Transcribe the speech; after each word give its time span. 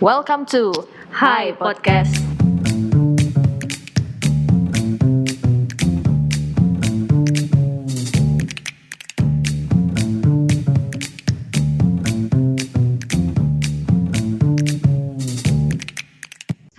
Welcome 0.00 0.48
to 0.56 0.72
Hi 1.12 1.52
Podcast. 1.60 2.16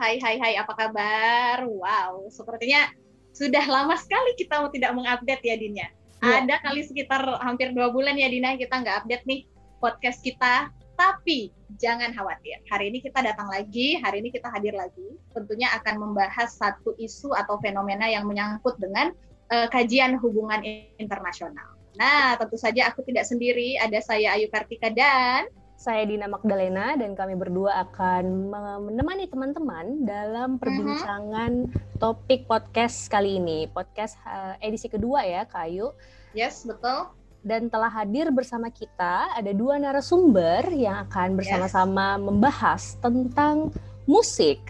Hai 0.01 0.17
hai 0.17 0.41
hai 0.41 0.57
apa 0.57 0.73
kabar? 0.73 1.61
Wow, 1.69 2.25
sepertinya 2.33 2.89
sudah 3.37 3.61
lama 3.69 3.93
sekali 4.01 4.33
kita 4.33 4.65
tidak 4.73 4.97
mengupdate 4.97 5.45
ya 5.45 5.61
Dinnya. 5.61 5.93
Iya. 6.25 6.41
Ada 6.41 6.57
kali 6.65 6.81
sekitar 6.89 7.21
hampir 7.45 7.69
dua 7.77 7.93
bulan 7.93 8.17
ya 8.17 8.33
Dina 8.33 8.57
kita 8.57 8.81
nggak 8.81 9.05
update 9.05 9.29
nih 9.29 9.45
podcast 9.77 10.25
kita. 10.25 10.73
Tapi 11.01 11.49
jangan 11.81 12.13
khawatir, 12.13 12.61
hari 12.69 12.93
ini 12.93 13.01
kita 13.01 13.25
datang 13.25 13.49
lagi, 13.49 13.97
hari 13.97 14.21
ini 14.21 14.29
kita 14.29 14.53
hadir 14.53 14.77
lagi. 14.77 15.17
Tentunya 15.33 15.73
akan 15.81 15.97
membahas 15.97 16.53
satu 16.53 16.93
isu 17.01 17.33
atau 17.33 17.57
fenomena 17.57 18.05
yang 18.05 18.29
menyangkut 18.29 18.77
dengan 18.77 19.09
eh, 19.49 19.65
kajian 19.73 20.21
hubungan 20.21 20.61
internasional. 21.01 21.73
Nah, 21.97 22.37
tentu 22.37 22.53
saja 22.53 22.93
aku 22.93 23.01
tidak 23.01 23.25
sendiri, 23.25 23.81
ada 23.81 23.97
saya 23.97 24.37
Ayu 24.37 24.45
Kartika 24.53 24.93
dan 24.93 25.49
Saya 25.73 26.05
Dina 26.05 26.29
Magdalena 26.29 26.93
dan 26.93 27.17
kami 27.17 27.33
berdua 27.33 27.81
akan 27.89 28.53
menemani 28.85 29.25
teman-teman 29.25 30.05
dalam 30.05 30.61
perbincangan 30.61 31.73
topik 31.97 32.45
podcast 32.45 33.09
kali 33.09 33.41
ini. 33.41 33.65
Podcast 33.65 34.21
eh, 34.21 34.69
edisi 34.69 34.85
kedua 34.85 35.25
ya, 35.25 35.49
Kayu. 35.49 35.97
yes, 36.37 36.61
betul. 36.61 37.09
Dan 37.41 37.73
telah 37.73 37.89
hadir 37.89 38.29
bersama 38.29 38.69
kita 38.69 39.33
ada 39.33 39.51
dua 39.51 39.81
narasumber 39.81 40.69
yang 40.73 41.09
akan 41.09 41.37
bersama-sama 41.37 42.21
membahas 42.21 42.97
tentang 43.01 43.73
musik. 44.05 44.61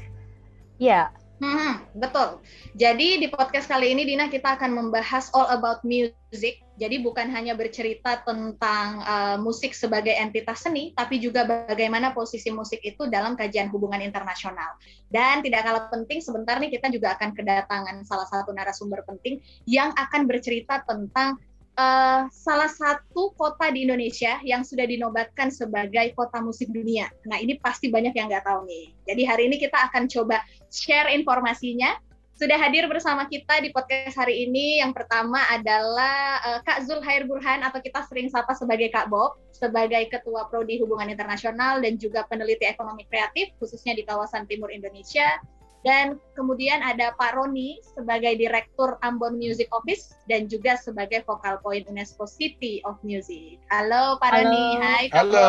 Ya, 0.79 1.11
Hmm, 1.41 1.81
betul. 1.97 2.37
Jadi 2.77 3.17
di 3.17 3.25
podcast 3.25 3.65
kali 3.65 3.97
ini 3.97 4.05
Dina 4.05 4.29
kita 4.29 4.61
akan 4.61 4.77
membahas 4.77 5.33
all 5.33 5.49
about 5.49 5.81
music. 5.81 6.61
Jadi 6.77 7.01
bukan 7.01 7.33
hanya 7.33 7.57
bercerita 7.57 8.21
tentang 8.21 9.01
uh, 9.01 9.41
musik 9.41 9.73
sebagai 9.73 10.13
entitas 10.13 10.61
seni, 10.61 10.93
tapi 10.93 11.17
juga 11.17 11.65
bagaimana 11.65 12.13
posisi 12.13 12.53
musik 12.53 12.77
itu 12.85 13.09
dalam 13.09 13.33
kajian 13.33 13.73
hubungan 13.73 14.05
internasional. 14.05 14.77
Dan 15.09 15.41
tidak 15.41 15.65
kalah 15.65 15.89
penting, 15.89 16.21
sebentar 16.21 16.61
nih 16.61 16.77
kita 16.77 16.93
juga 16.93 17.17
akan 17.17 17.33
kedatangan 17.33 18.05
salah 18.05 18.29
satu 18.29 18.53
narasumber 18.53 19.01
penting 19.09 19.41
yang 19.65 19.89
akan 19.97 20.29
bercerita 20.29 20.85
tentang 20.85 21.41
uh, 21.77 22.27
salah 22.31 22.71
satu 22.71 23.31
kota 23.37 23.71
di 23.71 23.87
Indonesia 23.87 24.39
yang 24.43 24.65
sudah 24.65 24.83
dinobatkan 24.87 25.53
sebagai 25.53 26.11
kota 26.17 26.43
musik 26.43 26.71
dunia. 26.71 27.07
Nah 27.27 27.39
ini 27.39 27.59
pasti 27.59 27.87
banyak 27.91 28.15
yang 28.15 28.27
nggak 28.31 28.43
tahu 28.43 28.67
nih. 28.67 28.91
Jadi 29.07 29.21
hari 29.27 29.43
ini 29.51 29.55
kita 29.61 29.77
akan 29.91 30.09
coba 30.09 30.43
share 30.71 31.11
informasinya. 31.11 31.95
Sudah 32.41 32.57
hadir 32.57 32.89
bersama 32.89 33.29
kita 33.29 33.61
di 33.61 33.69
podcast 33.69 34.17
hari 34.17 34.49
ini. 34.49 34.81
Yang 34.81 34.97
pertama 34.97 35.45
adalah 35.53 36.41
uh, 36.41 36.59
Kak 36.65 36.89
Zulhair 36.89 37.29
Burhan 37.29 37.61
atau 37.61 37.77
kita 37.77 38.01
sering 38.09 38.33
sapa 38.33 38.57
sebagai 38.57 38.89
Kak 38.89 39.13
Bob, 39.13 39.37
sebagai 39.53 40.09
Ketua 40.09 40.49
Prodi 40.49 40.81
Hubungan 40.81 41.13
Internasional 41.13 41.85
dan 41.85 42.01
juga 42.01 42.25
peneliti 42.25 42.65
ekonomi 42.65 43.05
kreatif 43.05 43.53
khususnya 43.61 43.93
di 43.93 44.01
kawasan 44.01 44.49
Timur 44.49 44.73
Indonesia. 44.73 45.37
Dan 45.81 46.21
kemudian 46.37 46.77
ada 46.85 47.09
Pak 47.17 47.33
Roni 47.33 47.81
sebagai 47.81 48.37
Direktur 48.37 49.01
Ambon 49.01 49.41
Music 49.41 49.65
Office 49.73 50.13
dan 50.29 50.45
juga 50.45 50.77
sebagai 50.77 51.25
Focal 51.25 51.57
Point 51.65 51.89
UNESCO 51.89 52.29
City 52.29 52.85
of 52.85 53.01
Music. 53.01 53.57
Halo 53.73 54.21
Pak 54.21 54.29
Halo. 54.29 54.45
Roni, 54.45 54.67
hai 54.77 55.05
Halo, 55.09 55.47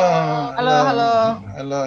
halo, 0.56 0.77
halo, 0.89 1.12
halo. 1.61 1.83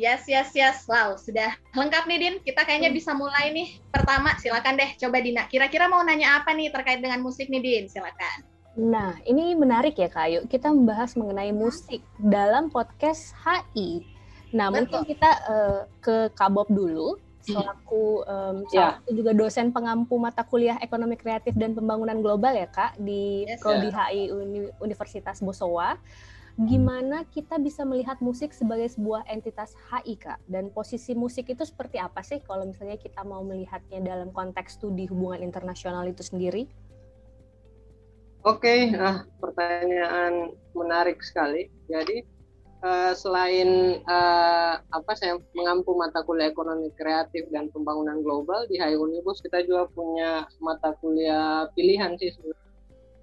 Yes, 0.00 0.24
yes, 0.24 0.56
yes. 0.56 0.88
Wow, 0.88 1.20
sudah 1.20 1.52
lengkap 1.76 2.08
nih 2.08 2.18
Din. 2.24 2.34
Kita 2.40 2.64
kayaknya 2.64 2.88
bisa 2.88 3.12
mulai 3.12 3.52
nih. 3.52 3.76
Pertama, 3.92 4.32
silakan 4.40 4.80
deh. 4.80 4.96
Coba 4.96 5.20
Dina. 5.20 5.44
Kira-kira 5.44 5.92
mau 5.92 6.00
nanya 6.00 6.40
apa 6.40 6.56
nih 6.56 6.72
terkait 6.72 7.04
dengan 7.04 7.20
musik 7.20 7.52
nih 7.52 7.60
Din? 7.60 7.84
Silakan. 7.84 8.48
Nah, 8.80 9.20
ini 9.28 9.52
menarik 9.52 10.00
ya 10.00 10.08
Kak. 10.08 10.26
Yuk 10.32 10.44
kita 10.48 10.72
membahas 10.72 11.12
mengenai 11.20 11.52
musik 11.52 12.00
dalam 12.16 12.72
podcast 12.72 13.36
HI. 13.44 14.08
Nah, 14.56 14.72
mungkin 14.72 15.04
Betul. 15.04 15.12
kita 15.12 15.30
eh, 15.52 15.80
ke 16.00 16.16
Kak 16.32 16.48
Bob 16.48 16.72
dulu 16.72 17.20
selaku 17.40 18.22
em, 18.28 18.56
salah 18.68 19.00
satu 19.00 19.10
juga 19.16 19.32
dosen 19.32 19.72
pengampu 19.72 20.20
mata 20.20 20.44
kuliah 20.44 20.76
Ekonomi 20.78 21.16
Kreatif 21.16 21.56
dan 21.56 21.72
Pembangunan 21.72 22.20
Global 22.20 22.52
ya 22.52 22.68
Kak 22.68 23.00
di 23.00 23.48
Yes, 23.48 23.60
Prodi 23.60 23.88
HI 23.88 24.22
Uni- 24.30 24.72
Universitas 24.80 25.40
Bosowa. 25.40 25.96
Gimana 26.60 27.24
kita 27.24 27.56
bisa 27.56 27.88
melihat 27.88 28.20
musik 28.20 28.52
sebagai 28.52 28.92
sebuah 28.92 29.24
entitas 29.32 29.72
HI 29.88 30.20
Kak? 30.20 30.44
Dan 30.44 30.68
posisi 30.68 31.16
musik 31.16 31.48
itu 31.48 31.64
seperti 31.64 31.96
apa 31.96 32.20
sih 32.20 32.44
kalau 32.44 32.68
misalnya 32.68 33.00
kita 33.00 33.24
mau 33.24 33.40
melihatnya 33.40 34.04
dalam 34.04 34.28
konteks 34.28 34.76
studi 34.76 35.08
hubungan 35.08 35.40
internasional 35.40 36.04
itu 36.04 36.20
sendiri? 36.20 36.68
Oke, 38.44 38.92
ah, 38.96 39.24
pertanyaan 39.40 40.52
menarik 40.72 41.20
sekali. 41.20 41.68
Jadi 41.88 42.24
eh, 42.80 43.12
selain 43.12 44.00
eh, 44.00 44.74
apa 44.80 45.12
saya 45.16 45.36
mengampu 45.52 45.92
mata 45.96 46.24
kuliah 46.24 46.48
ekonomi 46.48 46.88
kreatif 46.96 47.46
dan 47.52 47.68
pembangunan 47.70 48.20
global 48.24 48.64
di 48.68 48.80
HI 48.80 48.96
Unibus, 48.96 49.44
kita 49.44 49.62
juga 49.64 49.88
punya 49.92 50.48
mata 50.64 50.96
kuliah 50.98 51.68
pilihan 51.76 52.16
sih 52.16 52.32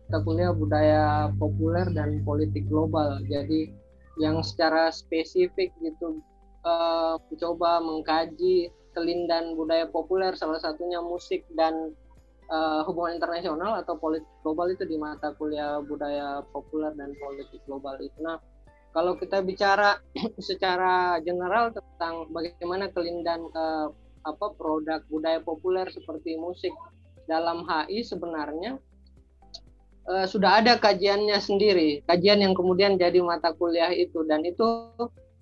mata 0.07 0.23
kuliah 0.23 0.55
budaya 0.55 1.03
populer 1.35 1.83
dan 1.91 2.23
politik 2.23 2.63
global. 2.71 3.19
Jadi 3.27 3.75
yang 4.17 4.39
secara 4.39 4.89
spesifik 4.89 5.73
gitu 5.83 6.21
eh, 6.63 7.15
mencoba 7.27 7.83
mengkaji 7.83 8.71
kelindan 8.95 9.53
budaya 9.53 9.85
populer, 9.89 10.33
salah 10.33 10.57
satunya 10.57 11.03
musik 11.03 11.45
dan 11.53 11.91
eh, 12.49 12.81
hubungan 12.87 13.19
internasional 13.19 13.77
atau 13.83 13.99
politik 13.99 14.29
global 14.41 14.71
itu 14.71 14.87
di 14.87 14.95
mata 14.95 15.35
kuliah 15.35 15.83
budaya 15.83 16.41
populer 16.55 16.95
dan 16.95 17.11
politik 17.19 17.61
global 17.67 17.99
itu. 17.99 18.17
Nah, 18.23 18.39
kalau 18.97 19.13
kita 19.13 19.45
bicara 19.45 20.01
secara 20.41 21.21
general 21.21 21.69
tentang 21.69 22.33
bagaimana 22.33 22.89
kelindan 22.89 23.45
eh, 23.45 23.87
apa 24.25 24.57
produk 24.57 25.05
budaya 25.13 25.37
populer 25.45 25.85
seperti 25.93 26.33
musik 26.33 26.73
dalam 27.29 27.61
HI 27.69 28.01
sebenarnya 28.01 28.81
eh, 30.09 30.25
sudah 30.25 30.65
ada 30.65 30.81
kajiannya 30.81 31.37
sendiri, 31.37 32.01
kajian 32.09 32.41
yang 32.41 32.57
kemudian 32.57 32.97
jadi 32.97 33.21
mata 33.21 33.53
kuliah 33.53 33.93
itu 33.93 34.25
dan 34.25 34.41
itu 34.41 34.65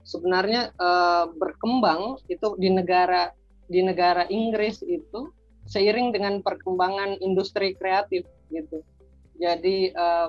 sebenarnya 0.03 0.75
eh, 0.75 1.25
berkembang 1.39 2.19
itu 2.27 2.59
di 2.59 2.75
negara 2.75 3.31
di 3.71 3.79
negara 3.79 4.27
Inggris 4.27 4.83
itu 4.83 5.31
seiring 5.63 6.11
dengan 6.11 6.43
perkembangan 6.43 7.23
industri 7.23 7.71
kreatif 7.79 8.27
gitu. 8.51 8.83
Jadi 9.39 9.95
eh, 9.95 10.27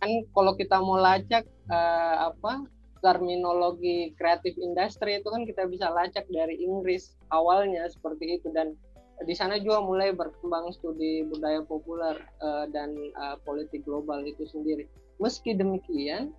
kan 0.00 0.10
kalau 0.36 0.52
kita 0.54 0.76
mau 0.80 1.00
lacak 1.00 1.44
eh, 1.70 2.16
apa 2.20 2.66
terminologi 3.04 4.16
kreatif 4.16 4.56
industri 4.58 5.20
itu 5.20 5.28
kan 5.28 5.46
kita 5.46 5.68
bisa 5.68 5.92
lacak 5.92 6.26
dari 6.32 6.58
Inggris 6.58 7.14
awalnya 7.30 7.86
seperti 7.86 8.40
itu 8.40 8.50
dan 8.50 8.74
di 9.24 9.32
sana 9.32 9.56
juga 9.56 9.80
mulai 9.80 10.12
berkembang 10.12 10.68
studi 10.76 11.24
budaya 11.24 11.64
populer 11.64 12.20
eh, 12.20 12.64
dan 12.68 12.92
eh, 12.92 13.36
politik 13.48 13.80
global 13.88 14.20
itu 14.28 14.44
sendiri. 14.44 14.84
Meski 15.16 15.56
demikian, 15.56 16.36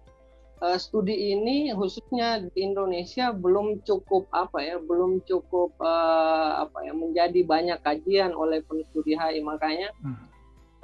eh, 0.62 0.78
studi 0.78 1.34
ini 1.34 1.74
khususnya 1.74 2.46
di 2.46 2.62
Indonesia 2.62 3.34
belum 3.34 3.82
cukup 3.82 4.30
apa 4.30 4.62
ya, 4.62 4.76
belum 4.78 5.26
cukup 5.26 5.74
eh, 5.82 6.52
apa 6.62 6.86
ya 6.86 6.94
menjadi 6.94 7.42
banyak 7.42 7.82
kajian 7.82 8.38
oleh 8.38 8.62
penstudi 8.70 9.18
HI. 9.18 9.42
Makanya 9.42 9.90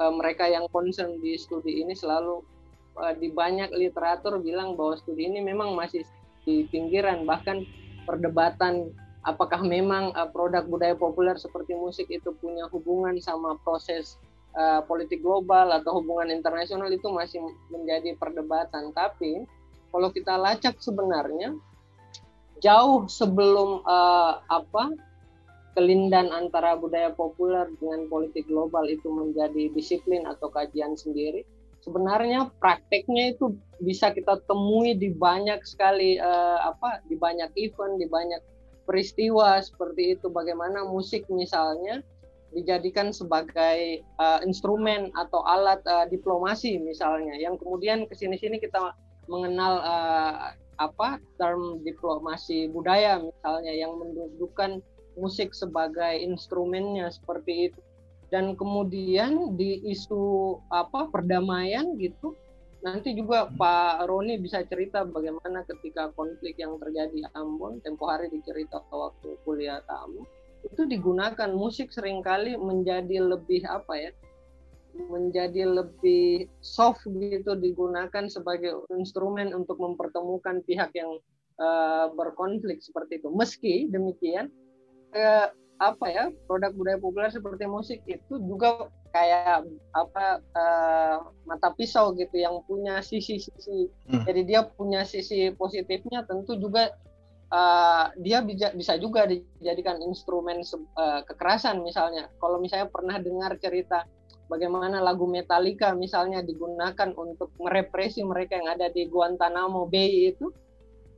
eh, 0.02 0.14
mereka 0.18 0.50
yang 0.50 0.66
concern 0.74 1.22
di 1.22 1.38
studi 1.38 1.86
ini 1.86 1.94
selalu 1.94 2.42
di 3.18 3.34
banyak 3.34 3.74
literatur 3.74 4.38
bilang 4.38 4.78
bahwa 4.78 4.94
studi 4.98 5.26
ini 5.26 5.42
memang 5.42 5.74
masih 5.74 6.06
di 6.46 6.68
pinggiran. 6.70 7.26
Bahkan 7.26 7.66
perdebatan 8.06 8.94
apakah 9.24 9.64
memang 9.64 10.12
eh, 10.14 10.30
produk 10.30 10.64
budaya 10.68 10.96
populer 10.96 11.36
seperti 11.40 11.74
musik 11.74 12.08
itu 12.12 12.36
punya 12.38 12.68
hubungan 12.70 13.18
sama 13.24 13.58
proses 13.64 14.20
eh, 14.54 14.82
politik 14.86 15.24
global 15.24 15.72
atau 15.74 16.04
hubungan 16.04 16.30
internasional 16.30 16.92
itu 16.92 17.08
masih 17.10 17.42
menjadi 17.72 18.14
perdebatan. 18.20 18.92
Tapi 18.94 19.48
kalau 19.90 20.10
kita 20.12 20.36
lacak 20.36 20.78
sebenarnya 20.78 21.56
jauh 22.62 23.08
sebelum 23.10 23.82
eh, 23.82 24.34
apa 24.52 24.94
kelindan 25.74 26.30
antara 26.30 26.78
budaya 26.78 27.10
populer 27.10 27.66
dengan 27.82 28.06
politik 28.06 28.46
global 28.46 28.86
itu 28.86 29.10
menjadi 29.10 29.74
disiplin 29.74 30.22
atau 30.30 30.54
kajian 30.54 30.94
sendiri 30.94 31.42
sebenarnya 31.84 32.50
prakteknya 32.64 33.36
itu 33.36 33.60
bisa 33.84 34.16
kita 34.16 34.40
temui 34.48 34.96
di 34.96 35.12
banyak 35.12 35.60
sekali 35.68 36.16
eh, 36.16 36.60
apa 36.64 37.04
di 37.12 37.20
banyak 37.20 37.52
event 37.60 38.00
di 38.00 38.08
banyak 38.08 38.40
peristiwa 38.88 39.60
seperti 39.60 40.16
itu. 40.16 40.32
Bagaimana 40.32 40.88
musik 40.88 41.28
misalnya 41.28 42.00
dijadikan 42.56 43.12
sebagai 43.12 44.00
eh, 44.00 44.40
instrumen 44.48 45.12
atau 45.20 45.44
alat 45.44 45.84
eh, 45.84 46.08
diplomasi 46.16 46.80
misalnya. 46.80 47.36
Yang 47.36 47.60
kemudian 47.62 48.08
ke 48.08 48.16
sini-sini 48.16 48.64
kita 48.64 48.96
mengenal 49.28 49.84
eh, 49.84 50.36
apa 50.82 51.22
term 51.38 51.86
diplomasi 51.86 52.72
budaya 52.72 53.22
misalnya 53.22 53.74
yang 53.76 53.94
mendudukan 53.94 54.82
musik 55.14 55.54
sebagai 55.54 56.18
instrumennya 56.18 57.14
seperti 57.14 57.70
itu 57.70 57.80
dan 58.34 58.58
kemudian 58.58 59.54
di 59.54 59.78
isu 59.94 60.58
apa 60.74 61.14
perdamaian 61.14 61.94
gitu 62.02 62.34
nanti 62.82 63.14
juga 63.14 63.46
Pak 63.54 64.10
Roni 64.10 64.42
bisa 64.42 64.66
cerita 64.66 65.06
bagaimana 65.06 65.62
ketika 65.70 66.10
konflik 66.18 66.58
yang 66.58 66.82
terjadi 66.82 67.14
di 67.14 67.24
Ambon 67.38 67.78
tempo 67.86 68.10
hari 68.10 68.34
dicerita 68.34 68.82
waktu 68.90 69.38
kuliah 69.46 69.86
tamu 69.86 70.26
itu 70.66 70.82
digunakan 70.90 71.54
musik 71.54 71.94
sering 71.94 72.26
kali 72.26 72.58
menjadi 72.58 73.22
lebih 73.22 73.62
apa 73.70 73.94
ya 74.02 74.12
menjadi 74.94 75.70
lebih 75.70 76.50
soft 76.62 77.06
gitu 77.06 77.58
digunakan 77.58 78.30
sebagai 78.30 78.86
instrumen 78.94 79.54
untuk 79.54 79.78
mempertemukan 79.82 80.62
pihak 80.70 80.94
yang 80.94 81.18
uh, 81.58 82.14
berkonflik 82.14 82.78
seperti 82.78 83.18
itu. 83.18 83.30
Meski 83.34 83.90
demikian 83.90 84.54
uh, 85.18 85.50
apa 85.92 86.06
ya 86.08 86.24
produk 86.48 86.72
budaya 86.72 87.00
populer 87.02 87.30
seperti 87.34 87.68
musik 87.68 88.00
itu 88.08 88.40
juga 88.40 88.88
kayak 89.12 89.68
apa 89.94 90.42
uh, 90.56 91.18
mata 91.46 91.70
pisau 91.76 92.16
gitu 92.16 92.40
yang 92.40 92.64
punya 92.66 93.04
sisi-sisi 93.04 93.92
hmm. 94.10 94.24
jadi 94.26 94.42
dia 94.48 94.62
punya 94.66 95.04
sisi 95.04 95.52
positifnya 95.54 96.24
tentu 96.24 96.56
juga 96.58 96.96
uh, 97.54 98.10
dia 98.18 98.42
bisa 98.42 98.74
bisa 98.74 98.98
juga 98.98 99.30
dijadikan 99.30 100.02
instrumen 100.02 100.66
uh, 100.98 101.22
kekerasan 101.30 101.86
misalnya 101.86 102.32
kalau 102.42 102.58
misalnya 102.58 102.90
pernah 102.90 103.22
dengar 103.22 103.54
cerita 103.62 104.10
bagaimana 104.50 104.98
lagu 105.00 105.30
Metallica 105.30 105.94
misalnya 105.94 106.42
digunakan 106.42 107.14
untuk 107.14 107.54
merepresi 107.62 108.26
mereka 108.26 108.58
yang 108.58 108.74
ada 108.74 108.90
di 108.90 109.06
Guantanamo 109.06 109.86
Bay 109.86 110.34
itu 110.34 110.50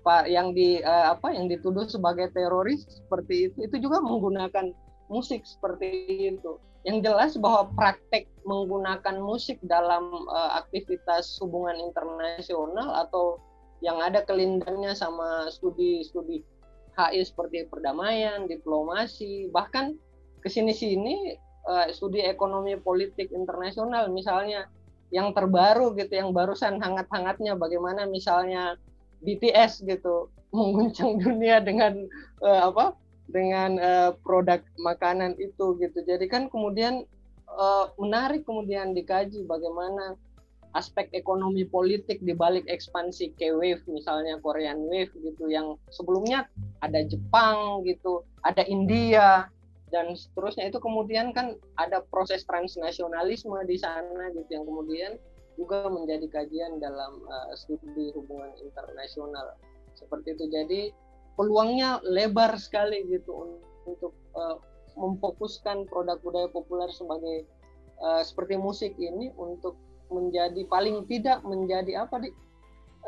pak 0.06 0.30
yang 0.30 0.54
di 0.54 0.78
uh, 0.86 1.18
apa 1.18 1.34
yang 1.34 1.50
dituduh 1.50 1.90
sebagai 1.90 2.30
teroris 2.38 2.86
seperti 2.86 3.50
itu 3.50 3.58
itu 3.66 3.90
juga 3.90 3.98
menggunakan 4.06 4.70
musik 5.10 5.42
seperti 5.46 6.06
itu. 6.30 6.62
Yang 6.86 7.10
jelas 7.10 7.32
bahwa 7.42 7.74
praktek 7.74 8.30
menggunakan 8.46 9.18
musik 9.18 9.58
dalam 9.66 10.30
uh, 10.30 10.62
aktivitas 10.62 11.42
hubungan 11.42 11.82
internasional 11.82 13.10
atau 13.10 13.42
yang 13.82 13.98
ada 13.98 14.22
kelindangnya 14.22 14.94
sama 14.94 15.50
studi-studi 15.50 16.46
HI 16.96 17.22
seperti 17.26 17.66
perdamaian, 17.68 18.46
diplomasi, 18.46 19.50
bahkan 19.50 19.98
ke 20.46 20.48
sini-sini 20.48 21.36
uh, 21.66 21.90
studi 21.90 22.22
ekonomi 22.22 22.78
politik 22.78 23.34
internasional 23.34 24.08
misalnya 24.14 24.70
yang 25.10 25.34
terbaru 25.34 25.98
gitu, 25.98 26.22
yang 26.22 26.30
barusan 26.32 26.78
hangat-hangatnya 26.78 27.58
bagaimana 27.58 28.06
misalnya 28.06 28.78
BTS 29.24 29.86
gitu 29.86 30.28
mengguncang 30.56 31.20
dunia 31.20 31.60
dengan 31.60 32.08
uh, 32.44 32.72
apa 32.72 32.96
dengan 33.28 33.78
uh, 33.82 34.12
produk 34.22 34.62
makanan 34.80 35.36
itu 35.42 35.76
gitu. 35.82 35.98
Jadi 36.06 36.26
kan 36.30 36.48
kemudian 36.48 37.04
uh, 37.50 37.90
menarik 37.98 38.46
kemudian 38.46 38.94
dikaji 38.94 39.44
bagaimana 39.50 40.16
aspek 40.76 41.08
ekonomi 41.16 41.64
politik 41.64 42.20
di 42.20 42.36
balik 42.36 42.68
ekspansi 42.68 43.32
K-wave 43.40 43.88
misalnya 43.88 44.36
Korean 44.44 44.92
wave 44.92 45.12
gitu 45.24 45.48
yang 45.48 45.80
sebelumnya 45.88 46.52
ada 46.84 47.00
Jepang 47.08 47.88
gitu, 47.88 48.28
ada 48.44 48.62
India 48.68 49.48
dan 49.96 50.12
seterusnya 50.12 50.68
itu 50.68 50.84
kemudian 50.84 51.32
kan 51.32 51.56
ada 51.80 52.04
proses 52.12 52.44
transnasionalisme 52.44 53.56
di 53.64 53.80
sana 53.80 54.28
gitu 54.36 54.50
yang 54.52 54.68
kemudian 54.68 55.16
juga 55.56 55.88
menjadi 55.88 56.28
kajian 56.28 56.78
dalam 56.84 57.24
uh, 57.28 57.52
studi 57.56 58.12
hubungan 58.16 58.52
internasional 58.60 59.56
seperti 59.96 60.36
itu. 60.36 60.46
Jadi 60.52 60.82
peluangnya 61.36 62.00
lebar 62.04 62.56
sekali 62.60 63.04
gitu 63.08 63.60
untuk 63.88 64.14
uh, 64.36 64.60
memfokuskan 64.96 65.88
produk 65.92 66.20
budaya 66.24 66.48
populer 66.52 66.88
sebagai 66.92 67.44
uh, 68.00 68.24
seperti 68.24 68.56
musik 68.56 68.96
ini 68.96 69.32
untuk 69.36 69.76
menjadi 70.08 70.64
paling 70.70 71.04
tidak 71.10 71.42
menjadi 71.44 72.08
apa 72.08 72.24
di 72.24 72.30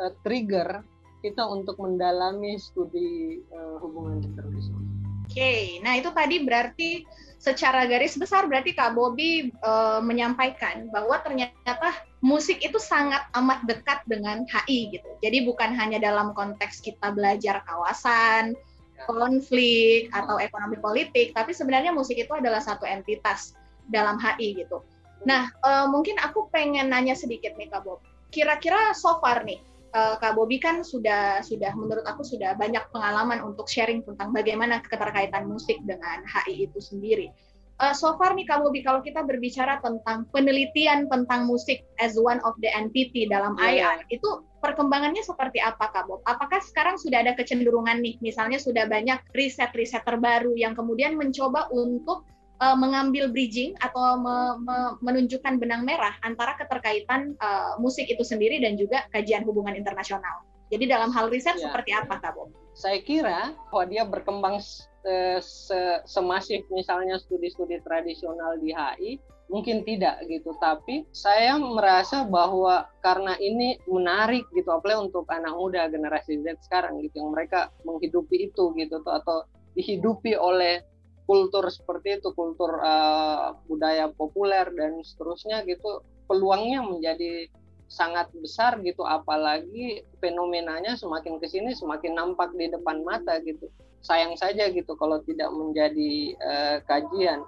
uh, 0.01 0.11
trigger 0.25 0.83
kita 1.23 1.43
untuk 1.43 1.79
mendalami 1.81 2.59
studi 2.61 3.41
uh, 3.51 3.81
hubungan 3.81 4.21
internasional. 4.21 4.83
Oke, 5.27 5.43
okay. 5.43 5.63
nah 5.83 5.99
itu 5.99 6.07
tadi 6.15 6.35
berarti 6.39 6.91
secara 7.37 7.85
garis 7.85 8.17
besar 8.17 8.49
berarti 8.49 8.73
Kak 8.73 8.97
Bobi 8.97 9.53
uh, 9.61 10.01
menyampaikan 10.01 10.89
bahwa 10.89 11.21
ternyata 11.21 11.93
musik 12.25 12.57
itu 12.65 12.81
sangat 12.81 13.29
amat 13.37 13.61
dekat 13.69 14.01
dengan 14.09 14.41
HI 14.49 14.97
gitu. 14.97 15.09
Jadi 15.21 15.45
bukan 15.45 15.73
hanya 15.77 16.01
dalam 16.01 16.33
konteks 16.33 16.81
kita 16.81 17.13
belajar 17.13 17.61
kawasan, 17.69 18.57
konflik 19.05 20.09
atau 20.09 20.41
ekonomi 20.41 20.81
politik, 20.81 21.37
tapi 21.37 21.53
sebenarnya 21.53 21.93
musik 21.93 22.17
itu 22.17 22.33
adalah 22.33 22.59
satu 22.59 22.89
entitas 22.89 23.53
dalam 23.93 24.17
HI 24.17 24.57
gitu. 24.57 24.81
Nah, 25.23 25.53
uh, 25.61 25.85
mungkin 25.89 26.17
aku 26.17 26.49
pengen 26.49 26.89
nanya 26.89 27.13
sedikit 27.13 27.53
nih 27.57 27.69
Kak 27.69 27.85
Bob. 27.85 28.01
Kira-kira 28.33 28.97
so 28.97 29.21
far 29.21 29.45
nih 29.45 29.61
uh, 29.93 30.15
Kak 30.19 30.33
Bobi 30.35 30.57
kan 30.57 30.81
sudah 30.81 31.39
sudah 31.45 31.71
menurut 31.77 32.03
aku 32.03 32.25
sudah 32.25 32.57
banyak 32.57 32.83
pengalaman 32.91 33.43
untuk 33.43 33.69
sharing 33.69 34.03
tentang 34.03 34.33
bagaimana 34.35 34.83
keterkaitan 34.83 35.47
musik 35.47 35.79
dengan 35.85 36.23
HI 36.27 36.67
itu 36.67 36.79
sendiri. 36.81 37.29
Uh, 37.77 37.93
so 37.93 38.17
far 38.17 38.33
nih 38.33 38.49
Kak 38.49 38.65
Bobi 38.65 38.81
kalau 38.81 39.05
kita 39.05 39.21
berbicara 39.21 39.77
tentang 39.85 40.25
penelitian 40.33 41.05
tentang 41.13 41.45
musik 41.45 41.85
as 42.01 42.17
one 42.17 42.41
of 42.41 42.57
the 42.57 42.73
entity 42.73 43.29
dalam 43.29 43.53
yeah. 43.61 44.01
IR 44.01 44.09
itu 44.09 44.41
perkembangannya 44.65 45.21
seperti 45.21 45.61
apa 45.61 45.93
Kak 45.93 46.09
Bob? 46.09 46.25
Apakah 46.25 46.57
sekarang 46.57 46.97
sudah 46.97 47.21
ada 47.21 47.37
kecenderungan 47.37 48.01
nih 48.01 48.17
misalnya 48.17 48.57
sudah 48.57 48.89
banyak 48.89 49.21
riset-riset 49.37 50.01
terbaru 50.01 50.57
yang 50.57 50.73
kemudian 50.73 51.13
mencoba 51.13 51.69
untuk 51.69 52.25
uh, 52.61 52.77
mengambil 52.77 53.29
bridging 53.29 53.77
atau 53.81 54.17
me, 54.17 54.37
me, 54.61 54.77
menunjukkan 55.01 55.61
benang 55.61 55.85
merah 55.85 56.13
antara 56.25 56.57
keterkaitan 56.57 57.37
uh, 57.41 57.77
musik 57.81 58.09
itu 58.09 58.21
sendiri 58.25 58.61
dan 58.61 58.75
juga 58.75 59.05
kajian 59.13 59.45
hubungan 59.45 59.77
internasional. 59.77 60.45
Jadi 60.67 60.83
dalam 60.89 61.15
hal 61.15 61.31
riset 61.31 61.55
ya. 61.55 61.71
seperti 61.71 61.95
apa, 61.95 62.19
Kak 62.19 62.35
Bob? 62.35 62.51
Saya 62.75 62.99
kira 62.99 63.55
bahwa 63.71 63.83
dia 63.87 64.03
berkembang 64.03 64.59
se, 64.59 65.39
se, 65.39 65.79
semasif 66.03 66.67
misalnya 66.67 67.15
studi-studi 67.23 67.79
tradisional 67.87 68.59
di 68.59 68.75
HI, 68.75 69.11
mungkin 69.47 69.87
tidak 69.87 70.19
gitu. 70.27 70.51
Tapi 70.59 71.07
saya 71.15 71.55
merasa 71.55 72.27
bahwa 72.27 72.91
karena 72.99 73.39
ini 73.39 73.79
menarik 73.87 74.43
gitu, 74.51 74.67
apalagi 74.75 75.07
untuk 75.07 75.23
anak 75.31 75.55
muda 75.55 75.87
generasi 75.87 76.43
Z 76.43 76.59
sekarang 76.67 76.99
gitu, 76.99 77.23
yang 77.23 77.31
mereka 77.31 77.71
menghidupi 77.87 78.51
itu 78.51 78.75
gitu, 78.75 78.99
atau 79.07 79.47
dihidupi 79.79 80.35
oleh 80.35 80.83
kultur 81.27 81.67
seperti 81.67 82.23
itu 82.23 82.31
kultur 82.31 82.79
uh, 82.79 83.59
budaya 83.67 84.07
populer 84.15 84.63
dan 84.71 85.03
seterusnya 85.03 85.67
gitu 85.67 86.01
peluangnya 86.25 86.81
menjadi 86.81 87.51
sangat 87.87 88.31
besar 88.35 88.79
gitu. 88.83 89.03
Apalagi 89.03 90.07
fenomenanya 90.23 90.95
semakin 90.95 91.39
ke 91.39 91.47
sini 91.51 91.75
semakin 91.75 92.15
nampak 92.15 92.55
di 92.55 92.71
depan 92.71 93.03
mata 93.03 93.39
gitu. 93.43 93.67
Sayang 94.03 94.39
saja 94.39 94.71
gitu 94.71 94.95
kalau 94.95 95.19
tidak 95.27 95.51
menjadi 95.51 96.35
uh, 96.39 96.77
kajian. 96.87 97.43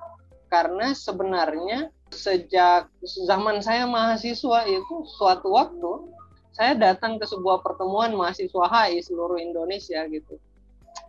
Karena 0.50 0.91
sebenarnya 0.91 1.93
sejak 2.09 2.89
zaman 3.05 3.62
saya 3.62 3.86
mahasiswa 3.86 4.65
itu 4.65 4.95
suatu 5.21 5.53
waktu 5.53 6.09
saya 6.57 6.74
datang 6.74 7.21
ke 7.21 7.25
sebuah 7.29 7.62
pertemuan 7.62 8.17
mahasiswa 8.17 8.65
HI 8.65 9.00
seluruh 9.05 9.38
Indonesia 9.38 10.03
gitu. 10.09 10.41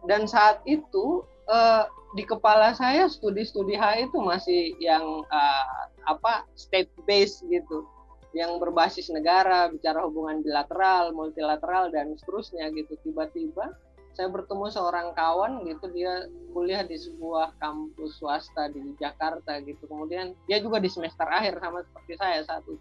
Dan 0.04 0.28
saat 0.28 0.60
itu 0.68 1.24
uh, 1.50 1.84
di 2.14 2.22
kepala 2.26 2.74
saya 2.74 3.06
studi-studi 3.10 3.74
HI 3.74 4.06
itu 4.10 4.18
masih 4.22 4.74
yang 4.78 5.26
uh, 5.26 5.66
apa 6.06 6.46
state 6.54 6.90
based 7.04 7.42
gitu. 7.50 7.86
Yang 8.30 8.62
berbasis 8.62 9.10
negara 9.10 9.66
bicara 9.70 10.06
hubungan 10.06 10.42
bilateral 10.46 11.10
multilateral 11.10 11.90
dan 11.90 12.14
seterusnya 12.14 12.70
gitu. 12.74 12.94
Tiba-tiba 13.02 13.74
saya 14.14 14.26
bertemu 14.30 14.66
seorang 14.70 15.14
kawan 15.14 15.62
gitu 15.66 15.86
dia 15.94 16.26
kuliah 16.50 16.82
di 16.82 16.98
sebuah 16.98 17.54
kampus 17.62 18.18
swasta 18.22 18.70
di 18.70 18.94
Jakarta 18.98 19.58
gitu. 19.62 19.86
Kemudian 19.86 20.34
dia 20.46 20.62
juga 20.62 20.78
di 20.78 20.90
semester 20.90 21.26
akhir 21.26 21.58
sama 21.58 21.82
seperti 21.82 22.14
saya 22.18 22.40
saat 22.46 22.62
itu. 22.66 22.78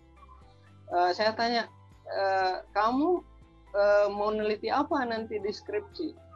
Uh, 0.90 1.14
saya 1.14 1.38
tanya 1.38 1.70
uh, 2.10 2.66
kamu 2.74 3.22
uh, 3.78 4.08
mau 4.10 4.34
neliti 4.34 4.74
apa 4.74 5.06
nanti 5.06 5.38
di 5.38 5.54
skripsi 5.54 6.29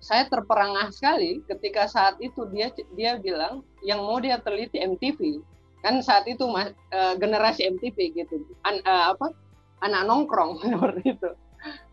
saya 0.00 0.24
terperangah 0.26 0.88
sekali 0.90 1.44
ketika 1.44 1.84
saat 1.84 2.16
itu 2.24 2.48
dia 2.48 2.72
dia 2.96 3.20
bilang 3.20 3.60
yang 3.84 4.00
mau 4.00 4.16
dia 4.16 4.40
teliti 4.40 4.80
MTV 4.80 5.44
kan 5.80 6.00
saat 6.04 6.28
itu 6.28 6.44
mas, 6.48 6.72
uh, 6.92 7.16
generasi 7.16 7.64
MTV 7.68 7.96
gitu. 8.12 8.44
An, 8.68 8.80
uh, 8.84 9.16
apa 9.16 9.32
anak 9.80 10.02
nongkrong 10.08 10.60
seperti 10.64 11.16
itu. 11.16 11.30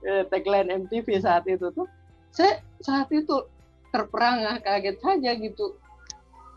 Uh, 0.08 0.24
tagline 0.32 0.88
MTV 0.88 1.08
saat 1.24 1.48
itu 1.48 1.72
tuh. 1.72 1.88
Saya 2.32 2.60
saat 2.84 3.08
itu 3.12 3.48
terperangah 3.92 4.60
kaget 4.60 4.98
saja 5.00 5.32
gitu. 5.40 5.80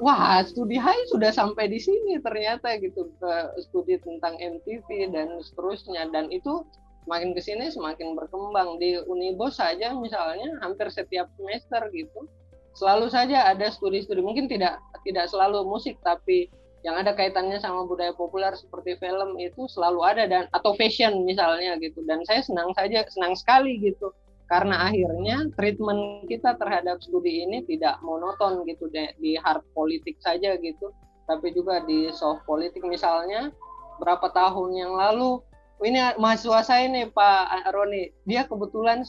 Wah 0.00 0.40
studi 0.49 0.80
Hai 0.80 0.97
sudah 1.12 1.28
sampai 1.28 1.69
di 1.69 1.76
sini 1.76 2.16
ternyata 2.25 2.73
gitu 2.80 3.12
ke 3.21 3.33
studi 3.69 4.00
tentang 4.00 4.35
MTV 4.40 5.12
dan 5.12 5.38
seterusnya. 5.45 6.09
Dan 6.11 6.33
itu 6.35 6.66
semakin 7.04 7.30
ke 7.33 7.40
sini 7.40 7.64
semakin 7.73 8.12
berkembang. 8.16 8.76
Di 8.76 9.00
Unibos 9.09 9.57
saja 9.59 9.92
misalnya 9.97 10.59
hampir 10.61 10.88
setiap 10.92 11.28
semester 11.37 11.88
gitu 11.95 12.28
selalu 12.75 13.11
saja 13.11 13.50
ada 13.50 13.69
studi-studi. 13.69 14.23
Mungkin 14.23 14.47
tidak 14.47 14.78
tidak 15.02 15.26
selalu 15.28 15.66
musik 15.66 15.99
tapi 16.04 16.49
yang 16.80 16.97
ada 16.97 17.12
kaitannya 17.12 17.61
sama 17.61 17.85
budaya 17.85 18.16
populer 18.16 18.57
seperti 18.57 18.97
film 18.97 19.37
itu 19.37 19.69
selalu 19.69 20.00
ada 20.00 20.25
dan 20.25 20.45
atau 20.57 20.73
fashion 20.76 21.25
misalnya 21.28 21.76
gitu. 21.80 22.00
Dan 22.09 22.25
saya 22.25 22.40
senang 22.40 22.73
saja 22.73 23.04
senang 23.12 23.37
sekali 23.37 23.76
gitu. 23.80 24.12
Karena 24.50 24.90
akhirnya 24.90 25.47
treatment 25.54 26.26
kita 26.26 26.59
terhadap 26.59 26.99
studi 27.04 27.47
ini 27.47 27.62
tidak 27.71 28.02
monoton 28.02 28.66
gitu 28.66 28.90
di 28.90 29.38
hard 29.38 29.62
politik 29.76 30.19
saja 30.19 30.59
gitu. 30.59 30.90
Tapi 31.30 31.54
juga 31.54 31.85
di 31.87 32.11
soft 32.11 32.42
politik 32.49 32.83
misalnya 32.83 33.54
berapa 34.02 34.33
tahun 34.33 34.75
yang 34.75 34.92
lalu 34.97 35.38
ini 35.85 35.99
mahasiswa 36.21 36.61
saya 36.65 36.85
nih 36.89 37.09
Pak 37.13 37.71
Roni 37.73 38.13
dia 38.29 38.45
kebetulan 38.45 39.05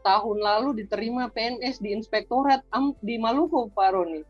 tahun 0.00 0.40
lalu 0.40 0.84
diterima 0.84 1.28
PNS 1.32 1.84
di 1.84 1.92
Inspektorat 1.92 2.64
di 3.04 3.20
Maluku 3.20 3.68
Pak 3.72 3.90
Roni 3.92 4.24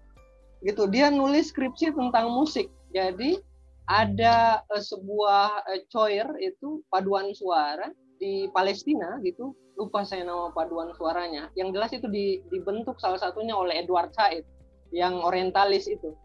gitu 0.64 0.88
dia 0.90 1.12
nulis 1.12 1.54
skripsi 1.54 1.94
tentang 1.94 2.32
musik 2.32 2.66
jadi 2.94 3.38
ada 3.84 4.64
uh, 4.72 4.80
sebuah 4.80 5.66
uh, 5.68 5.80
choir 5.92 6.24
itu 6.40 6.80
paduan 6.88 7.36
suara 7.36 7.92
di 8.16 8.48
Palestina 8.54 9.20
gitu, 9.20 9.52
lupa 9.76 10.06
saya 10.06 10.24
nama 10.24 10.48
paduan 10.54 10.94
suaranya. 10.96 11.52
Yang 11.58 11.68
jelas 11.76 11.90
itu 11.92 12.06
di, 12.08 12.26
dibentuk 12.48 12.96
salah 12.96 13.20
satunya 13.20 13.52
oleh 13.52 13.84
Edward 13.84 14.14
Said 14.16 14.46
yang 14.94 15.20
orientalis 15.20 15.84
itu. 15.90 16.16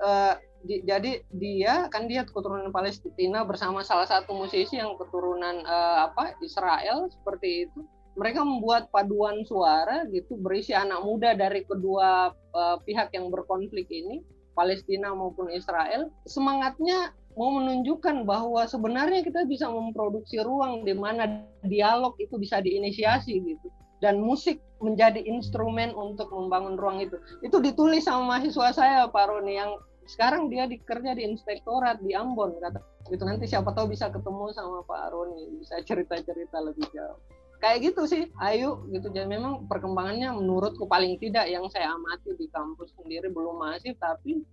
Uh, 0.00 0.38
di, 0.64 0.80
jadi 0.82 1.20
dia 1.36 1.86
kan 1.92 2.08
dia 2.08 2.24
keturunan 2.24 2.72
Palestina 2.72 3.44
bersama 3.44 3.84
salah 3.84 4.08
satu 4.08 4.32
musisi 4.32 4.80
yang 4.80 4.96
keturunan 4.96 5.62
uh, 5.68 6.08
apa 6.10 6.34
Israel 6.40 7.12
seperti 7.12 7.68
itu 7.68 7.84
mereka 8.14 8.46
membuat 8.46 8.88
paduan 8.94 9.42
suara 9.44 10.06
gitu 10.08 10.38
berisi 10.38 10.72
anak 10.72 11.02
muda 11.02 11.34
dari 11.34 11.66
kedua 11.66 12.32
uh, 12.32 12.76
pihak 12.86 13.10
yang 13.12 13.28
berkonflik 13.28 13.90
ini 13.90 14.22
Palestina 14.54 15.10
maupun 15.12 15.50
Israel, 15.50 16.08
semangatnya 16.24 17.10
mau 17.34 17.50
menunjukkan 17.58 18.22
bahwa 18.22 18.62
sebenarnya 18.70 19.26
kita 19.26 19.42
bisa 19.50 19.66
memproduksi 19.66 20.38
ruang 20.38 20.86
di 20.86 20.94
mana 20.94 21.42
dialog 21.66 22.14
itu 22.22 22.38
bisa 22.38 22.62
diinisiasi 22.62 23.34
gitu 23.42 23.68
dan 23.98 24.22
musik 24.22 24.62
menjadi 24.78 25.18
instrumen 25.26 25.90
untuk 25.98 26.30
membangun 26.30 26.78
ruang 26.78 27.02
itu. 27.02 27.18
Itu 27.42 27.58
ditulis 27.58 28.06
sama 28.06 28.38
mahasiswa 28.38 28.70
saya 28.70 29.10
Pak 29.10 29.26
Roni 29.26 29.58
yang 29.58 29.74
sekarang 30.04 30.52
dia 30.52 30.68
dikerja 30.68 31.16
di 31.16 31.24
inspektorat 31.24 32.00
di 32.04 32.12
Ambon 32.12 32.60
kata 32.60 32.80
itu 33.12 33.20
nanti 33.24 33.44
siapa 33.44 33.72
tahu 33.76 33.92
bisa 33.92 34.08
ketemu 34.08 34.48
sama 34.56 34.80
Pak 34.84 35.12
Roni 35.12 35.60
bisa 35.60 35.76
cerita-cerita 35.84 36.56
lebih 36.64 36.88
jauh. 36.92 37.20
Kayak 37.60 37.92
gitu 37.92 38.02
sih 38.08 38.22
ayo 38.40 38.84
gitu. 38.92 39.12
Jadi 39.12 39.28
memang 39.28 39.68
perkembangannya 39.68 40.32
menurutku 40.36 40.88
paling 40.88 41.16
tidak 41.20 41.48
yang 41.48 41.68
saya 41.68 41.92
amati 41.92 42.32
di 42.36 42.48
kampus 42.48 42.92
sendiri 42.96 43.28
belum 43.32 43.60
masif 43.60 43.96
tapi 44.00 44.44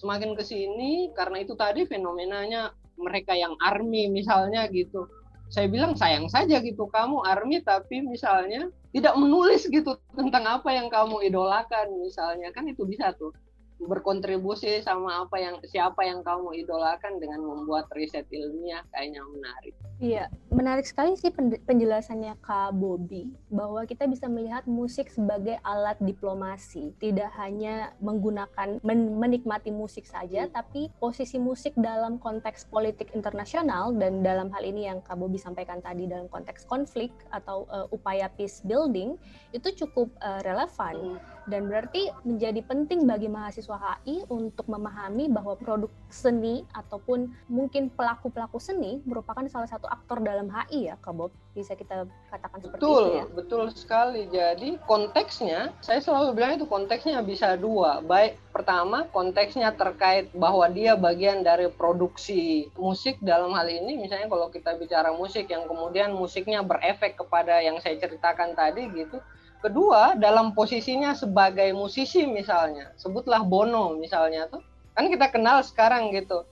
semakin 0.00 0.32
ke 0.36 0.44
sini 0.44 1.12
karena 1.12 1.44
itu 1.44 1.52
tadi 1.56 1.84
fenomenanya 1.84 2.72
mereka 2.96 3.36
yang 3.36 3.56
army 3.60 4.08
misalnya 4.08 4.68
gitu. 4.72 5.08
Saya 5.48 5.64
bilang 5.68 5.96
sayang 5.96 6.28
saja 6.28 6.60
gitu 6.60 6.88
kamu 6.92 7.24
army 7.24 7.64
tapi 7.64 8.04
misalnya 8.04 8.68
tidak 8.92 9.16
menulis 9.16 9.64
gitu 9.68 9.96
tentang 10.12 10.44
apa 10.44 10.68
yang 10.72 10.92
kamu 10.92 11.24
idolakan 11.24 11.88
misalnya. 12.04 12.52
Kan 12.52 12.68
itu 12.68 12.84
bisa 12.84 13.12
tuh 13.16 13.32
berkontribusi 13.78 14.82
sama 14.82 15.22
apa 15.22 15.38
yang 15.38 15.56
siapa 15.62 16.02
yang 16.02 16.26
kamu 16.26 16.66
idolakan 16.66 17.22
dengan 17.22 17.46
membuat 17.46 17.86
riset 17.94 18.26
ilmiah 18.34 18.82
kayaknya 18.90 19.22
menarik. 19.22 19.74
Iya, 19.98 20.24
menarik 20.50 20.86
sekali 20.86 21.14
sih 21.14 21.30
penjelasannya 21.66 22.38
Kak 22.42 22.74
Bobby 22.74 23.30
bahwa 23.50 23.82
kita 23.86 24.06
bisa 24.10 24.26
melihat 24.26 24.66
musik 24.66 25.10
sebagai 25.10 25.58
alat 25.62 25.98
diplomasi, 26.02 26.94
tidak 26.98 27.30
hanya 27.38 27.94
menggunakan 28.02 28.82
men 28.82 29.18
menikmati 29.18 29.70
musik 29.70 30.06
saja, 30.06 30.46
hmm. 30.46 30.54
tapi 30.54 30.90
posisi 30.98 31.38
musik 31.38 31.74
dalam 31.78 32.18
konteks 32.18 32.66
politik 32.70 33.14
internasional 33.14 33.94
dan 33.94 34.22
dalam 34.22 34.50
hal 34.54 34.62
ini 34.66 34.90
yang 34.90 35.02
Kak 35.02 35.18
Bobby 35.18 35.38
sampaikan 35.38 35.78
tadi 35.78 36.06
dalam 36.06 36.26
konteks 36.30 36.66
konflik 36.66 37.10
atau 37.30 37.66
uh, 37.70 37.86
upaya 37.94 38.26
peace 38.34 38.62
building 38.66 39.14
itu 39.54 39.70
cukup 39.86 40.10
uh, 40.22 40.42
relevan. 40.42 41.18
Hmm 41.18 41.37
dan 41.48 41.64
berarti 41.64 42.12
menjadi 42.28 42.60
penting 42.60 43.08
bagi 43.08 43.26
mahasiswa 43.26 43.80
HI 43.80 44.28
untuk 44.28 44.68
memahami 44.68 45.32
bahwa 45.32 45.56
produk 45.56 45.88
seni 46.12 46.68
ataupun 46.76 47.32
mungkin 47.48 47.88
pelaku-pelaku 47.88 48.60
seni 48.60 49.00
merupakan 49.08 49.42
salah 49.48 49.64
satu 49.64 49.88
aktor 49.88 50.20
dalam 50.20 50.52
HI 50.52 50.92
ya 50.92 50.94
Kak 51.00 51.16
Bob? 51.16 51.32
Bisa 51.56 51.72
kita 51.74 52.04
katakan 52.28 52.60
seperti 52.60 52.78
betul, 52.84 53.02
itu 53.02 53.16
ya? 53.16 53.24
betul 53.32 53.62
sekali. 53.72 54.22
Jadi 54.28 54.68
konteksnya 54.84 55.72
saya 55.80 56.04
selalu 56.04 56.36
bilang 56.36 56.52
itu 56.60 56.68
konteksnya 56.68 57.24
bisa 57.24 57.56
dua. 57.56 58.04
Baik 58.04 58.36
pertama 58.52 59.08
konteksnya 59.08 59.72
terkait 59.72 60.28
bahwa 60.36 60.68
dia 60.68 60.94
bagian 61.00 61.40
dari 61.40 61.72
produksi 61.72 62.68
musik. 62.76 63.16
Dalam 63.24 63.56
hal 63.56 63.66
ini 63.72 63.96
misalnya 63.96 64.28
kalau 64.28 64.52
kita 64.52 64.76
bicara 64.76 65.16
musik 65.16 65.48
yang 65.48 65.64
kemudian 65.64 66.12
musiknya 66.12 66.60
berefek 66.60 67.16
kepada 67.16 67.64
yang 67.64 67.80
saya 67.80 67.96
ceritakan 67.96 68.52
tadi 68.52 68.84
gitu 68.92 69.18
Kedua, 69.58 70.14
dalam 70.14 70.54
posisinya 70.54 71.18
sebagai 71.18 71.74
musisi 71.74 72.22
misalnya, 72.30 72.94
sebutlah 72.94 73.42
Bono 73.42 73.98
misalnya 73.98 74.46
tuh, 74.46 74.62
kan 74.94 75.10
kita 75.10 75.30
kenal 75.34 75.62
sekarang 75.66 76.14
gitu 76.14 76.46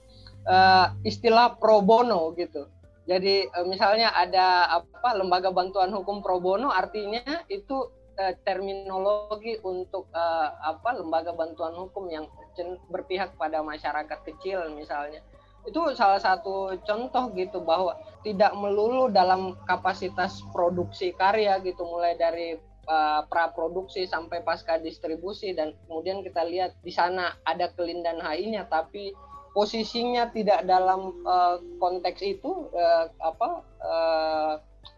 uh, 0.47 0.87
istilah 1.03 1.59
pro 1.59 1.83
bono 1.83 2.31
gitu. 2.39 2.65
Jadi 3.07 3.47
uh, 3.51 3.67
misalnya 3.67 4.11
ada 4.15 4.79
apa 4.83 5.15
lembaga 5.15 5.51
bantuan 5.51 5.91
hukum 5.91 6.23
pro 6.23 6.39
bono 6.39 6.71
artinya 6.71 7.23
itu 7.51 7.91
uh, 8.19 8.33
terminologi 8.47 9.59
untuk 9.63 10.07
uh, 10.15 10.49
apa 10.63 10.95
lembaga 10.95 11.35
bantuan 11.35 11.75
hukum 11.75 12.07
yang 12.07 12.25
berpihak 12.89 13.35
pada 13.37 13.61
masyarakat 13.61 14.19
kecil 14.25 14.73
misalnya 14.73 15.21
itu 15.67 15.83
salah 15.99 16.17
satu 16.17 16.79
contoh 16.87 17.27
gitu 17.35 17.59
bahwa 17.59 17.99
tidak 18.23 18.55
melulu 18.55 19.11
dalam 19.11 19.53
kapasitas 19.67 20.39
produksi 20.55 21.11
karya 21.11 21.59
gitu 21.59 21.83
mulai 21.83 22.15
dari 22.15 22.55
uh, 22.87 23.21
pra 23.27 23.51
produksi 23.51 24.07
sampai 24.07 24.41
pasca 24.41 24.79
distribusi 24.81 25.53
dan 25.53 25.75
kemudian 25.85 26.23
kita 26.23 26.41
lihat 26.47 26.73
di 26.81 26.89
sana 26.89 27.35
ada 27.43 27.69
kelindan 27.75 28.23
HI-nya 28.23 28.65
tapi 28.71 29.13
posisinya 29.53 30.29
tidak 30.33 30.65
dalam 30.65 31.13
uh, 31.27 31.59
konteks 31.77 32.21
itu 32.23 32.71
uh, 32.73 33.05
apa 33.21 33.49
uh, 33.81 34.53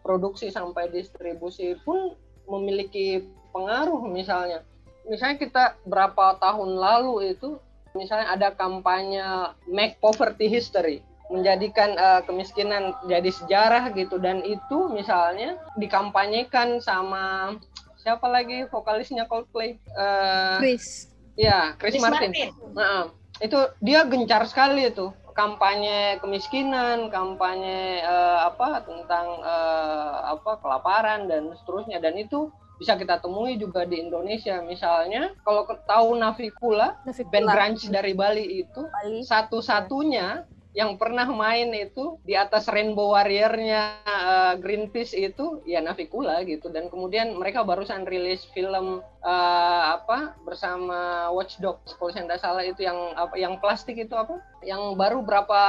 produksi 0.06 0.48
sampai 0.48 0.88
distribusi 0.92 1.76
pun 1.82 2.14
memiliki 2.48 3.24
pengaruh 3.56 4.04
misalnya. 4.04 4.62
Misalnya 5.08 5.40
kita 5.40 5.64
berapa 5.88 6.38
tahun 6.38 6.76
lalu 6.76 7.34
itu 7.34 7.56
misalnya 7.96 8.36
ada 8.36 8.48
kampanye 8.54 9.24
make 9.66 9.98
poverty 9.98 10.46
history 10.46 11.02
menjadikan 11.30 11.94
uh, 11.94 12.20
kemiskinan 12.26 12.90
jadi 13.06 13.30
sejarah 13.30 13.94
gitu 13.94 14.18
dan 14.18 14.42
itu 14.42 14.90
misalnya 14.90 15.54
dikampanyekan 15.78 16.82
sama 16.82 17.54
siapa 18.00 18.26
lagi 18.26 18.66
vokalisnya 18.68 19.28
Coldplay? 19.28 19.76
Uh, 19.92 20.58
Chris. 20.58 21.12
Ya, 21.36 21.76
Chris, 21.76 21.96
Chris 21.96 22.02
Martin. 22.02 22.30
Martin. 22.32 22.50
Nah, 22.74 23.02
itu 23.40 23.58
dia 23.80 24.04
gencar 24.04 24.44
sekali 24.48 24.88
itu 24.88 25.12
kampanye 25.32 26.20
kemiskinan, 26.20 27.08
kampanye 27.08 28.04
uh, 28.04 28.50
apa 28.50 28.84
tentang 28.84 29.26
uh, 29.40 30.36
apa 30.36 30.60
kelaparan 30.60 31.30
dan 31.30 31.54
seterusnya 31.56 32.02
dan 32.02 32.18
itu 32.18 32.52
bisa 32.80 32.96
kita 32.96 33.20
temui 33.20 33.60
juga 33.60 33.84
di 33.84 34.00
Indonesia 34.00 34.56
misalnya 34.64 35.36
kalau 35.44 35.68
tahu 35.84 36.16
Navikula, 36.16 36.96
Navikula. 37.04 37.28
band 37.28 37.48
grunge 37.52 37.84
dari 37.92 38.12
Bali 38.16 38.64
itu 38.64 38.88
satu-satunya 39.28 40.48
yang 40.70 40.94
pernah 40.94 41.26
main 41.26 41.74
itu 41.74 42.18
di 42.22 42.38
atas 42.38 42.70
Rainbow 42.70 43.10
Warrior-nya 43.14 44.06
uh, 44.06 44.54
Greenpeace 44.62 45.18
itu 45.18 45.62
ya 45.66 45.82
Navikula 45.82 46.46
gitu. 46.46 46.70
Dan 46.70 46.86
kemudian 46.86 47.34
mereka 47.34 47.66
barusan 47.66 48.06
rilis 48.06 48.46
film 48.54 49.02
uh, 49.02 49.82
apa 49.98 50.38
bersama 50.46 51.30
Watchdog 51.34 51.82
kalau 51.98 52.10
saya 52.14 52.30
tidak 52.30 52.42
salah 52.42 52.62
itu 52.62 52.86
yang 52.86 52.98
apa 53.18 53.34
yang 53.34 53.58
plastik 53.58 53.98
itu 53.98 54.14
apa? 54.14 54.38
Yang 54.62 54.94
baru 54.94 55.18
berapa 55.26 55.60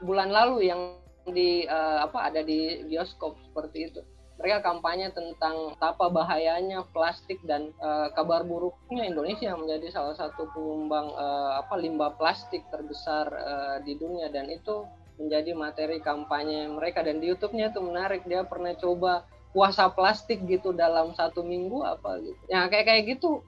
bulan 0.00 0.32
lalu 0.32 0.72
yang 0.72 0.96
di 1.28 1.68
uh, 1.68 2.08
apa 2.08 2.32
ada 2.32 2.40
di 2.40 2.80
bioskop 2.88 3.36
seperti 3.44 3.92
itu 3.92 4.00
mereka 4.40 4.72
kampanye 4.72 5.12
tentang 5.12 5.76
apa 5.76 6.08
bahayanya 6.08 6.88
plastik 6.96 7.36
dan 7.44 7.76
uh, 7.76 8.08
kabar 8.16 8.40
buruknya 8.40 9.04
Indonesia 9.04 9.52
menjadi 9.52 9.92
salah 9.92 10.16
satu 10.16 10.48
penyumbang 10.56 11.12
uh, 11.12 11.60
apa 11.60 11.76
limbah 11.76 12.16
plastik 12.16 12.64
terbesar 12.72 13.28
uh, 13.28 13.76
di 13.84 14.00
dunia. 14.00 14.32
Dan 14.32 14.48
itu 14.48 14.88
menjadi 15.20 15.52
materi 15.52 16.00
kampanye 16.00 16.72
mereka. 16.72 17.04
Dan 17.04 17.20
di 17.20 17.28
YouTube-nya 17.28 17.68
itu 17.68 17.84
menarik. 17.84 18.24
Dia 18.24 18.48
pernah 18.48 18.72
coba 18.80 19.28
puasa 19.52 19.92
plastik 19.92 20.40
gitu 20.48 20.72
dalam 20.72 21.12
satu 21.12 21.44
minggu 21.44 21.84
apa 21.84 22.24
gitu. 22.24 22.40
Ya 22.48 22.64
kayak 22.72 22.88
kayak 22.88 23.02
gitu 23.12 23.44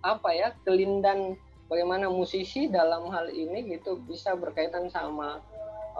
apa 0.00 0.32
ya 0.32 0.56
kelindan 0.64 1.36
bagaimana 1.68 2.08
musisi 2.08 2.66
dalam 2.66 3.12
hal 3.12 3.28
ini 3.28 3.76
gitu 3.76 4.00
bisa 4.08 4.34
berkaitan 4.34 4.88
sama 4.88 5.38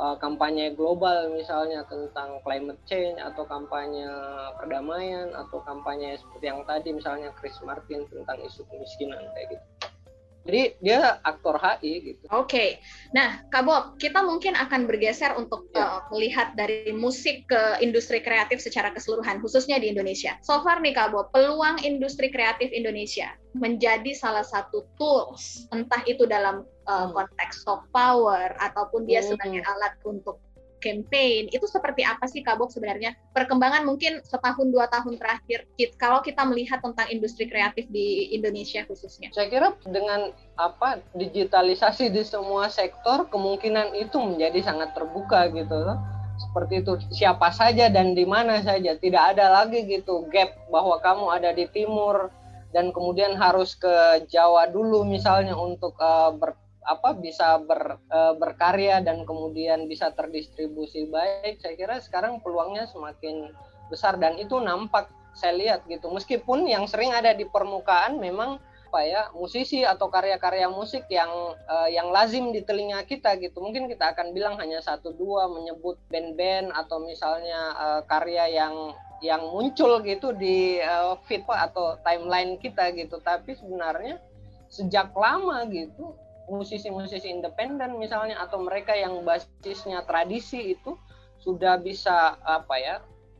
uh, 0.00 0.16
kampanye 0.16 0.73
global 0.73 1.28
misalnya 1.28 1.85
tentang 1.85 2.40
climate 2.40 2.80
change 2.88 3.21
atau 3.21 3.45
kampanye 3.45 4.09
perdamaian 4.57 5.28
atau 5.37 5.61
kampanye 5.62 6.16
seperti 6.16 6.49
yang 6.49 6.64
tadi 6.64 6.88
misalnya 6.97 7.28
Chris 7.37 7.54
Martin 7.61 8.09
tentang 8.09 8.40
isu 8.40 8.64
kemiskinan 8.73 9.21
kayak 9.37 9.54
gitu. 9.54 9.70
Jadi 10.49 10.81
dia 10.81 11.21
aktor 11.21 11.61
HI 11.61 11.93
gitu. 12.01 12.25
Oke, 12.33 12.49
okay. 12.49 12.69
nah 13.13 13.45
Kak 13.53 13.63
Bob, 13.69 13.85
kita 14.01 14.25
mungkin 14.25 14.57
akan 14.57 14.89
bergeser 14.89 15.37
untuk 15.37 15.69
ya. 15.77 16.01
uh, 16.01 16.01
melihat 16.09 16.57
dari 16.57 16.91
musik 16.97 17.45
ke 17.45 17.79
industri 17.85 18.25
kreatif 18.25 18.59
secara 18.65 18.89
keseluruhan, 18.91 19.45
khususnya 19.45 19.77
di 19.77 19.93
Indonesia. 19.93 20.41
So 20.41 20.65
far 20.65 20.81
nih 20.81 20.97
Kak 20.97 21.13
Bob, 21.13 21.29
peluang 21.37 21.85
industri 21.85 22.33
kreatif 22.33 22.73
Indonesia 22.73 23.37
menjadi 23.53 24.17
salah 24.17 24.47
satu 24.47 24.89
tools, 24.97 25.69
entah 25.77 26.01
itu 26.09 26.25
dalam 26.25 26.65
uh, 26.89 27.09
konteks 27.13 27.67
soft 27.67 27.87
power 27.93 28.57
ataupun 28.59 29.05
dia 29.05 29.21
hmm. 29.21 29.35
sebagai 29.35 29.63
alat 29.67 29.93
untuk 30.09 30.41
campaign 30.81 31.53
itu 31.53 31.65
seperti 31.69 32.03
apa 32.03 32.27
sih 32.27 32.41
Kabok 32.41 32.73
sebenarnya? 32.73 33.15
Perkembangan 33.37 33.85
mungkin 33.85 34.25
setahun 34.25 34.67
dua 34.73 34.89
tahun 34.89 35.21
terakhir 35.21 35.69
kalau 36.01 36.25
kita 36.25 36.43
melihat 36.49 36.81
tentang 36.81 37.07
industri 37.13 37.47
kreatif 37.47 37.87
di 37.93 38.33
Indonesia 38.35 38.83
khususnya. 38.89 39.31
Saya 39.31 39.53
kira 39.53 39.69
dengan 39.87 40.33
apa 40.57 40.99
digitalisasi 41.15 42.11
di 42.11 42.25
semua 42.25 42.73
sektor 42.73 43.29
kemungkinan 43.29 43.95
itu 43.95 44.17
menjadi 44.19 44.65
sangat 44.65 44.97
terbuka 44.97 45.47
gitu. 45.53 45.77
Loh 45.77 46.01
seperti 46.41 46.81
itu 46.81 46.93
siapa 47.13 47.53
saja 47.53 47.93
dan 47.93 48.17
di 48.17 48.25
mana 48.25 48.65
saja. 48.65 48.97
Tidak 48.97 49.37
ada 49.37 49.53
lagi 49.53 49.85
gitu 49.85 50.25
gap 50.33 50.57
bahwa 50.73 50.97
kamu 51.05 51.25
ada 51.37 51.51
di 51.53 51.69
timur 51.69 52.33
dan 52.73 52.95
kemudian 52.95 53.37
harus 53.37 53.77
ke 53.77 54.25
Jawa 54.31 54.71
dulu 54.71 55.05
misalnya 55.05 55.53
untuk 55.53 55.95
uh, 56.01 56.33
ber, 56.33 56.57
apa 56.91 57.15
bisa 57.15 57.63
ber, 57.63 58.03
e, 58.11 58.19
berkarya 58.35 58.99
dan 58.99 59.23
kemudian 59.23 59.87
bisa 59.87 60.11
terdistribusi 60.11 61.07
baik 61.07 61.63
saya 61.63 61.75
kira 61.79 61.97
sekarang 62.03 62.43
peluangnya 62.43 62.91
semakin 62.91 63.55
besar 63.87 64.19
dan 64.19 64.35
itu 64.43 64.59
nampak 64.59 65.07
saya 65.35 65.55
lihat 65.55 65.81
gitu. 65.87 66.11
Meskipun 66.11 66.67
yang 66.67 66.91
sering 66.91 67.15
ada 67.15 67.31
di 67.31 67.47
permukaan 67.47 68.19
memang 68.19 68.59
apa 68.91 69.07
ya 69.07 69.23
musisi 69.39 69.87
atau 69.87 70.11
karya-karya 70.11 70.67
musik 70.67 71.07
yang 71.07 71.31
uh, 71.71 71.87
yang 71.87 72.11
lazim 72.11 72.51
di 72.51 72.67
telinga 72.67 73.07
kita 73.07 73.39
gitu. 73.39 73.63
Mungkin 73.63 73.87
kita 73.87 74.11
akan 74.19 74.35
bilang 74.35 74.59
hanya 74.59 74.83
satu 74.83 75.15
dua 75.15 75.47
menyebut 75.47 75.95
band-band 76.11 76.75
atau 76.75 76.99
misalnya 76.99 77.71
uh, 77.79 78.01
karya 78.11 78.51
yang 78.51 78.75
yang 79.23 79.47
muncul 79.47 80.03
gitu 80.03 80.35
di 80.35 80.83
uh, 80.83 81.15
feed 81.31 81.47
atau 81.47 82.03
timeline 82.03 82.59
kita 82.59 82.91
gitu. 82.99 83.23
Tapi 83.23 83.55
sebenarnya 83.55 84.19
sejak 84.67 85.15
lama 85.15 85.63
gitu 85.71 86.19
musisi-musisi 86.50 87.30
independen 87.30 87.97
misalnya 87.97 88.42
atau 88.42 88.59
mereka 88.61 88.92
yang 88.92 89.23
basisnya 89.23 90.02
tradisi 90.04 90.75
itu 90.75 90.99
sudah 91.40 91.80
bisa 91.80 92.37
apa 92.42 92.75
ya 92.76 92.97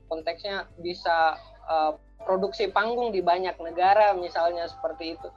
konteksnya 0.09 0.67
bisa 0.81 1.39
uh, 1.69 1.99
produksi 2.25 2.69
panggung 2.69 3.15
di 3.15 3.23
banyak 3.23 3.57
negara 3.61 4.13
misalnya 4.17 4.67
seperti 4.67 5.17
itu. 5.17 5.29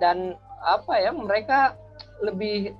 Dan 0.00 0.38
apa 0.64 0.96
ya 0.96 1.12
mereka 1.12 1.76
lebih 2.24 2.72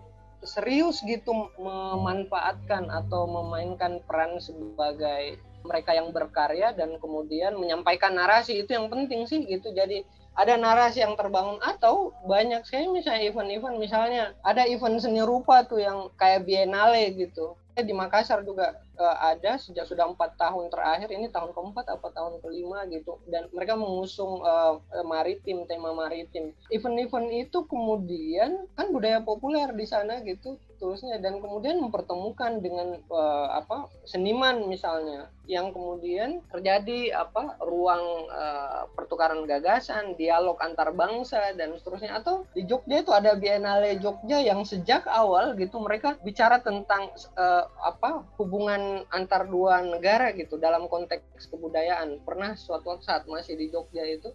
serius 0.45 1.01
gitu 1.05 1.33
memanfaatkan 1.57 2.89
atau 2.93 3.25
memainkan 3.29 4.01
peran 4.05 4.37
sebagai 4.41 5.41
mereka 5.65 5.97
yang 5.97 6.13
berkarya 6.13 6.77
dan 6.77 7.01
kemudian 7.01 7.57
menyampaikan 7.57 8.17
narasi. 8.17 8.65
Itu 8.65 8.77
yang 8.77 8.93
penting 8.93 9.25
sih 9.25 9.45
gitu. 9.49 9.73
Jadi 9.73 10.05
ada 10.35 10.59
narasi 10.59 11.03
yang 11.03 11.15
terbangun 11.15 11.63
atau 11.63 12.11
banyak 12.27 12.67
saya 12.67 12.91
misalnya 12.91 13.23
event-event 13.31 13.77
misalnya 13.79 14.35
ada 14.43 14.67
event 14.67 14.99
seni 14.99 15.23
rupa 15.23 15.63
tuh 15.63 15.79
yang 15.79 16.11
kayak 16.19 16.43
biennale 16.43 17.15
gitu. 17.15 17.55
Di 17.75 17.91
Makassar 17.91 18.47
juga 18.47 18.79
uh, 18.99 19.19
ada 19.35 19.59
sejak 19.59 19.83
sudah 19.91 20.07
empat 20.07 20.39
tahun 20.39 20.71
terakhir 20.71 21.11
ini 21.11 21.27
tahun 21.27 21.51
keempat 21.51 21.91
apa 21.91 22.07
tahun 22.15 22.39
kelima 22.39 22.87
gitu. 22.87 23.19
Dan 23.27 23.51
mereka 23.51 23.75
mengusung 23.75 24.47
uh, 24.47 24.79
maritim 25.03 25.67
tema 25.67 25.91
maritim. 25.91 26.55
Event-event 26.71 27.35
itu 27.35 27.67
kemudian 27.67 28.71
kan 28.79 28.95
budaya 28.95 29.19
populer 29.27 29.75
di 29.75 29.87
sana 29.91 30.23
gitu 30.23 30.55
terusnya 30.77 31.17
dan 31.23 31.39
kemudian 31.39 31.81
mempertemukan 31.81 32.61
dengan 32.61 33.01
uh, 33.11 33.49
apa 33.57 33.89
seniman 34.05 34.67
misalnya 34.67 35.31
yang 35.45 35.77
kemudian 35.77 36.41
terjadi 36.49 37.21
apa 37.21 37.61
ruang 37.61 38.29
uh, 38.33 38.89
pertukaran 38.97 39.45
gagasan 39.45 40.17
dialog 40.17 40.57
antar 40.65 40.93
bangsa 40.97 41.53
dan 41.53 41.77
seterusnya. 41.77 42.17
Atau 42.17 42.49
di 42.57 42.65
Jogja 42.65 43.05
itu 43.05 43.13
ada 43.13 43.37
Biennale 43.37 44.01
Jogja 44.01 44.41
yang 44.41 44.65
sejak 44.65 45.05
awal 45.05 45.53
gitu 45.61 45.77
mereka 45.85 46.17
bicara 46.25 46.65
tentang 46.65 47.13
uh, 47.37 47.65
apa 47.85 48.25
hubungan 48.41 49.05
antar 49.13 49.45
dua 49.45 49.85
negara 49.85 50.33
gitu 50.33 50.57
dalam 50.57 50.89
konteks 50.89 51.53
kebudayaan. 51.53 52.25
Pernah 52.25 52.57
suatu 52.57 52.97
saat 53.05 53.29
masih 53.29 53.61
di 53.61 53.69
Jogja 53.69 54.05
itu 54.09 54.33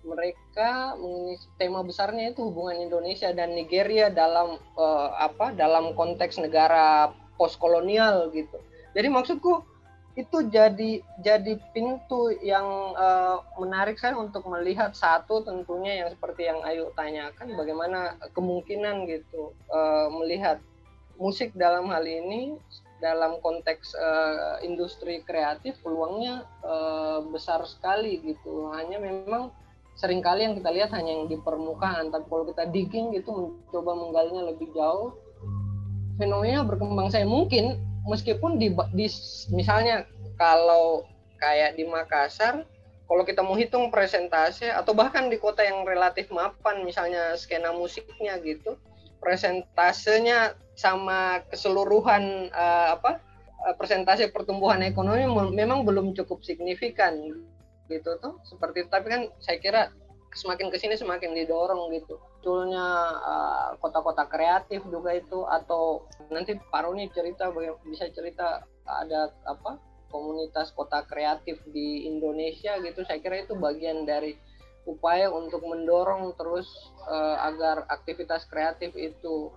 mereka 0.00 0.96
tema 1.60 1.84
besarnya 1.84 2.32
itu 2.32 2.48
hubungan 2.48 2.80
Indonesia 2.80 3.30
dan 3.36 3.52
Nigeria 3.52 4.08
dalam 4.08 4.56
uh, 4.76 5.10
apa 5.16 5.52
dalam 5.52 5.92
konteks 5.92 6.40
negara 6.40 7.12
postkolonial 7.36 8.32
gitu. 8.32 8.56
Jadi 8.96 9.08
maksudku 9.08 9.64
itu 10.18 10.50
jadi 10.50 11.00
jadi 11.22 11.54
pintu 11.70 12.34
yang 12.42 12.66
uh, 12.98 13.40
menarik 13.62 13.96
saya 13.96 14.18
untuk 14.18 14.42
melihat 14.50 14.92
satu 14.92 15.46
tentunya 15.46 16.04
yang 16.04 16.08
seperti 16.10 16.50
yang 16.50 16.60
Ayu 16.66 16.90
tanyakan 16.98 17.54
bagaimana 17.54 18.18
kemungkinan 18.34 19.06
gitu 19.06 19.54
uh, 19.70 20.10
melihat 20.10 20.58
musik 21.14 21.54
dalam 21.54 21.88
hal 21.94 22.02
ini 22.02 22.58
dalam 23.00 23.40
konteks 23.40 23.96
uh, 23.96 24.60
industri 24.60 25.24
kreatif 25.24 25.78
peluangnya 25.80 26.44
uh, 26.60 27.24
besar 27.32 27.64
sekali 27.64 28.20
gitu. 28.20 28.68
Hanya 28.76 29.00
memang 29.00 29.54
sering 30.00 30.24
kali 30.24 30.48
yang 30.48 30.56
kita 30.56 30.72
lihat 30.72 30.90
hanya 30.96 31.12
yang 31.12 31.28
di 31.28 31.36
permukaan 31.36 32.08
tapi 32.08 32.24
kalau 32.24 32.48
kita 32.48 32.64
digging 32.72 33.12
gitu 33.12 33.28
mencoba 33.36 33.92
menggalinya 33.92 34.48
lebih 34.48 34.72
jauh 34.72 35.12
fenomena 36.16 36.64
berkembang. 36.64 37.12
Saya 37.12 37.28
mungkin 37.28 37.76
meskipun 38.08 38.56
di, 38.56 38.72
di 38.96 39.06
misalnya 39.52 40.08
kalau 40.40 41.04
kayak 41.36 41.76
di 41.76 41.84
Makassar 41.84 42.64
kalau 43.10 43.26
kita 43.26 43.42
mau 43.42 43.58
hitung 43.58 43.90
presentase 43.90 44.70
atau 44.70 44.94
bahkan 44.94 45.26
di 45.26 45.36
kota 45.36 45.66
yang 45.66 45.82
relatif 45.82 46.30
mapan 46.30 46.86
misalnya 46.86 47.34
skena 47.34 47.74
musiknya 47.74 48.38
gitu 48.40 48.78
presentasenya 49.20 50.56
sama 50.78 51.44
keseluruhan 51.52 52.48
uh, 52.54 52.96
apa 52.96 53.20
uh, 53.66 53.74
presentasi 53.76 54.32
pertumbuhan 54.32 54.80
ekonomi 54.86 55.26
memang 55.52 55.84
belum 55.84 56.16
cukup 56.16 56.40
signifikan 56.40 57.18
gitu 57.90 58.16
tuh 58.22 58.38
seperti 58.46 58.86
tapi 58.86 59.10
kan 59.10 59.22
saya 59.42 59.58
kira 59.58 59.82
semakin 60.34 60.70
ke 60.70 60.78
sini 60.78 60.94
semakin 60.94 61.34
didorong 61.34 61.90
gitu. 61.94 62.18
Munculnya 62.40 62.88
uh, 63.20 63.68
kota-kota 63.82 64.24
kreatif 64.24 64.80
juga 64.88 65.12
itu 65.12 65.44
atau 65.44 66.08
nanti 66.32 66.56
Pak 66.56 66.80
Roni 66.86 67.12
cerita 67.12 67.52
bisa 67.84 68.08
cerita 68.14 68.64
ada 68.86 69.28
apa 69.44 69.76
komunitas 70.08 70.72
kota 70.72 71.04
kreatif 71.04 71.60
di 71.68 72.08
Indonesia 72.08 72.80
gitu. 72.80 73.04
Saya 73.04 73.20
kira 73.20 73.44
itu 73.44 73.58
bagian 73.58 74.08
dari 74.08 74.38
upaya 74.88 75.28
untuk 75.28 75.60
mendorong 75.66 76.32
terus 76.40 76.66
uh, 77.04 77.36
agar 77.44 77.84
aktivitas 77.92 78.48
kreatif 78.48 78.96
itu 78.96 79.52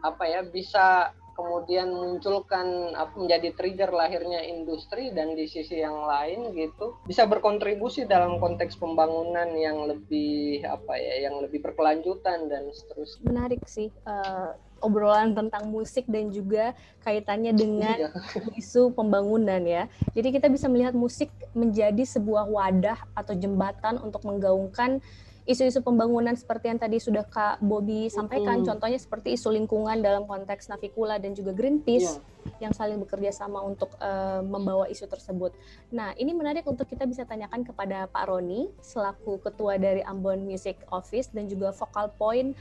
apa 0.00 0.24
ya 0.24 0.40
bisa 0.40 1.12
kemudian 1.38 1.94
munculkan 1.94 2.98
apa 2.98 3.14
menjadi 3.14 3.54
trigger 3.54 3.94
lahirnya 3.94 4.42
industri 4.42 5.14
dan 5.14 5.38
di 5.38 5.46
sisi 5.46 5.78
yang 5.78 6.02
lain 6.02 6.50
gitu 6.58 6.98
bisa 7.06 7.30
berkontribusi 7.30 8.10
dalam 8.10 8.42
konteks 8.42 8.74
pembangunan 8.74 9.46
yang 9.54 9.86
lebih 9.86 10.66
apa 10.66 10.98
ya 10.98 11.30
yang 11.30 11.38
lebih 11.38 11.62
berkelanjutan 11.62 12.50
dan 12.50 12.66
seterusnya 12.74 13.22
menarik 13.22 13.62
sih 13.70 13.94
uh, 14.02 14.58
obrolan 14.82 15.38
tentang 15.38 15.70
musik 15.70 16.10
dan 16.10 16.34
juga 16.34 16.74
kaitannya 17.06 17.54
dengan 17.54 18.10
iya. 18.10 18.10
isu 18.58 18.90
pembangunan 18.98 19.62
ya 19.62 19.86
jadi 20.18 20.34
kita 20.34 20.50
bisa 20.50 20.66
melihat 20.66 20.98
musik 20.98 21.30
menjadi 21.54 22.02
sebuah 22.02 22.50
wadah 22.50 22.98
atau 23.14 23.38
jembatan 23.38 24.02
untuk 24.02 24.26
menggaungkan 24.26 24.98
isu-isu 25.48 25.80
pembangunan 25.80 26.36
seperti 26.36 26.68
yang 26.68 26.76
tadi 26.76 27.00
sudah 27.00 27.24
Kak 27.24 27.64
Bobby 27.64 28.12
sampaikan, 28.12 28.60
mm. 28.60 28.68
contohnya 28.68 29.00
seperti 29.00 29.32
isu 29.32 29.48
lingkungan 29.48 29.96
dalam 30.04 30.28
konteks 30.28 30.68
Navikula 30.68 31.16
dan 31.16 31.32
juga 31.32 31.56
Greenpeace 31.56 32.20
yeah. 32.20 32.68
yang 32.68 32.76
saling 32.76 33.00
bekerja 33.00 33.32
sama 33.32 33.64
untuk 33.64 33.88
uh, 33.96 34.44
membawa 34.44 34.84
isu 34.92 35.08
tersebut. 35.08 35.56
Nah, 35.88 36.12
ini 36.20 36.36
menarik 36.36 36.68
untuk 36.68 36.84
kita 36.84 37.08
bisa 37.08 37.24
tanyakan 37.24 37.64
kepada 37.64 38.04
Pak 38.12 38.28
Roni 38.28 38.68
selaku 38.84 39.40
ketua 39.40 39.80
dari 39.80 40.04
Ambon 40.04 40.44
Music 40.44 40.76
Office 40.92 41.32
dan 41.32 41.48
juga 41.48 41.72
focal 41.72 42.12
point 42.20 42.52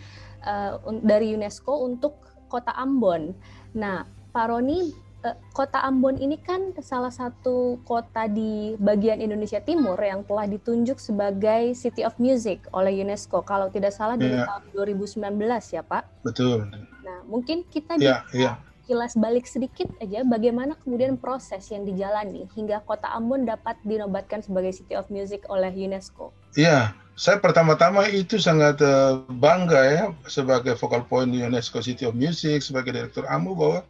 uh, 0.47 0.80
dari 1.04 1.36
UNESCO 1.36 1.84
untuk 1.84 2.15
Kota 2.47 2.71
Ambon. 2.71 3.36
Nah, 3.76 4.08
Pak 4.32 4.47
Roni 4.47 5.07
kota 5.52 5.82
Ambon 5.82 6.22
ini 6.22 6.38
kan 6.38 6.74
salah 6.80 7.10
satu 7.10 7.82
kota 7.84 8.30
di 8.30 8.78
bagian 8.78 9.18
Indonesia 9.20 9.58
Timur 9.58 9.98
yang 9.98 10.22
telah 10.24 10.46
ditunjuk 10.46 11.02
sebagai 11.02 11.74
City 11.74 12.06
of 12.06 12.16
Music 12.22 12.62
oleh 12.72 12.94
UNESCO. 13.02 13.42
Kalau 13.42 13.68
tidak 13.74 13.98
salah 13.98 14.16
dari 14.16 14.38
yeah. 14.38 14.46
tahun 14.46 14.96
2019 14.96 15.74
ya 15.74 15.82
Pak. 15.82 16.04
Betul. 16.22 16.70
Nah 17.02 17.20
mungkin 17.26 17.66
kita 17.68 17.98
yeah, 17.98 18.24
bisa 18.30 18.38
yeah. 18.38 18.56
kilas 18.86 19.18
balik 19.18 19.50
sedikit 19.50 19.90
aja 20.00 20.24
bagaimana 20.24 20.78
kemudian 20.86 21.20
proses 21.20 21.66
yang 21.74 21.84
dijalani 21.84 22.48
hingga 22.56 22.86
kota 22.86 23.10
Ambon 23.12 23.44
dapat 23.44 23.76
dinobatkan 23.84 24.46
sebagai 24.46 24.72
City 24.72 24.96
of 24.96 25.10
Music 25.10 25.44
oleh 25.50 25.74
UNESCO? 25.74 26.32
Iya, 26.56 26.96
saya 27.18 27.42
pertama-tama 27.42 28.06
itu 28.14 28.38
sangat 28.38 28.78
uh, 28.86 29.26
bangga 29.42 29.82
ya 29.90 30.04
sebagai 30.30 30.78
focal 30.78 31.02
point 31.10 31.34
di 31.34 31.42
UNESCO 31.42 31.82
City 31.82 32.06
of 32.06 32.14
Music 32.14 32.62
sebagai 32.62 32.94
direktur 32.94 33.26
AMU 33.26 33.58
bahwa 33.58 33.82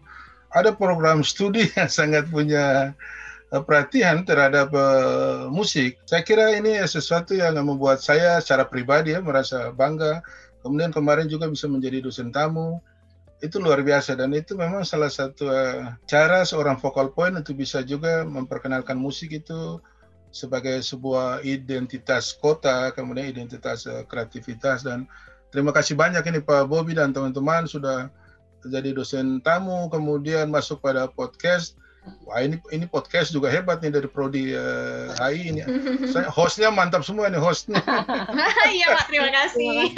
ada 0.58 0.72
program 0.74 1.22
studi 1.22 1.70
yang 1.78 1.90
sangat 1.90 2.28
punya 2.28 2.98
uh, 3.54 3.62
perhatian 3.64 4.26
terhadap 4.26 4.74
uh, 4.74 5.48
musik. 5.54 6.02
Saya 6.10 6.26
kira 6.26 6.58
ini 6.58 6.82
sesuatu 6.84 7.38
yang 7.38 7.56
membuat 7.62 8.02
saya 8.02 8.42
secara 8.42 8.66
pribadi 8.66 9.14
ya 9.14 9.22
merasa 9.22 9.72
bangga. 9.72 10.22
Kemudian 10.66 10.92
kemarin 10.92 11.30
juga 11.30 11.48
bisa 11.48 11.70
menjadi 11.70 12.04
dosen 12.04 12.34
tamu 12.34 12.82
itu 13.38 13.62
luar 13.62 13.86
biasa 13.86 14.18
dan 14.18 14.34
itu 14.34 14.58
memang 14.58 14.82
salah 14.82 15.14
satu 15.14 15.46
uh, 15.46 15.94
cara 16.10 16.42
seorang 16.42 16.82
focal 16.82 17.14
point 17.14 17.38
untuk 17.38 17.54
bisa 17.62 17.86
juga 17.86 18.26
memperkenalkan 18.26 18.98
musik 18.98 19.30
itu 19.30 19.78
sebagai 20.34 20.84
sebuah 20.84 21.46
identitas 21.46 22.36
kota, 22.36 22.92
kemudian 22.92 23.32
identitas 23.32 23.88
kreativitas 24.12 24.84
dan 24.84 25.08
terima 25.50 25.72
kasih 25.72 25.96
banyak 25.96 26.22
ini 26.28 26.44
Pak 26.44 26.68
Bobi 26.68 26.94
dan 26.94 27.16
teman-teman 27.16 27.66
sudah 27.66 28.12
jadi 28.70 28.94
dosen 28.94 29.40
tamu, 29.42 29.88
kemudian 29.90 30.52
masuk 30.52 30.84
pada 30.84 31.08
podcast. 31.08 31.80
Wah 32.24 32.40
ini 32.40 32.56
ini 32.72 32.88
podcast 32.88 33.36
juga 33.36 33.52
hebat 33.52 33.84
nih 33.84 33.92
dari 33.92 34.08
prodi 34.08 34.56
uh, 34.56 35.12
HI 35.20 35.52
ini. 35.52 35.62
Saya 36.16 36.32
hostnya 36.32 36.72
mantap 36.72 37.04
semua 37.04 37.28
nih 37.28 37.40
hostnya. 37.40 37.84
Iya 38.72 38.96
Pak, 38.96 39.06
terima 39.12 39.30
kasih. 39.32 39.92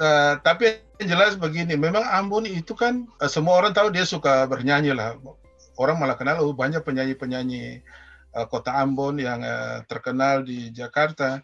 Uh, 0.00 0.36
tapi 0.44 0.80
yang 1.00 1.16
jelas 1.16 1.36
begini, 1.36 1.74
memang 1.74 2.04
Ambon 2.04 2.44
itu 2.44 2.76
kan 2.76 3.08
uh, 3.20 3.30
semua 3.30 3.60
orang 3.60 3.72
tahu 3.72 3.88
dia 3.92 4.04
suka 4.04 4.44
bernyanyi 4.48 4.92
lah. 4.92 5.16
Orang 5.80 5.98
malah 5.98 6.14
kenal 6.14 6.38
oh 6.44 6.54
banyak 6.54 6.84
penyanyi-penyanyi 6.86 7.82
uh, 8.36 8.46
kota 8.46 8.76
Ambon 8.76 9.18
yang 9.18 9.42
uh, 9.42 9.82
terkenal 9.88 10.44
di 10.44 10.70
Jakarta. 10.70 11.40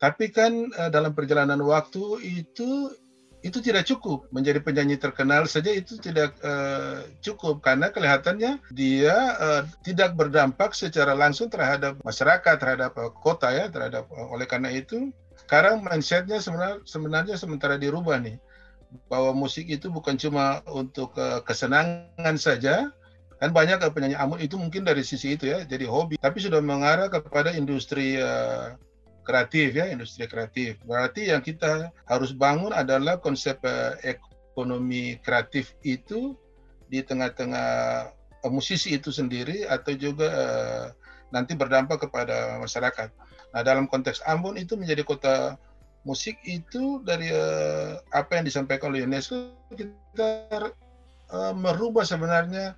Tapi 0.00 0.32
kan 0.32 0.72
uh, 0.74 0.90
dalam 0.90 1.12
perjalanan 1.12 1.60
waktu 1.60 2.02
itu 2.24 2.92
itu 3.40 3.58
tidak 3.64 3.88
cukup. 3.88 4.28
Menjadi 4.32 4.60
penyanyi 4.60 5.00
terkenal 5.00 5.48
saja 5.48 5.72
itu 5.72 5.96
tidak 5.96 6.36
uh, 6.44 7.04
cukup. 7.24 7.64
Karena 7.64 7.88
kelihatannya 7.88 8.60
dia 8.72 9.16
uh, 9.40 9.62
tidak 9.84 10.16
berdampak 10.16 10.76
secara 10.76 11.16
langsung 11.16 11.48
terhadap 11.48 11.96
masyarakat 12.04 12.54
terhadap 12.60 12.92
uh, 12.96 13.12
kota 13.12 13.48
ya 13.52 13.72
terhadap 13.72 14.08
uh, 14.12 14.28
oleh 14.32 14.44
karena 14.44 14.68
itu 14.72 15.12
sekarang 15.40 15.82
mindsetnya 15.82 16.38
sebenarnya, 16.38 16.78
sebenarnya 16.84 17.34
sementara 17.40 17.80
dirubah 17.80 18.20
nih. 18.20 18.36
Bahwa 19.06 19.32
musik 19.32 19.70
itu 19.70 19.86
bukan 19.88 20.18
cuma 20.18 20.60
untuk 20.68 21.16
uh, 21.16 21.40
kesenangan 21.42 22.36
saja. 22.36 22.92
Kan 23.40 23.56
banyak 23.56 23.80
penyanyi 23.96 24.20
amul 24.20 24.36
itu 24.36 24.60
mungkin 24.60 24.84
dari 24.84 25.00
sisi 25.00 25.32
itu 25.32 25.48
ya 25.48 25.64
jadi 25.64 25.88
hobi. 25.88 26.20
Tapi 26.20 26.38
sudah 26.44 26.60
mengarah 26.60 27.08
kepada 27.08 27.56
industri 27.56 28.20
uh, 28.20 28.76
kreatif 29.30 29.78
ya 29.78 29.86
industri 29.86 30.26
kreatif. 30.26 30.82
Berarti 30.82 31.30
yang 31.30 31.38
kita 31.38 31.94
harus 32.10 32.34
bangun 32.34 32.74
adalah 32.74 33.22
konsep 33.22 33.62
uh, 33.62 33.94
ekonomi 34.02 35.22
kreatif 35.22 35.78
itu 35.86 36.34
di 36.90 36.98
tengah-tengah 37.06 37.70
uh, 38.42 38.50
musisi 38.50 38.98
itu 38.98 39.14
sendiri 39.14 39.70
atau 39.70 39.94
juga 39.94 40.26
uh, 40.26 40.86
nanti 41.30 41.54
berdampak 41.54 42.10
kepada 42.10 42.58
masyarakat. 42.58 43.14
Nah, 43.54 43.62
dalam 43.62 43.86
konteks 43.86 44.18
Ambon 44.26 44.58
itu 44.58 44.74
menjadi 44.74 45.06
kota 45.06 45.54
musik 46.02 46.40
itu 46.48 47.04
dari 47.04 47.28
apa 48.08 48.40
yang 48.40 48.48
disampaikan 48.48 48.88
oleh 48.88 49.04
UNESCO 49.04 49.52
kita 49.76 50.72
merubah 51.52 52.08
sebenarnya 52.08 52.72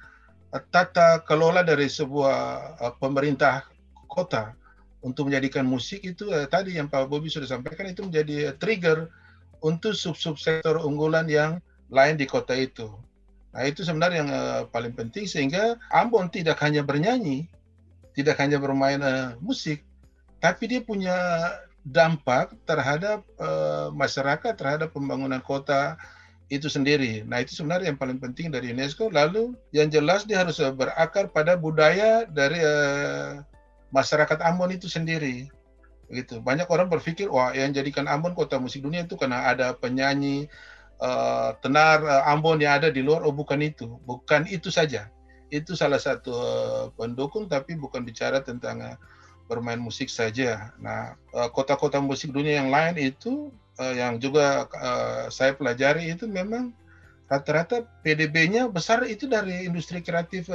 tata 0.75 1.23
kelola 1.23 1.63
dari 1.63 1.87
sebuah 1.87 2.75
pemerintah 2.99 3.63
kota 4.11 4.59
untuk 5.03 5.29
menjadikan 5.29 5.67
musik 5.67 6.07
itu 6.07 6.31
uh, 6.31 6.47
tadi 6.47 6.79
yang 6.79 6.87
Pak 6.87 7.11
Bobi 7.11 7.29
sudah 7.29 7.51
sampaikan 7.51 7.91
itu 7.91 8.07
menjadi 8.07 8.51
uh, 8.51 8.55
trigger 8.57 9.11
untuk 9.63 9.95
sub-sub 9.95 10.39
sektor 10.39 10.79
unggulan 10.83 11.27
yang 11.27 11.59
lain 11.91 12.17
di 12.17 12.25
kota 12.27 12.55
itu. 12.55 12.89
Nah 13.53 13.63
itu 13.69 13.85
sebenarnya 13.85 14.19
yang 14.25 14.31
uh, 14.33 14.63
paling 14.71 14.95
penting 14.97 15.29
sehingga 15.29 15.77
Ambon 15.93 16.31
tidak 16.33 16.57
hanya 16.65 16.81
bernyanyi, 16.81 17.51
tidak 18.17 18.41
hanya 18.41 18.57
bermain 18.57 19.03
uh, 19.03 19.37
musik, 19.43 19.85
tapi 20.41 20.71
dia 20.71 20.81
punya 20.81 21.15
dampak 21.83 22.55
terhadap 22.65 23.27
uh, 23.43 23.91
masyarakat, 23.93 24.55
terhadap 24.55 24.95
pembangunan 24.95 25.43
kota 25.43 25.99
itu 26.47 26.71
sendiri. 26.71 27.27
Nah 27.27 27.43
itu 27.43 27.59
sebenarnya 27.59 27.91
yang 27.91 28.01
paling 28.01 28.23
penting 28.23 28.53
dari 28.53 28.71
UNESCO. 28.71 29.11
Lalu 29.11 29.57
yang 29.75 29.91
jelas 29.91 30.23
dia 30.29 30.47
harus 30.47 30.63
berakar 30.79 31.29
pada 31.33 31.59
budaya 31.59 32.29
dari 32.29 32.61
uh, 32.61 33.41
masyarakat 33.93 34.39
Ambon 34.43 34.73
itu 34.73 34.89
sendiri. 34.89 35.53
Begitu. 36.09 36.41
Banyak 36.41 36.67
orang 36.73 36.89
berpikir 36.89 37.29
wah 37.29 37.53
yang 37.53 37.71
jadikan 37.71 38.09
Ambon 38.09 38.35
kota 38.35 38.59
musik 38.59 38.83
dunia 38.83 39.05
itu 39.05 39.15
karena 39.15 39.47
ada 39.53 39.77
penyanyi 39.77 40.49
uh, 40.99 41.55
tenar 41.61 42.03
uh, 42.03 42.33
Ambon 42.33 42.59
yang 42.59 42.81
ada 42.81 42.89
di 42.89 43.05
luar. 43.05 43.23
Oh 43.23 43.33
bukan 43.37 43.61
itu, 43.61 44.01
bukan 44.09 44.49
itu 44.49 44.73
saja. 44.73 45.13
Itu 45.53 45.77
salah 45.77 46.01
satu 46.01 46.33
uh, 46.33 46.85
pendukung 46.97 47.47
tapi 47.47 47.77
bukan 47.77 48.03
bicara 48.03 48.41
tentang 48.41 48.81
uh, 48.81 48.97
bermain 49.53 49.77
musik 49.77 50.09
saja. 50.09 50.73
Nah, 50.81 51.13
eh, 51.37 51.49
kota-kota 51.53 52.01
musik 52.01 52.33
dunia 52.33 52.65
yang 52.65 52.73
lain 52.73 52.97
itu 52.97 53.53
eh, 53.77 54.01
yang 54.01 54.17
juga 54.17 54.65
eh, 54.73 55.25
saya 55.29 55.53
pelajari 55.53 56.09
itu 56.09 56.25
memang 56.25 56.73
rata-rata 57.29 57.85
PDB-nya 58.01 58.73
besar 58.73 59.05
itu 59.05 59.29
dari 59.29 59.69
industri 59.69 60.01
kreatif 60.01 60.53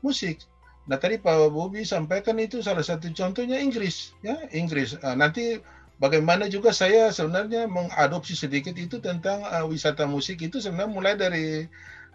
musik. 0.00 0.44
Nah, 0.86 0.96
tadi 1.02 1.18
Pak 1.18 1.50
Bobi 1.50 1.82
sampaikan 1.82 2.38
itu 2.38 2.62
salah 2.62 2.82
satu 2.82 3.10
contohnya 3.10 3.58
Inggris, 3.58 4.14
ya 4.22 4.38
Inggris. 4.54 4.94
nanti 5.18 5.58
bagaimana 5.98 6.46
juga 6.46 6.70
saya 6.70 7.10
sebenarnya 7.10 7.66
mengadopsi 7.66 8.38
sedikit 8.38 8.78
itu 8.78 9.02
tentang 9.02 9.42
wisata 9.66 10.06
musik 10.06 10.46
itu 10.46 10.62
sebenarnya 10.62 10.92
mulai 10.94 11.14
dari 11.18 11.46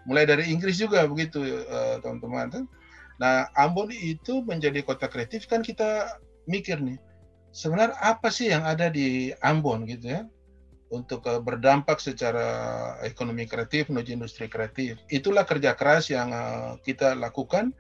mulai 0.08 0.24
dari 0.24 0.50
Inggris 0.50 0.80
juga 0.80 1.04
begitu 1.04 1.44
teman-teman. 2.00 2.66
Nah, 3.20 3.52
Ambon 3.54 3.92
itu 3.92 4.42
menjadi 4.42 4.82
kota 4.82 5.12
kreatif 5.12 5.46
kan 5.46 5.62
kita 5.62 6.18
mikir 6.50 6.82
nih, 6.82 6.98
sebenarnya 7.54 7.94
apa 8.02 8.32
sih 8.34 8.50
yang 8.50 8.66
ada 8.66 8.90
di 8.90 9.36
Ambon 9.44 9.86
gitu 9.86 10.10
ya? 10.10 10.24
Untuk 10.92 11.24
uh, 11.24 11.40
berdampak 11.40 12.04
secara 12.04 12.44
ekonomi 13.08 13.48
kreatif 13.48 13.88
menuju 13.88 14.12
industri 14.12 14.52
kreatif. 14.52 15.00
Itulah 15.08 15.48
kerja 15.48 15.72
keras 15.72 16.12
yang 16.12 16.36
uh, 16.36 16.76
kita 16.84 17.16
lakukan. 17.16 17.72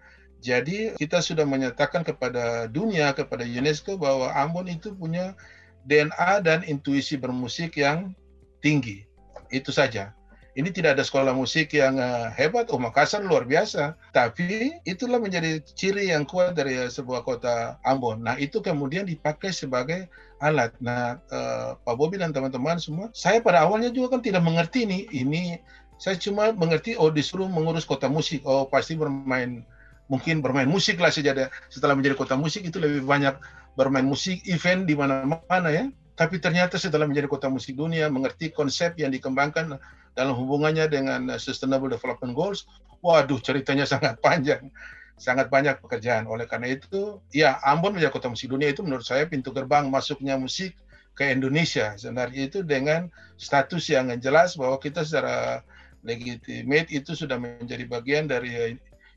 Jadi 0.41 0.97
kita 0.97 1.21
sudah 1.21 1.45
menyatakan 1.45 2.01
kepada 2.01 2.65
dunia, 2.65 3.13
kepada 3.13 3.45
UNESCO 3.45 3.95
bahwa 3.95 4.33
Ambon 4.33 4.65
itu 4.65 4.89
punya 4.97 5.37
DNA 5.85 6.41
dan 6.41 6.59
intuisi 6.65 7.13
bermusik 7.13 7.77
yang 7.77 8.17
tinggi. 8.65 9.05
Itu 9.53 9.69
saja. 9.69 10.17
Ini 10.51 10.67
tidak 10.67 10.99
ada 10.99 11.03
sekolah 11.07 11.31
musik 11.31 11.71
yang 11.71 11.95
uh, 11.95 12.27
hebat, 12.35 12.67
oh 12.75 12.81
Makassar 12.81 13.23
luar 13.23 13.47
biasa. 13.47 13.95
Tapi 14.11 14.75
itulah 14.83 15.15
menjadi 15.15 15.63
ciri 15.63 16.11
yang 16.11 16.27
kuat 16.27 16.59
dari 16.59 16.75
uh, 16.75 16.91
sebuah 16.91 17.23
kota 17.23 17.79
Ambon. 17.87 18.19
Nah 18.27 18.35
itu 18.35 18.59
kemudian 18.59 19.07
dipakai 19.07 19.55
sebagai 19.55 20.11
alat. 20.43 20.75
Nah 20.83 21.23
uh, 21.31 21.79
Pak 21.79 21.95
Bobi 21.95 22.19
dan 22.19 22.35
teman-teman 22.35 22.75
semua, 22.83 23.07
saya 23.15 23.39
pada 23.39 23.63
awalnya 23.63 23.95
juga 23.95 24.19
kan 24.19 24.21
tidak 24.25 24.43
mengerti 24.43 24.83
nih. 24.83 25.07
Ini 25.23 25.63
saya 25.95 26.19
cuma 26.19 26.51
mengerti, 26.51 26.99
oh 26.99 27.07
disuruh 27.07 27.47
mengurus 27.47 27.87
kota 27.87 28.11
musik, 28.11 28.43
oh 28.43 28.67
pasti 28.67 28.99
bermain 28.99 29.63
mungkin 30.11 30.43
bermain 30.43 30.67
musik 30.67 30.99
lah 30.99 31.07
sejak 31.07 31.47
setelah 31.71 31.95
menjadi 31.95 32.19
kota 32.19 32.35
musik 32.35 32.67
itu 32.67 32.83
lebih 32.83 33.07
banyak 33.07 33.39
bermain 33.79 34.03
musik 34.03 34.43
event 34.43 34.83
di 34.83 34.99
mana-mana 34.99 35.71
ya 35.71 35.87
tapi 36.19 36.37
ternyata 36.37 36.75
setelah 36.75 37.07
menjadi 37.07 37.25
kota 37.31 37.47
musik 37.47 37.79
dunia 37.79 38.11
mengerti 38.11 38.51
konsep 38.51 38.99
yang 38.99 39.09
dikembangkan 39.09 39.79
dalam 40.13 40.33
hubungannya 40.35 40.85
dengan 40.91 41.31
uh, 41.31 41.39
Sustainable 41.39 41.89
Development 41.91 42.35
Goals, 42.35 42.67
waduh 42.99 43.39
ceritanya 43.39 43.87
sangat 43.93 44.19
panjang, 44.19 44.69
sangat 45.15 45.47
banyak 45.47 45.79
pekerjaan. 45.79 46.27
Oleh 46.27 46.45
karena 46.45 46.75
itu, 46.75 47.23
ya 47.31 47.57
Ambon 47.63 47.95
menjadi 47.95 48.13
kota 48.13 48.27
musik 48.29 48.51
dunia 48.51 48.69
itu 48.69 48.83
menurut 48.83 49.07
saya 49.07 49.25
pintu 49.25 49.55
gerbang 49.55 49.87
masuknya 49.87 50.35
musik 50.35 50.75
ke 51.15 51.31
Indonesia. 51.31 51.95
Sebenarnya 51.95 52.41
itu 52.51 52.59
dengan 52.61 53.07
status 53.39 53.87
yang 53.91 54.11
jelas 54.19 54.59
bahwa 54.59 54.77
kita 54.77 55.07
secara 55.07 55.63
legitimate 56.05 56.89
itu 56.91 57.13
sudah 57.13 57.37
menjadi 57.37 57.85
bagian 57.87 58.25
dari 58.27 58.51
uh, 58.51 58.69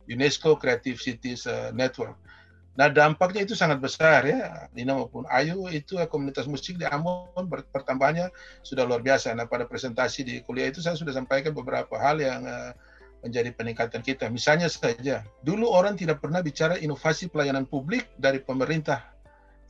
UNESCO 0.08 0.56
Creative 0.60 0.98
Cities 1.00 1.48
uh, 1.48 1.72
Network. 1.72 2.16
Nah 2.74 2.90
dampaknya 2.90 3.46
itu 3.46 3.54
sangat 3.54 3.78
besar 3.78 4.26
ya, 4.26 4.66
Dina 4.74 4.98
maupun 4.98 5.22
Ayu 5.30 5.70
itu 5.70 5.94
komunitas 6.10 6.50
musik 6.50 6.74
di 6.74 6.82
Ambon 6.82 7.46
pertambahannya 7.46 8.34
sudah 8.66 8.82
luar 8.82 8.98
biasa. 8.98 9.30
Nah 9.30 9.46
pada 9.46 9.62
presentasi 9.62 10.26
di 10.26 10.34
kuliah 10.42 10.74
itu 10.74 10.82
saya 10.82 10.98
sudah 10.98 11.14
sampaikan 11.14 11.54
beberapa 11.54 11.94
hal 11.94 12.18
yang 12.18 12.42
uh, 12.42 12.74
menjadi 13.22 13.54
peningkatan 13.54 14.02
kita. 14.02 14.26
Misalnya 14.26 14.66
saja, 14.66 15.22
dulu 15.46 15.70
orang 15.70 15.94
tidak 15.94 16.18
pernah 16.18 16.42
bicara 16.42 16.74
inovasi 16.76 17.30
pelayanan 17.30 17.64
publik 17.64 18.10
dari 18.18 18.42
pemerintah. 18.42 19.13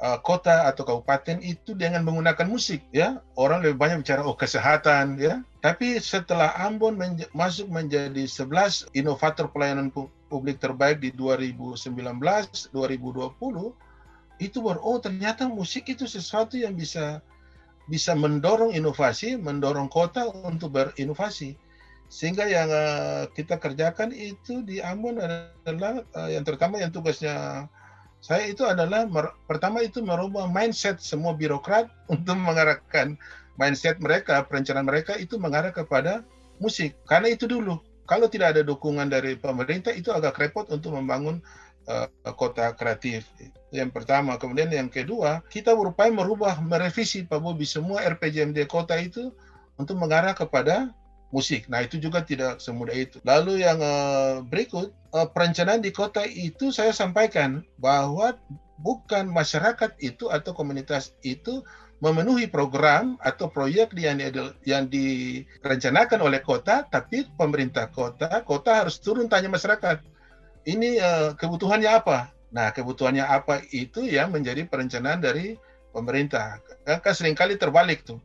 Uh, 0.01 0.19
kota 0.23 0.67
atau 0.71 0.83
kabupaten 0.87 1.39
itu 1.45 1.77
dengan 1.77 2.03
menggunakan 2.07 2.47
musik 2.49 2.83
ya 2.91 3.21
orang 3.39 3.63
lebih 3.63 3.79
banyak 3.79 4.03
bicara 4.03 4.23
oh 4.25 4.39
kesehatan 4.39 5.19
ya 5.19 5.43
tapi 5.63 5.99
setelah 6.01 6.55
Ambon 6.59 6.97
menj 6.99 7.29
masuk 7.37 7.71
menjadi 7.71 8.27
11 8.27 8.91
inovator 8.95 9.51
pelayanan 9.51 9.91
pu 9.93 10.11
publik 10.27 10.59
terbaik 10.59 10.99
di 10.99 11.15
2019 11.15 11.95
2020 12.75 12.75
itu 14.43 14.59
baru 14.59 14.81
oh 14.83 14.99
ternyata 14.99 15.47
musik 15.47 15.87
itu 15.87 16.11
sesuatu 16.11 16.59
yang 16.59 16.75
bisa 16.75 17.23
bisa 17.85 18.17
mendorong 18.17 18.73
inovasi, 18.73 19.37
mendorong 19.37 19.93
kota 19.93 20.29
untuk 20.45 20.73
berinovasi. 20.73 21.57
Sehingga 22.09 22.47
yang 22.47 22.69
uh, 22.71 23.27
kita 23.33 23.59
kerjakan 23.59 24.13
itu 24.15 24.63
di 24.63 24.79
Ambon 24.79 25.19
adalah 25.19 26.05
uh, 26.15 26.29
yang 26.31 26.45
terutama 26.47 26.79
yang 26.79 26.93
tugasnya 26.93 27.67
saya 28.25 28.49
itu 28.49 28.65
adalah 28.65 29.05
pertama 29.45 29.85
itu 29.85 30.01
merubah 30.01 30.49
mindset 30.49 30.97
semua 30.97 31.37
birokrat 31.37 31.93
untuk 32.15 32.41
mengarahkan 32.41 33.21
mindset 33.61 34.01
mereka, 34.01 34.41
perencanaan 34.49 34.89
mereka 34.89 35.13
itu 35.21 35.37
mengarah 35.37 35.77
kepada 35.77 36.25
musik. 36.57 36.97
Karena 37.05 37.29
itu 37.29 37.45
dulu, 37.45 37.77
kalau 38.09 38.25
tidak 38.33 38.57
ada 38.57 38.63
dukungan 38.65 39.13
dari 39.13 39.37
pemerintah 39.37 39.93
itu 39.93 40.09
agak 40.09 40.41
repot 40.41 40.65
untuk 40.73 40.97
membangun 40.97 41.45
uh, 41.85 42.09
kota 42.33 42.73
kreatif. 42.73 43.29
Yang 43.69 43.93
pertama, 43.93 44.41
kemudian 44.41 44.73
yang 44.73 44.89
kedua, 44.89 45.45
kita 45.53 45.77
berupaya 45.77 46.09
merubah, 46.09 46.57
merevisi 46.65 47.29
Pak 47.29 47.45
Bobi 47.45 47.69
semua 47.69 48.01
RPJMD 48.09 48.65
kota 48.65 48.97
itu 48.97 49.37
untuk 49.77 50.01
mengarah 50.01 50.33
kepada 50.33 50.89
musik. 51.35 51.67
Nah 51.67 51.83
itu 51.83 51.99
juga 51.99 52.23
tidak 52.23 52.63
semudah 52.63 52.95
itu. 52.95 53.19
Lalu 53.27 53.67
yang 53.67 53.83
uh, 53.83 54.47
berikut 54.47 54.95
uh, 55.11 55.27
perencanaan 55.27 55.83
di 55.83 55.91
kota 55.91 56.23
itu 56.23 56.71
saya 56.71 56.95
sampaikan 56.95 57.67
bahwa 57.83 58.39
bukan 58.79 59.27
masyarakat 59.27 59.99
itu 59.99 60.31
atau 60.31 60.55
komunitas 60.55 61.11
itu 61.27 61.67
memenuhi 61.99 62.47
program 62.47 63.19
atau 63.19 63.51
proyek 63.51 63.91
yang, 63.99 64.23
yang 64.63 64.87
direncanakan 64.87 66.21
oleh 66.23 66.39
kota, 66.39 66.87
tapi 66.87 67.27
pemerintah 67.35 67.91
kota, 67.91 68.31
kota 68.47 68.87
harus 68.87 69.03
turun 69.03 69.27
tanya 69.27 69.51
masyarakat. 69.51 69.99
Ini 70.63 71.03
uh, 71.03 71.31
kebutuhannya 71.35 71.91
apa? 71.91 72.31
Nah, 72.55 72.71
kebutuhannya 72.71 73.27
apa 73.27 73.67
itu 73.75 74.07
yang 74.07 74.31
menjadi 74.31 74.63
perencanaan 74.71 75.19
dari 75.19 75.59
pemerintah. 75.91 76.63
Kan, 76.87 77.15
sering 77.15 77.35
kali 77.35 77.59
terbalik 77.59 78.07
tuh 78.07 78.23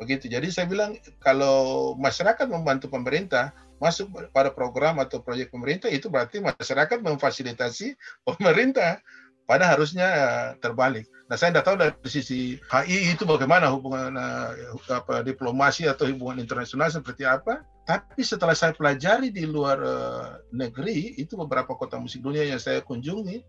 begitu. 0.00 0.32
Jadi 0.32 0.48
saya 0.48 0.64
bilang 0.64 0.96
kalau 1.20 1.92
masyarakat 2.00 2.48
membantu 2.48 2.88
pemerintah 2.88 3.52
masuk 3.76 4.32
pada 4.32 4.48
program 4.48 4.96
atau 5.00 5.20
proyek 5.20 5.52
pemerintah 5.52 5.92
itu 5.92 6.08
berarti 6.08 6.40
masyarakat 6.40 6.98
memfasilitasi 7.04 7.94
pemerintah. 8.24 9.04
Pada 9.50 9.66
harusnya 9.66 10.06
eh, 10.06 10.48
terbalik. 10.62 11.10
Nah 11.26 11.34
saya 11.34 11.50
tidak 11.50 11.66
tahu 11.66 11.76
dari 11.82 11.90
sisi 12.06 12.54
HI 12.70 13.18
itu 13.18 13.26
bagaimana 13.26 13.66
hubungan 13.66 14.14
uh, 14.14 14.54
apa, 14.86 15.26
diplomasi 15.26 15.90
atau 15.90 16.06
hubungan 16.06 16.38
internasional 16.38 16.86
seperti 16.86 17.26
apa. 17.26 17.66
Tapi 17.82 18.22
setelah 18.22 18.54
saya 18.54 18.70
pelajari 18.70 19.34
di 19.34 19.50
luar 19.50 19.78
uh, 19.82 20.38
negeri 20.54 21.18
itu 21.18 21.34
beberapa 21.34 21.74
kota 21.74 21.98
musik 21.98 22.22
dunia 22.22 22.46
yang 22.46 22.62
saya 22.62 22.78
kunjungi, 22.86 23.42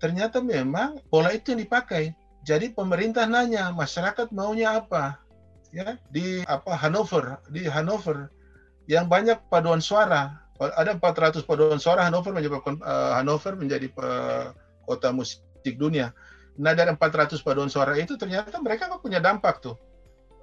ternyata 0.00 0.40
memang 0.40 0.96
pola 1.12 1.28
itu 1.36 1.52
yang 1.52 1.60
dipakai. 1.60 2.16
Jadi 2.40 2.72
pemerintah 2.72 3.28
nanya 3.28 3.68
masyarakat 3.72 4.32
maunya 4.32 4.80
apa, 4.80 5.20
ya 5.74 5.98
di 6.06 6.46
apa 6.46 6.78
Hanover 6.78 7.42
di 7.50 7.66
Hanover 7.66 8.30
yang 8.86 9.10
banyak 9.10 9.50
paduan 9.50 9.82
suara. 9.82 10.38
Ada 10.54 10.94
400 11.02 11.42
paduan 11.42 11.82
suara 11.82 12.06
Hanover 12.06 12.30
menyebabkan 12.30 12.78
uh, 12.78 13.18
Hanover 13.18 13.58
menjadi 13.58 13.90
uh, 13.98 14.54
kota 14.86 15.10
musik 15.10 15.42
dunia. 15.74 16.14
Nah 16.54 16.78
dari 16.78 16.94
400 16.94 17.42
paduan 17.42 17.66
suara 17.66 17.98
itu 17.98 18.14
ternyata 18.14 18.54
mereka 18.62 18.86
kan 18.86 19.02
punya 19.02 19.18
dampak 19.18 19.58
tuh. 19.58 19.74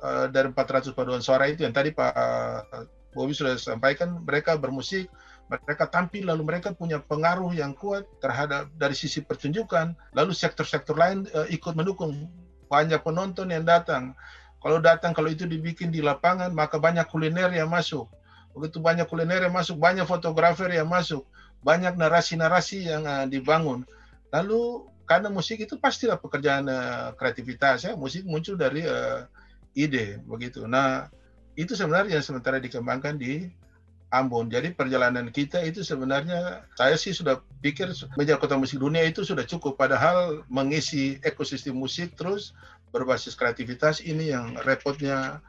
Uh, 0.03 0.27
dari 0.27 0.51
400 0.51 0.91
paduan 0.91 1.23
suara 1.23 1.47
itu 1.47 1.63
yang 1.63 1.71
tadi 1.71 1.95
Pak 1.95 2.11
uh, 2.11 2.83
Bobi 3.15 3.31
sudah 3.37 3.55
sampaikan 3.55 4.19
mereka 4.25 4.57
bermusik 4.57 5.07
mereka 5.51 5.83
tampil 5.91 6.31
lalu 6.31 6.47
mereka 6.47 6.71
punya 6.71 7.03
pengaruh 7.03 7.51
yang 7.51 7.75
kuat 7.75 8.07
terhadap 8.23 8.71
dari 8.79 8.95
sisi 8.95 9.19
pertunjukan 9.19 9.93
lalu 10.15 10.31
sektor-sektor 10.31 10.97
lain 10.97 11.23
uh, 11.31 11.47
ikut 11.47 11.71
mendukung. 11.77 12.27
Banyak 12.67 13.03
penonton 13.03 13.51
yang 13.51 13.63
datang 13.67 14.15
kalau 14.61 14.77
datang, 14.77 15.11
kalau 15.17 15.33
itu 15.33 15.49
dibikin 15.49 15.89
di 15.89 16.05
lapangan, 16.05 16.53
maka 16.53 16.77
banyak 16.77 17.09
kuliner 17.09 17.49
yang 17.49 17.65
masuk. 17.65 18.05
Begitu 18.53 18.77
banyak 18.77 19.09
kuliner 19.09 19.49
yang 19.49 19.55
masuk, 19.57 19.81
banyak 19.81 20.05
fotografer 20.05 20.69
yang 20.69 20.85
masuk, 20.85 21.25
banyak 21.65 21.97
narasi-narasi 21.97 22.85
yang 22.85 23.03
uh, 23.09 23.25
dibangun. 23.25 23.81
Lalu 24.29 24.85
karena 25.09 25.33
musik 25.33 25.65
itu 25.65 25.81
pastilah 25.81 26.21
pekerjaan 26.21 26.69
uh, 26.69 27.17
kreativitas 27.17 27.89
ya, 27.89 27.97
musik 27.97 28.21
muncul 28.21 28.53
dari 28.53 28.85
uh, 28.85 29.25
ide 29.73 30.21
begitu. 30.29 30.69
Nah, 30.69 31.09
itu 31.57 31.73
sebenarnya 31.73 32.21
yang 32.21 32.25
sementara 32.25 32.61
dikembangkan 32.61 33.17
di 33.17 33.49
Ambon. 34.11 34.51
Jadi 34.51 34.75
perjalanan 34.75 35.31
kita 35.31 35.63
itu 35.63 35.87
sebenarnya 35.87 36.67
saya 36.75 36.99
sih 36.99 37.15
sudah 37.15 37.39
pikir 37.63 37.95
menjadi 38.19 38.37
kota 38.43 38.59
musik 38.59 38.77
dunia 38.77 39.07
itu 39.07 39.23
sudah 39.23 39.47
cukup. 39.47 39.79
Padahal 39.79 40.43
mengisi 40.51 41.15
ekosistem 41.23 41.79
musik 41.79 42.19
terus 42.19 42.51
berbasis 42.91 43.33
kreativitas 43.39 44.03
ini 44.03 44.31
yang 44.35 44.55
repotnya 44.67 45.39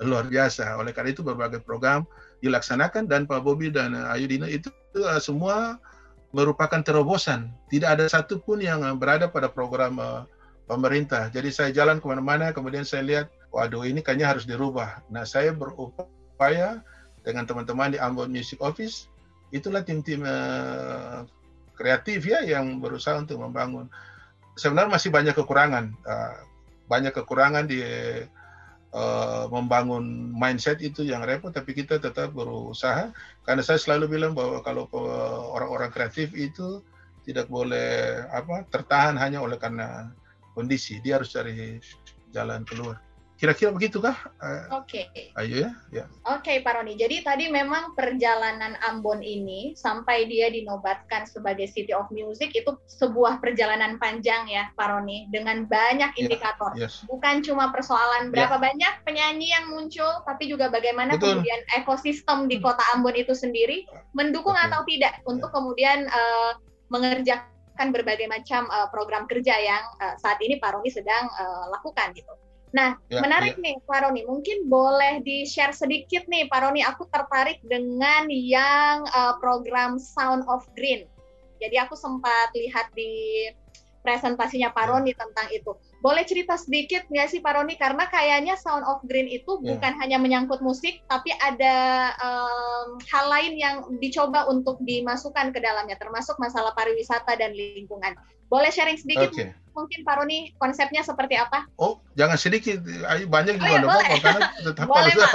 luar 0.00 0.28
biasa. 0.28 0.76
Oleh 0.76 0.92
karena 0.92 1.12
itu 1.12 1.24
berbagai 1.24 1.64
program 1.64 2.04
dilaksanakan 2.44 3.08
dan 3.08 3.24
Pak 3.24 3.40
Bobi 3.40 3.72
dan 3.72 3.96
Ayudina 3.96 4.44
itu 4.48 4.68
uh, 5.00 5.20
semua 5.20 5.80
merupakan 6.36 6.80
terobosan. 6.84 7.48
Tidak 7.72 7.88
ada 7.88 8.04
satupun 8.08 8.60
yang 8.60 8.84
uh, 8.84 8.92
berada 8.92 9.28
pada 9.28 9.48
program 9.48 9.96
uh, 9.96 10.28
pemerintah. 10.68 11.32
Jadi 11.32 11.48
saya 11.48 11.70
jalan 11.72 12.02
ke 12.02 12.06
mana-mana, 12.08 12.52
kemudian 12.52 12.84
saya 12.84 13.04
lihat, 13.06 13.26
waduh 13.54 13.86
ini 13.86 14.04
kayaknya 14.04 14.36
harus 14.36 14.44
dirubah. 14.44 15.00
Nah 15.08 15.24
saya 15.24 15.54
berupaya 15.54 16.84
dengan 17.24 17.48
teman-teman 17.48 17.96
di 17.96 17.98
Ambon 18.02 18.28
Music 18.28 18.60
Office, 18.60 19.08
itulah 19.54 19.86
tim-tim 19.86 20.26
kreatif 21.78 22.26
ya 22.26 22.42
yang 22.42 22.82
berusaha 22.82 23.14
untuk 23.22 23.38
membangun. 23.38 23.86
Sebenarnya 24.58 24.90
masih 24.90 25.10
banyak 25.14 25.34
kekurangan. 25.38 25.94
Banyak 26.86 27.14
kekurangan 27.14 27.66
di 27.70 27.82
uh, 28.94 29.44
membangun 29.50 30.34
mindset 30.34 30.82
itu 30.82 31.06
yang 31.06 31.22
repot 31.22 31.54
tapi 31.54 31.74
kita 31.76 32.02
tetap 32.02 32.34
berusaha. 32.34 33.14
Karena 33.46 33.62
saya 33.62 33.78
selalu 33.78 34.18
bilang 34.18 34.32
bahwa 34.34 34.58
kalau 34.66 34.90
orang-orang 35.54 35.94
kreatif 35.94 36.34
itu 36.34 36.82
tidak 37.26 37.46
boleh 37.50 38.22
apa 38.30 38.66
tertahan 38.70 39.18
hanya 39.18 39.42
oleh 39.42 39.58
karena 39.58 40.10
kondisi. 40.54 40.98
Dia 41.02 41.22
harus 41.22 41.30
cari 41.30 41.78
jalan 42.34 42.66
keluar 42.66 43.05
Kira-kira 43.36 43.68
begitu 43.68 44.00
kah? 44.00 44.16
Eh, 44.40 44.64
Oke. 44.72 45.12
Okay. 45.12 45.36
Ayo 45.36 45.68
ya. 45.68 45.70
ya. 45.92 46.04
Oke 46.24 46.56
okay, 46.56 46.56
Pak 46.64 46.80
Roni. 46.80 46.96
Jadi 46.96 47.20
tadi 47.20 47.52
memang 47.52 47.92
perjalanan 47.92 48.80
Ambon 48.80 49.20
ini 49.20 49.76
sampai 49.76 50.24
dia 50.24 50.48
dinobatkan 50.48 51.28
sebagai 51.28 51.68
City 51.68 51.92
of 51.92 52.08
Music 52.08 52.56
itu 52.56 52.72
sebuah 52.88 53.44
perjalanan 53.44 54.00
panjang 54.00 54.48
ya 54.48 54.72
Pak 54.72 54.88
Roni 54.88 55.28
dengan 55.28 55.68
banyak 55.68 56.16
ya, 56.16 56.20
indikator. 56.24 56.72
Yeah, 56.80 56.88
yes. 56.88 57.04
Bukan 57.04 57.44
cuma 57.44 57.68
persoalan 57.76 58.32
ya. 58.32 58.40
berapa 58.48 58.56
yeah. 58.56 58.64
banyak 58.72 58.94
penyanyi 59.04 59.48
yang 59.52 59.68
muncul, 59.68 60.24
tapi 60.24 60.48
juga 60.48 60.72
bagaimana 60.72 61.20
Betul. 61.20 61.44
kemudian 61.44 61.60
ekosistem 61.76 62.48
di 62.48 62.56
Kota 62.56 62.82
Ambon 62.96 63.20
itu 63.20 63.36
sendiri 63.36 63.84
mendukung 64.16 64.56
Betul. 64.56 64.66
atau 64.72 64.80
tidak 64.88 65.12
untuk 65.28 65.52
ya. 65.52 65.54
kemudian 65.60 65.98
uh, 66.08 66.56
mengerjakan 66.88 67.92
berbagai 67.92 68.32
macam 68.32 68.64
uh, 68.72 68.88
program 68.88 69.28
kerja 69.28 69.60
yang 69.60 69.84
uh, 70.00 70.16
saat 70.16 70.40
ini 70.40 70.56
Pak 70.56 70.72
Roni 70.72 70.88
sedang 70.88 71.28
uh, 71.36 71.68
lakukan 71.76 72.16
gitu. 72.16 72.32
Nah, 72.76 73.00
ya, 73.08 73.24
menarik 73.24 73.56
ya. 73.56 73.62
nih 73.64 73.74
Pak 73.88 74.04
Roni, 74.04 74.28
mungkin 74.28 74.68
boleh 74.68 75.24
di-share 75.24 75.72
sedikit 75.72 76.28
nih 76.28 76.44
Pak 76.52 76.60
Roni, 76.60 76.84
aku 76.84 77.08
tertarik 77.08 77.56
dengan 77.64 78.28
yang 78.28 79.08
uh, 79.16 79.40
program 79.40 79.96
Sound 79.96 80.44
of 80.44 80.68
Green. 80.76 81.08
Jadi 81.56 81.80
aku 81.80 81.96
sempat 81.96 82.52
lihat 82.52 82.92
di 82.92 83.48
presentasinya 84.04 84.68
Pak 84.76 84.84
ya. 84.84 84.88
Roni 84.92 85.12
tentang 85.16 85.48
itu. 85.56 85.72
Boleh 86.06 86.22
cerita 86.22 86.54
sedikit 86.54 87.02
nggak 87.10 87.34
sih 87.34 87.42
Pak 87.42 87.58
Roni? 87.58 87.74
Karena 87.74 88.06
kayaknya 88.06 88.54
Sound 88.54 88.86
of 88.86 89.02
Green 89.10 89.26
itu 89.26 89.58
ya. 89.58 89.74
bukan 89.74 89.98
hanya 89.98 90.22
menyangkut 90.22 90.62
musik, 90.62 91.02
tapi 91.10 91.34
ada 91.42 92.14
um, 92.22 92.94
hal 93.10 93.26
lain 93.26 93.58
yang 93.58 93.82
dicoba 93.98 94.46
untuk 94.46 94.78
dimasukkan 94.86 95.50
ke 95.50 95.58
dalamnya, 95.58 95.98
termasuk 95.98 96.38
masalah 96.38 96.70
pariwisata 96.78 97.34
dan 97.34 97.50
lingkungan. 97.58 98.14
Boleh 98.46 98.70
sharing 98.70 98.94
sedikit 98.94 99.34
okay. 99.34 99.50
mungkin 99.74 100.06
Pak 100.06 100.22
Roni 100.22 100.54
konsepnya 100.62 101.02
seperti 101.02 101.34
apa? 101.34 101.66
Oh, 101.74 101.98
jangan 102.14 102.38
sedikit, 102.38 102.78
ayo 102.86 103.26
banyak 103.26 103.58
juga 103.58 103.66
oh, 103.66 103.74
ya, 103.74 103.82
boleh. 103.82 104.18
karena 104.22 104.46
tetap 104.62 104.86
boleh, 104.94 105.10
Pak. 105.10 105.32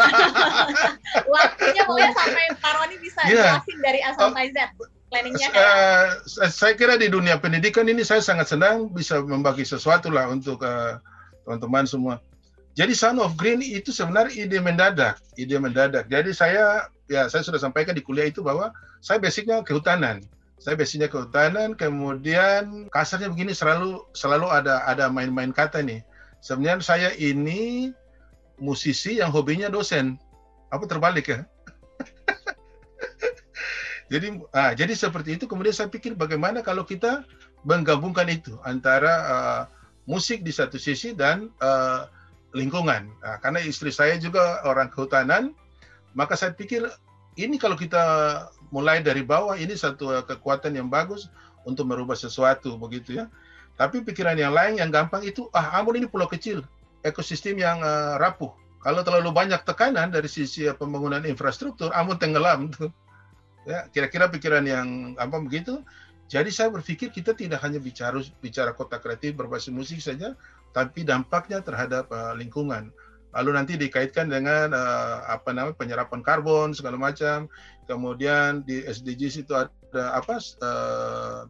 Waktunya 1.35 1.83
boleh 1.83 2.09
sampai 2.15 2.43
Pak 2.63 2.73
Roni 2.79 2.95
bisa 3.03 3.19
yeah. 3.27 3.59
jelasin 3.59 3.77
dari 3.83 3.99
A 4.07 4.15
sampai 4.15 4.55
Z. 4.55 4.71
Uh, 5.51 6.07
saya 6.47 6.73
kira 6.73 6.95
di 6.95 7.11
dunia 7.11 7.35
pendidikan 7.35 7.83
ini 7.85 8.01
saya 8.01 8.23
sangat 8.23 8.47
senang 8.47 8.87
bisa 8.91 9.19
membagi 9.19 9.67
sesuatu 9.67 10.07
lah 10.07 10.31
untuk 10.31 10.63
uh, 10.63 10.97
teman-teman 11.43 11.83
semua. 11.83 12.15
Jadi 12.79 12.95
Son 12.95 13.19
of 13.19 13.35
Green 13.35 13.59
itu 13.59 13.91
sebenarnya 13.91 14.47
ide 14.47 14.63
mendadak, 14.63 15.19
ide 15.35 15.59
mendadak. 15.59 16.07
Jadi 16.07 16.31
saya 16.31 16.87
ya 17.11 17.27
saya 17.27 17.43
sudah 17.43 17.59
sampaikan 17.59 17.91
di 17.91 17.99
kuliah 17.99 18.31
itu 18.31 18.39
bahwa 18.39 18.71
saya 19.03 19.19
basicnya 19.19 19.59
kehutanan 19.67 20.23
saya 20.61 20.77
basicnya 20.77 21.09
kehutanan, 21.09 21.73
kemudian 21.73 22.85
kasarnya 22.93 23.33
begini 23.33 23.49
selalu 23.49 24.05
selalu 24.13 24.45
ada 24.45 24.85
ada 24.85 25.09
main-main 25.09 25.49
kata 25.49 25.81
nih. 25.81 26.05
Sebenarnya 26.37 26.85
saya 26.85 27.09
ini 27.17 27.89
musisi 28.61 29.17
yang 29.17 29.33
hobinya 29.33 29.73
dosen. 29.73 30.21
Apa 30.69 30.85
terbalik 30.85 31.33
ya? 31.33 31.49
Jadi 34.11 34.27
ah, 34.51 34.75
jadi 34.75 34.91
seperti 34.91 35.39
itu 35.39 35.47
kemudian 35.47 35.71
saya 35.71 35.87
pikir 35.87 36.19
bagaimana 36.19 36.59
kalau 36.59 36.83
kita 36.83 37.23
menggabungkan 37.63 38.27
itu 38.27 38.59
antara 38.67 39.13
uh, 39.23 39.61
musik 40.03 40.43
di 40.43 40.51
satu 40.51 40.75
sisi 40.75 41.15
dan 41.15 41.47
uh, 41.63 42.11
lingkungan. 42.51 43.07
Nah, 43.23 43.37
karena 43.39 43.63
istri 43.63 43.93
saya 43.93 44.19
juga 44.19 44.59
orang 44.67 44.91
kehutanan, 44.91 45.55
maka 46.11 46.35
saya 46.35 46.51
pikir 46.51 46.91
ini 47.39 47.55
kalau 47.55 47.79
kita 47.79 48.03
mulai 48.75 48.99
dari 48.99 49.23
bawah 49.23 49.55
ini 49.55 49.71
satu 49.79 50.11
kekuatan 50.27 50.75
yang 50.75 50.91
bagus 50.91 51.31
untuk 51.63 51.87
merubah 51.87 52.17
sesuatu 52.17 52.75
begitu 52.75 53.23
ya. 53.23 53.31
Tapi 53.79 54.03
pikiran 54.03 54.35
yang 54.35 54.51
lain 54.51 54.75
yang 54.75 54.91
gampang 54.91 55.23
itu 55.23 55.47
ah 55.55 55.79
Ambon 55.79 55.95
ini 55.95 56.11
pulau 56.11 56.27
kecil, 56.27 56.67
ekosistem 57.07 57.55
yang 57.55 57.79
uh, 57.79 58.19
rapuh. 58.19 58.51
Kalau 58.81 59.05
terlalu 59.05 59.31
banyak 59.31 59.61
tekanan 59.63 60.11
dari 60.11 60.27
sisi 60.27 60.67
pembangunan 60.75 61.23
infrastruktur, 61.23 61.93
Ambon 61.95 62.19
tenggelam 62.19 62.67
tuh. 62.75 62.91
Ya, 63.61 63.85
kira-kira 63.93 64.25
pikiran 64.25 64.65
yang 64.65 65.13
apa 65.21 65.37
begitu. 65.37 65.85
Jadi 66.31 66.49
saya 66.49 66.71
berpikir 66.71 67.11
kita 67.11 67.35
tidak 67.35 67.59
hanya 67.61 67.77
bicara 67.77 68.17
bicara 68.39 68.71
kota 68.71 68.97
kreatif 68.97 69.35
berbasis 69.35 69.69
musik 69.69 69.99
saja, 69.99 70.33
tapi 70.71 71.03
dampaknya 71.03 71.59
terhadap 71.59 72.07
uh, 72.09 72.33
lingkungan. 72.33 72.89
Lalu 73.35 73.49
nanti 73.55 73.73
dikaitkan 73.75 74.31
dengan 74.31 74.71
uh, 74.71 75.27
apa 75.27 75.51
namanya 75.51 75.75
penyerapan 75.75 76.23
karbon 76.23 76.71
segala 76.71 76.95
macam. 76.95 77.51
Kemudian 77.85 78.63
di 78.63 78.83
SDGs 78.83 79.43
itu 79.43 79.53
ada 79.55 80.03
apa 80.15 80.39
uh, 80.63 81.41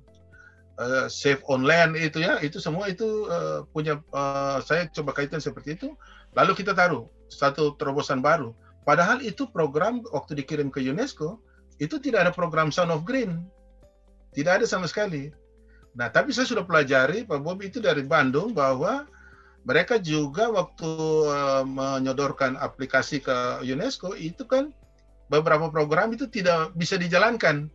uh, 0.82 1.06
save 1.08 1.45
on 1.45 1.62
land 1.62 1.93
itu 1.97 2.21
ya 2.21 2.41
itu 2.41 2.58
semua 2.58 2.89
itu 2.89 3.30
uh, 3.30 3.65
punya 3.69 4.02
uh, 4.13 4.62
saya 4.65 4.89
coba 4.89 5.13
kaitkan 5.13 5.39
seperti 5.39 5.78
itu. 5.78 5.93
Lalu 6.34 6.58
kita 6.58 6.74
taruh 6.74 7.06
satu 7.30 7.78
terobosan 7.78 8.19
baru. 8.19 8.52
Padahal 8.82 9.21
itu 9.21 9.45
program 9.45 10.02
waktu 10.10 10.41
dikirim 10.41 10.74
ke 10.74 10.82
UNESCO 10.82 11.38
itu 11.81 11.97
tidak 11.97 12.29
ada 12.29 12.31
program 12.31 12.69
Sound 12.69 12.93
of 12.93 13.01
Green 13.03 13.41
tidak 14.37 14.61
ada 14.61 14.65
sama 14.69 14.85
sekali 14.85 15.33
nah 15.97 16.07
tapi 16.07 16.31
saya 16.31 16.45
sudah 16.45 16.63
pelajari 16.63 17.25
Pak 17.25 17.41
Bob 17.41 17.59
itu 17.65 17.81
dari 17.81 18.05
Bandung 18.05 18.53
bahwa 18.53 19.09
mereka 19.61 20.01
juga 20.01 20.49
waktu 20.49 20.89
uh, 21.29 21.61
menyodorkan 21.65 22.57
aplikasi 22.57 23.21
ke 23.21 23.61
UNESCO 23.61 24.17
itu 24.17 24.41
kan 24.49 24.73
beberapa 25.29 25.69
program 25.69 26.11
itu 26.11 26.25
tidak 26.27 26.73
bisa 26.73 26.97
dijalankan. 26.97 27.69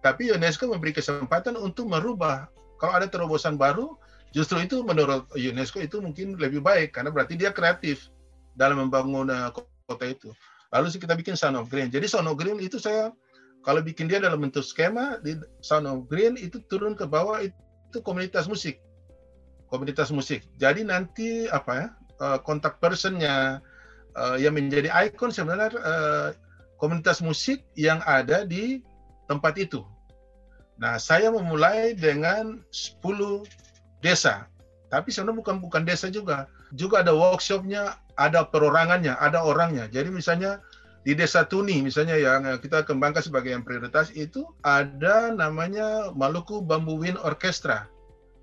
Tapi 0.00 0.32
UNESCO 0.32 0.70
memberi 0.70 0.96
kesempatan 0.96 1.58
untuk 1.58 1.90
merubah. 1.90 2.48
Kalau 2.80 2.96
ada 2.96 3.04
terobosan 3.10 3.60
baru, 3.60 3.98
justru 4.32 4.64
itu 4.64 4.80
menurut 4.80 5.28
UNESCO 5.36 5.84
itu 5.84 6.00
mungkin 6.00 6.40
lebih 6.40 6.64
baik 6.64 6.96
karena 6.96 7.12
berarti 7.12 7.36
dia 7.36 7.52
kreatif 7.52 8.08
dalam 8.56 8.88
membangun 8.88 9.28
uh, 9.28 9.52
kota 9.84 10.06
itu. 10.06 10.32
Lalu 10.70 10.86
kita 10.96 11.14
bikin 11.18 11.34
Sound 11.34 11.58
of 11.58 11.66
Green. 11.66 11.90
Jadi 11.90 12.06
Sound 12.06 12.30
of 12.30 12.38
Green 12.38 12.62
itu 12.62 12.78
saya 12.78 13.10
kalau 13.66 13.84
bikin 13.84 14.08
dia 14.08 14.22
dalam 14.22 14.40
bentuk 14.40 14.62
skema 14.62 15.18
di 15.20 15.36
Sound 15.60 15.90
of 15.90 16.06
Green 16.06 16.38
itu 16.38 16.62
turun 16.70 16.94
ke 16.94 17.04
bawah 17.04 17.42
itu 17.42 17.98
komunitas 18.06 18.46
musik 18.46 18.78
komunitas 19.70 20.10
musik. 20.10 20.44
Jadi 20.58 20.82
nanti 20.82 21.46
apa 21.48 21.72
ya 21.72 21.86
uh, 22.18 22.38
kontak 22.42 22.82
personnya 22.82 23.62
uh, 24.18 24.36
yang 24.36 24.58
menjadi 24.58 24.90
ikon 25.08 25.30
sebenarnya 25.30 25.70
uh, 25.78 26.28
komunitas 26.82 27.22
musik 27.22 27.62
yang 27.78 28.02
ada 28.04 28.42
di 28.42 28.82
tempat 29.30 29.56
itu. 29.56 29.86
Nah, 30.82 30.98
saya 30.98 31.30
memulai 31.30 31.94
dengan 31.94 32.58
10 32.74 32.98
desa. 34.02 34.50
Tapi 34.90 35.14
sebenarnya 35.14 35.38
bukan 35.38 35.56
bukan 35.62 35.82
desa 35.86 36.10
juga. 36.10 36.50
Juga 36.74 37.02
ada 37.02 37.10
workshopnya, 37.14 37.98
ada 38.14 38.46
perorangannya, 38.46 39.16
ada 39.18 39.42
orangnya. 39.42 39.90
Jadi 39.90 40.12
misalnya 40.12 40.62
di 41.00 41.16
desa 41.16 41.48
Tuni 41.48 41.80
misalnya 41.80 42.20
yang 42.20 42.44
kita 42.60 42.84
kembangkan 42.84 43.24
sebagai 43.24 43.56
yang 43.56 43.64
prioritas 43.64 44.12
itu 44.12 44.44
ada 44.60 45.32
namanya 45.32 46.12
Maluku 46.12 46.60
Bamboo 46.60 47.00
Wind 47.00 47.16
Orchestra. 47.24 47.88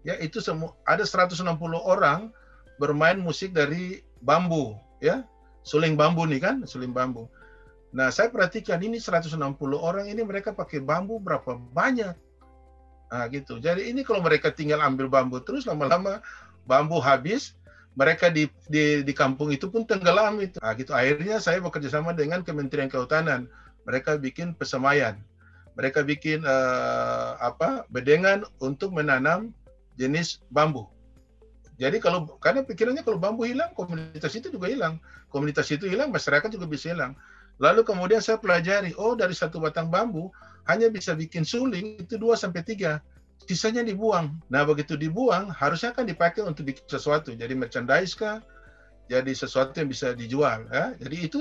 Ya 0.01 0.17
itu 0.17 0.41
semua 0.41 0.73
ada 0.89 1.05
160 1.05 1.43
orang 1.77 2.33
bermain 2.81 3.19
musik 3.21 3.53
dari 3.53 4.01
bambu 4.25 4.73
ya. 5.03 5.21
Suling 5.67 5.99
bambu 5.99 6.23
nih 6.25 6.39
kan 6.41 6.63
suling 6.63 6.95
bambu. 6.95 7.27
Nah 7.91 8.09
saya 8.09 8.31
perhatikan 8.31 8.81
ini 8.81 8.97
160 8.97 9.37
orang 9.77 10.09
ini 10.09 10.23
mereka 10.23 10.55
pakai 10.55 10.81
bambu 10.81 11.19
berapa 11.21 11.59
banyak. 11.75 12.15
Nah 13.11 13.25
gitu. 13.29 13.59
Jadi 13.59 13.91
ini 13.91 14.01
kalau 14.01 14.23
mereka 14.23 14.49
tinggal 14.49 14.81
ambil 14.81 15.11
bambu 15.11 15.43
terus 15.43 15.67
lama-lama 15.67 16.23
bambu 16.65 16.97
habis 17.03 17.53
mereka 17.97 18.29
di, 18.29 18.45
di 18.69 19.01
di 19.01 19.13
kampung 19.17 19.49
itu 19.49 19.73
pun 19.73 19.81
tenggelam 19.83 20.37
itu 20.37 20.61
nah 20.61 20.77
gitu 20.77 20.93
akhirnya 20.93 21.41
saya 21.41 21.57
bekerja 21.57 21.89
sama 21.89 22.13
dengan 22.13 22.45
Kementerian 22.45 22.87
Kehutanan 22.87 23.49
mereka 23.89 24.21
bikin 24.21 24.53
pesemayan 24.53 25.17
mereka 25.77 26.01
bikin 26.01 26.41
uh, 26.41 27.37
apa 27.37 27.85
bedengan 27.93 28.41
untuk 28.57 28.89
menanam 28.97 29.53
jenis 29.93 30.41
bambu. 30.49 30.89
Jadi 31.77 32.01
kalau 32.01 32.25
karena 32.41 32.65
pikirannya 32.65 33.05
kalau 33.05 33.21
bambu 33.21 33.45
hilang, 33.45 33.69
komunitas 33.77 34.33
itu 34.33 34.49
juga 34.49 34.73
hilang. 34.73 34.97
Komunitas 35.29 35.69
itu 35.69 35.85
hilang, 35.85 36.09
masyarakat 36.09 36.49
juga 36.49 36.65
bisa 36.65 36.89
hilang. 36.89 37.13
Lalu 37.61 37.85
kemudian 37.85 38.17
saya 38.17 38.41
pelajari, 38.41 38.97
oh 38.97 39.13
dari 39.13 39.37
satu 39.37 39.61
batang 39.61 39.93
bambu 39.93 40.33
hanya 40.65 40.89
bisa 40.89 41.13
bikin 41.13 41.45
suling 41.45 42.01
itu 42.01 42.17
2 42.17 42.33
sampai 42.33 42.65
3. 42.65 42.97
Sisanya 43.45 43.85
dibuang. 43.85 44.41
Nah, 44.49 44.65
begitu 44.65 44.97
dibuang 44.97 45.53
harusnya 45.53 45.93
kan 45.93 46.09
dipakai 46.09 46.41
untuk 46.43 46.67
bikin 46.67 46.87
sesuatu. 46.89 47.31
Jadi 47.35 47.53
merchandise 47.53 48.17
kah? 48.17 48.41
Jadi 49.07 49.31
sesuatu 49.31 49.77
yang 49.77 49.87
bisa 49.87 50.11
dijual, 50.11 50.67
ya. 50.67 50.91
Jadi 50.99 51.17
itu 51.31 51.39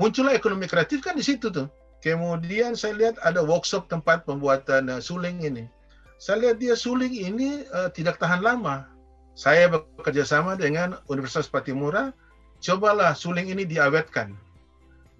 muncullah 0.00 0.32
ekonomi 0.32 0.64
kreatif 0.64 1.04
kan 1.04 1.12
di 1.12 1.24
situ 1.26 1.52
tuh. 1.52 1.68
Kemudian 2.00 2.72
saya 2.72 2.96
lihat 2.96 3.20
ada 3.20 3.44
workshop 3.44 3.92
tempat 3.92 4.24
pembuatan 4.24 4.88
uh, 4.88 5.02
suling 5.02 5.44
ini 5.44 5.68
saya 6.16 6.48
lihat 6.48 6.56
dia 6.60 6.72
suling 6.72 7.12
ini 7.12 7.64
uh, 7.76 7.92
tidak 7.92 8.16
tahan 8.16 8.40
lama. 8.40 8.88
Saya 9.36 9.68
bekerja 9.68 10.24
sama 10.24 10.56
dengan 10.56 10.96
Universitas 11.12 11.44
Patimura, 11.44 12.16
cobalah 12.64 13.12
suling 13.12 13.52
ini 13.52 13.68
diawetkan. 13.68 14.32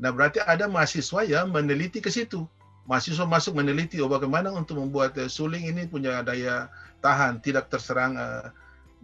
Nah 0.01 0.11
berarti 0.13 0.41
ada 0.41 0.65
mahasiswa 0.65 1.21
yang 1.29 1.53
meneliti 1.53 2.01
ke 2.01 2.09
situ. 2.09 2.49
Mahasiswa 2.87 3.27
masuk 3.27 3.59
meneliti 3.59 3.99
oh 3.99 4.07
bagaimana 4.07 4.55
untuk 4.55 4.79
membuat 4.79 5.19
uh, 5.19 5.27
suling 5.27 5.67
ini 5.67 5.91
punya 5.91 6.23
daya 6.23 6.71
tahan, 7.03 7.43
tidak 7.43 7.67
terserang 7.67 8.15
uh, 8.15 8.51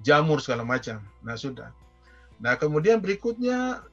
jamur 0.06 0.38
segala 0.38 0.62
macam. 0.62 1.02
Nah 1.26 1.34
sudah. 1.34 1.74
Nah 2.42 2.58
kemudian 2.58 2.98
berikutnya 2.98 3.86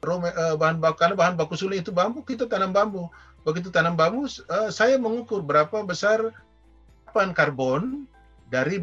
bahan 0.58 0.82
baku 0.82 0.98
karena 0.98 1.16
bahan 1.18 1.36
baku 1.38 1.54
suling 1.54 1.86
itu 1.86 1.94
bambu, 1.94 2.26
kita 2.26 2.50
tanam 2.50 2.74
bambu. 2.74 3.10
Begitu 3.46 3.70
tanam 3.70 3.94
bambu, 3.94 4.26
saya 4.74 4.98
mengukur 4.98 5.46
berapa 5.46 5.86
besar 5.86 6.34
asupan 7.06 7.34
karbon 7.34 8.10
dari 8.50 8.82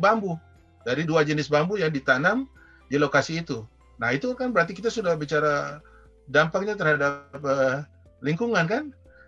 bambu, 0.00 0.36
dari 0.84 1.04
dua 1.04 1.24
jenis 1.24 1.48
bambu 1.48 1.76
yang 1.76 1.92
ditanam 1.92 2.48
di 2.88 2.96
lokasi 2.96 3.40
itu. 3.44 3.64
Nah 3.96 4.12
itu 4.12 4.32
kan 4.36 4.52
berarti 4.52 4.76
kita 4.76 4.92
sudah 4.92 5.16
bicara 5.16 5.80
dampaknya 6.28 6.76
terhadap 6.76 7.28
uh, 7.40 7.84
lingkungan 8.20 8.64
kan. 8.68 8.84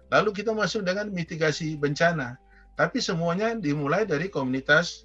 Lalu 0.09 0.31
kita 0.33 0.57
masuk 0.57 0.85
dengan 0.85 1.09
mitigasi 1.13 1.77
bencana. 1.77 2.41
Tapi 2.79 3.03
semuanya 3.03 3.53
dimulai 3.59 4.07
dari 4.07 4.31
komunitas 4.31 5.05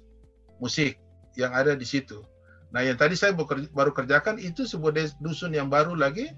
musik 0.62 0.96
yang 1.34 1.52
ada 1.52 1.74
di 1.74 1.84
situ. 1.84 2.22
Nah 2.70 2.82
yang 2.82 2.98
tadi 2.98 3.18
saya 3.18 3.34
baru 3.74 3.90
kerjakan 3.90 4.38
itu 4.38 4.64
sebuah 4.64 5.18
dusun 5.20 5.52
yang 5.52 5.68
baru 5.68 5.92
lagi. 5.98 6.30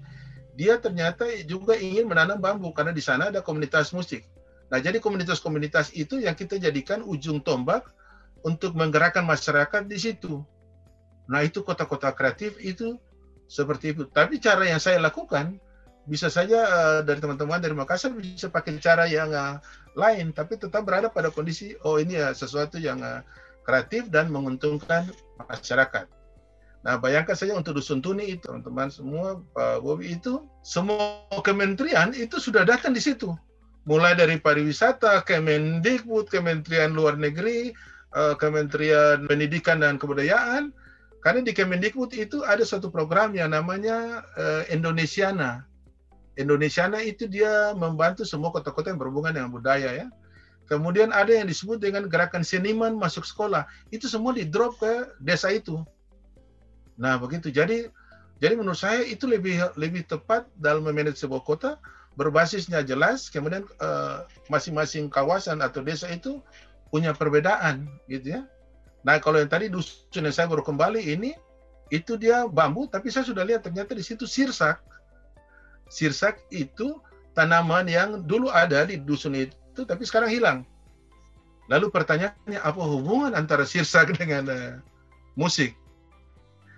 Dia 0.57 0.81
ternyata 0.81 1.29
juga 1.45 1.77
ingin 1.77 2.09
menanam 2.09 2.41
bambu 2.41 2.73
karena 2.73 2.89
di 2.89 3.01
sana 3.01 3.29
ada 3.29 3.45
komunitas 3.45 3.93
musik. 3.93 4.25
Nah, 4.67 4.83
jadi 4.83 4.99
komunitas-komunitas 4.99 5.95
itu 5.95 6.19
yang 6.19 6.35
kita 6.35 6.59
jadikan 6.59 6.99
ujung 7.05 7.39
tombak 7.39 7.87
untuk 8.43 8.75
menggerakkan 8.75 9.23
masyarakat 9.23 9.87
di 9.87 9.97
situ. 10.01 10.43
Nah, 11.31 11.43
itu 11.43 11.63
kota-kota 11.63 12.11
kreatif 12.11 12.59
itu 12.59 12.99
seperti 13.47 13.95
itu. 13.95 14.03
Tapi 14.11 14.43
cara 14.43 14.67
yang 14.67 14.79
saya 14.79 14.99
lakukan 14.99 15.55
bisa 16.07 16.31
saja 16.31 16.63
uh, 16.65 16.99
dari 17.03 17.19
teman-teman 17.19 17.59
dari 17.59 17.75
Makassar 17.75 18.15
bisa 18.15 18.47
pakai 18.47 18.79
cara 18.79 19.05
yang 19.05 19.29
uh, 19.35 19.59
lain, 19.93 20.31
tapi 20.31 20.55
tetap 20.55 20.87
berada 20.87 21.11
pada 21.11 21.29
kondisi 21.29 21.75
oh 21.83 21.99
ini 21.99 22.17
ya 22.17 22.31
sesuatu 22.31 22.79
yang 22.79 23.03
uh, 23.03 23.21
kreatif 23.67 24.07
dan 24.07 24.31
menguntungkan 24.31 25.11
masyarakat. 25.43 26.07
Nah, 26.87 26.95
bayangkan 26.95 27.35
saja 27.35 27.51
untuk 27.51 27.75
dusun 27.75 27.99
tuni 27.99 28.39
itu, 28.39 28.47
teman-teman 28.47 28.87
semua, 28.87 29.43
Pak 29.51 29.83
Bobi 29.83 30.15
itu, 30.15 30.47
semua 30.63 31.27
kementerian 31.43 32.15
itu 32.15 32.39
sudah 32.39 32.63
datang 32.63 32.95
di 32.95 33.03
situ 33.03 33.35
mulai 33.87 34.13
dari 34.13 34.35
pariwisata, 34.37 35.23
Kemendikbud, 35.23 36.27
Kementerian 36.27 36.91
Luar 36.91 37.15
Negeri, 37.15 37.71
eh, 38.13 38.35
Kementerian 38.35 39.23
Pendidikan 39.25 39.79
dan 39.79 39.95
Kebudayaan. 39.95 40.75
Karena 41.23 41.41
di 41.41 41.55
Kemendikbud 41.55 42.13
itu 42.13 42.43
ada 42.43 42.61
satu 42.61 42.91
program 42.91 43.33
yang 43.33 43.55
namanya 43.55 44.21
eh, 44.35 44.75
Indonesiana. 44.75 45.63
Indonesiana 46.37 47.01
itu 47.01 47.25
dia 47.25 47.73
membantu 47.73 48.21
semua 48.23 48.53
kota-kota 48.53 48.93
yang 48.93 49.01
berhubungan 49.01 49.33
dengan 49.33 49.49
budaya 49.49 50.05
ya. 50.05 50.07
Kemudian 50.69 51.15
ada 51.15 51.31
yang 51.31 51.47
disebut 51.47 51.79
dengan 51.81 52.05
gerakan 52.11 52.43
seniman 52.45 52.93
masuk 52.93 53.23
sekolah. 53.25 53.65
Itu 53.89 54.05
semua 54.05 54.35
di 54.35 54.45
drop 54.45 54.77
ke 54.77 55.17
desa 55.17 55.49
itu. 55.49 55.81
Nah, 56.99 57.17
begitu. 57.17 57.49
Jadi 57.49 57.87
jadi 58.37 58.53
menurut 58.53 58.77
saya 58.77 59.01
itu 59.01 59.25
lebih 59.25 59.57
lebih 59.79 60.05
tepat 60.05 60.45
dalam 60.59 60.85
memanage 60.85 61.17
sebuah 61.17 61.41
kota 61.41 61.81
berbasisnya 62.17 62.81
jelas, 62.81 63.29
kemudian 63.29 63.63
eh, 63.63 64.17
masing-masing 64.49 65.05
uh, 65.07 65.13
kawasan 65.13 65.61
atau 65.61 65.85
desa 65.85 66.09
itu 66.09 66.41
punya 66.89 67.13
perbedaan, 67.13 67.85
gitu 68.09 68.41
ya. 68.41 68.41
Nah, 69.05 69.21
kalau 69.21 69.37
yang 69.37 69.47
tadi 69.47 69.69
dusun 69.69 70.25
yang 70.25 70.33
saya 70.33 70.49
baru 70.49 70.65
kembali 70.65 70.97
ini 70.97 71.37
itu 71.93 72.17
dia 72.17 72.49
bambu, 72.49 72.89
tapi 72.89 73.13
saya 73.13 73.23
sudah 73.23 73.45
lihat 73.45 73.61
ternyata 73.61 73.93
di 73.93 74.01
situ 74.01 74.25
sirsak. 74.25 74.81
Sirsak 75.87 76.43
itu 76.51 76.99
tanaman 77.37 77.87
yang 77.87 78.25
dulu 78.25 78.49
ada 78.49 78.83
di 78.87 78.97
dusun 78.99 79.37
itu 79.37 79.85
tapi 79.85 80.03
sekarang 80.03 80.29
hilang. 80.33 80.57
Lalu 81.67 81.91
pertanyaannya 81.91 82.59
apa 82.63 82.81
hubungan 82.81 83.35
antara 83.35 83.67
sirsak 83.67 84.11
dengan 84.19 84.43
uh, 84.47 84.73
musik? 85.35 85.75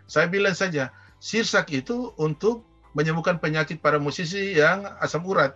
Saya 0.09 0.25
bilang 0.25 0.57
saja, 0.57 0.89
sirsak 1.21 1.69
itu 1.69 2.11
untuk 2.17 2.65
menyembuhkan 2.97 3.37
penyakit 3.37 3.77
para 3.77 4.01
musisi 4.01 4.57
yang 4.57 4.81
asam 4.97 5.21
urat. 5.21 5.53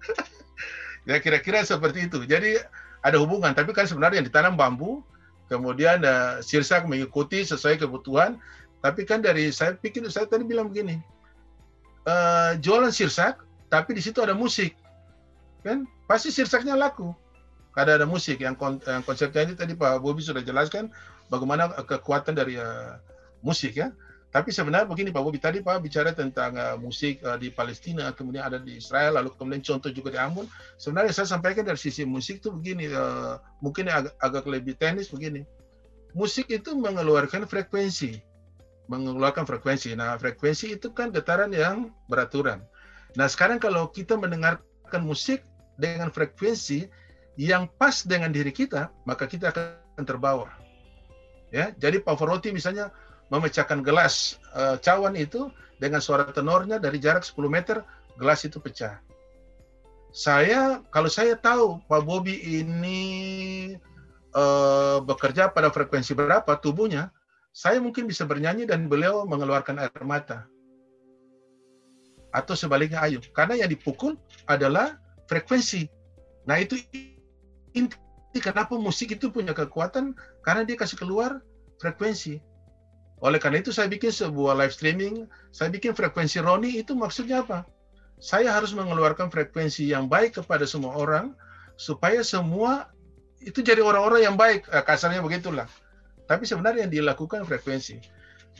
ya 1.08 1.20
kira-kira 1.20 1.60
seperti 1.60 2.08
itu. 2.08 2.24
Jadi 2.24 2.56
ada 3.04 3.16
hubungan, 3.20 3.52
tapi 3.52 3.76
kan 3.76 3.84
sebenarnya 3.84 4.24
yang 4.24 4.28
ditanam 4.32 4.54
bambu, 4.56 5.04
kemudian 5.52 6.00
uh, 6.00 6.40
sirsak 6.40 6.88
mengikuti 6.88 7.44
sesuai 7.44 7.76
kebutuhan. 7.76 8.40
Tapi 8.80 9.04
kan 9.04 9.20
dari 9.20 9.52
saya 9.52 9.76
pikir 9.76 10.08
saya 10.08 10.24
tadi 10.24 10.48
bilang 10.48 10.72
begini, 10.72 10.96
uh, 12.06 12.52
jualan 12.60 12.92
sirsak, 12.92 13.42
tapi 13.68 13.96
di 13.96 14.02
situ 14.04 14.20
ada 14.20 14.36
musik, 14.36 14.76
kan? 15.64 15.84
pasti 16.08 16.30
sirsaknya 16.34 16.74
laku. 16.74 17.12
Karena 17.70 18.02
ada 18.02 18.06
musik 18.06 18.42
yang, 18.42 18.58
kon 18.58 18.82
yang 18.82 19.06
konsepnya 19.06 19.46
ini 19.46 19.54
tadi 19.54 19.78
Pak 19.78 20.02
Bobi 20.02 20.26
sudah 20.26 20.42
jelaskan 20.42 20.90
bagaimana 21.30 21.70
kekuatan 21.86 22.34
dari 22.34 22.58
uh, 22.58 22.98
musik 23.46 23.78
ya. 23.78 23.94
Tapi 24.30 24.54
sebenarnya 24.54 24.86
begini 24.86 25.10
Pak 25.10 25.22
Bobi 25.22 25.38
tadi 25.42 25.58
Pak 25.58 25.82
bicara 25.82 26.14
tentang 26.14 26.54
uh, 26.54 26.78
musik 26.78 27.18
uh, 27.22 27.34
di 27.38 27.50
Palestina, 27.50 28.14
kemudian 28.14 28.46
ada 28.46 28.58
di 28.62 28.78
Israel, 28.78 29.18
lalu 29.18 29.34
kemudian 29.34 29.62
contoh 29.62 29.90
juga 29.90 30.14
di 30.14 30.18
Ambon. 30.18 30.46
Sebenarnya 30.78 31.14
saya 31.14 31.30
sampaikan 31.30 31.66
dari 31.66 31.78
sisi 31.78 32.06
musik 32.06 32.42
itu 32.42 32.54
begini, 32.54 32.90
uh, 32.90 33.42
mungkin 33.58 33.90
agak, 33.90 34.14
agak 34.22 34.44
lebih 34.46 34.74
teknis 34.78 35.10
begini. 35.10 35.42
Musik 36.14 36.50
itu 36.50 36.74
mengeluarkan 36.74 37.46
frekuensi, 37.46 38.18
mengeluarkan 38.90 39.46
frekuensi. 39.46 39.94
Nah 39.94 40.18
frekuensi 40.18 40.74
itu 40.74 40.90
kan 40.90 41.14
getaran 41.14 41.54
yang 41.54 41.94
beraturan. 42.10 42.66
Nah 43.14 43.30
sekarang 43.30 43.62
kalau 43.62 43.86
kita 43.94 44.18
mendengarkan 44.18 45.06
musik 45.06 45.46
dengan 45.78 46.10
frekuensi 46.10 46.90
yang 47.38 47.70
pas 47.78 48.02
dengan 48.02 48.34
diri 48.34 48.50
kita, 48.50 48.90
maka 49.06 49.30
kita 49.30 49.54
akan 49.54 50.04
terbawa. 50.04 50.50
Ya, 51.50 51.74
jadi 51.78 51.98
Pavarotti 52.02 52.54
misalnya 52.54 52.94
memecahkan 53.30 53.82
gelas 53.82 54.38
uh, 54.54 54.78
cawan 54.78 55.14
itu 55.18 55.50
dengan 55.78 56.02
suara 56.02 56.28
tenornya 56.30 56.78
dari 56.78 57.00
jarak 57.00 57.26
10 57.26 57.46
meter, 57.50 57.82
gelas 58.18 58.42
itu 58.44 58.58
pecah. 58.60 59.00
Saya 60.10 60.82
kalau 60.90 61.06
saya 61.06 61.38
tahu 61.38 61.78
Pak 61.86 62.02
Bobi 62.02 62.34
ini 62.62 63.00
uh, 64.34 64.98
bekerja 65.02 65.50
pada 65.50 65.70
frekuensi 65.70 66.14
berapa 66.14 66.50
tubuhnya, 66.58 67.14
saya 67.50 67.82
mungkin 67.82 68.06
bisa 68.06 68.22
bernyanyi 68.22 68.66
dan 68.66 68.86
beliau 68.86 69.26
mengeluarkan 69.26 69.82
air 69.82 69.90
mata. 70.06 70.46
Atau 72.30 72.54
sebaliknya 72.54 73.02
ayo, 73.02 73.18
karena 73.34 73.58
yang 73.58 73.70
dipukul 73.70 74.14
adalah 74.46 75.02
frekuensi. 75.26 75.90
Nah 76.46 76.62
itu 76.62 76.78
inti 77.74 78.38
kenapa 78.38 78.78
musik 78.78 79.18
itu 79.18 79.34
punya 79.34 79.50
kekuatan 79.50 80.14
karena 80.46 80.62
dia 80.62 80.78
kasih 80.78 80.94
keluar 80.94 81.42
frekuensi. 81.82 82.38
Oleh 83.20 83.36
karena 83.36 83.60
itu 83.60 83.74
saya 83.74 83.90
bikin 83.90 84.14
sebuah 84.14 84.56
live 84.56 84.72
streaming, 84.72 85.28
saya 85.52 85.68
bikin 85.68 85.92
frekuensi 85.92 86.40
Roni 86.40 86.80
itu 86.80 86.96
maksudnya 86.96 87.44
apa? 87.44 87.66
Saya 88.20 88.52
harus 88.54 88.72
mengeluarkan 88.72 89.28
frekuensi 89.28 89.90
yang 89.90 90.08
baik 90.08 90.40
kepada 90.40 90.64
semua 90.64 90.96
orang 90.96 91.36
supaya 91.76 92.24
semua 92.24 92.88
itu 93.40 93.64
jadi 93.64 93.80
orang-orang 93.80 94.24
yang 94.24 94.36
baik, 94.36 94.68
eh, 94.68 94.84
kasarnya 94.84 95.24
begitulah. 95.24 95.68
Tapi 96.30 96.46
sebenarnya 96.46 96.86
yang 96.86 96.94
dilakukan 96.94 97.42
frekuensi. 97.42 97.98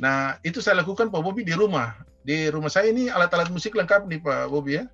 Nah, 0.02 0.34
itu 0.42 0.58
saya 0.58 0.82
lakukan 0.82 1.06
Pak 1.06 1.22
Bobi 1.22 1.46
di 1.46 1.54
rumah. 1.54 1.94
Di 2.26 2.50
rumah 2.50 2.66
saya 2.66 2.90
ini 2.90 3.06
alat-alat 3.06 3.46
musik 3.54 3.78
lengkap 3.78 4.10
nih 4.10 4.18
Pak 4.18 4.50
Bobi 4.50 4.82
ya. 4.82 4.90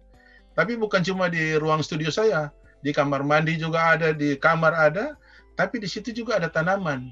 Tapi 0.53 0.77
bukan 0.77 1.01
cuma 1.01 1.33
di 1.33 1.57
ruang 1.57 1.81
studio 1.81 2.13
saya, 2.13 2.53
di 2.85 2.93
kamar 2.93 3.25
mandi 3.25 3.57
juga 3.57 3.97
ada, 3.97 4.13
di 4.13 4.37
kamar 4.37 4.77
ada, 4.77 5.17
tapi 5.57 5.81
di 5.81 5.89
situ 5.89 6.13
juga 6.13 6.37
ada 6.37 6.53
tanaman. 6.53 7.09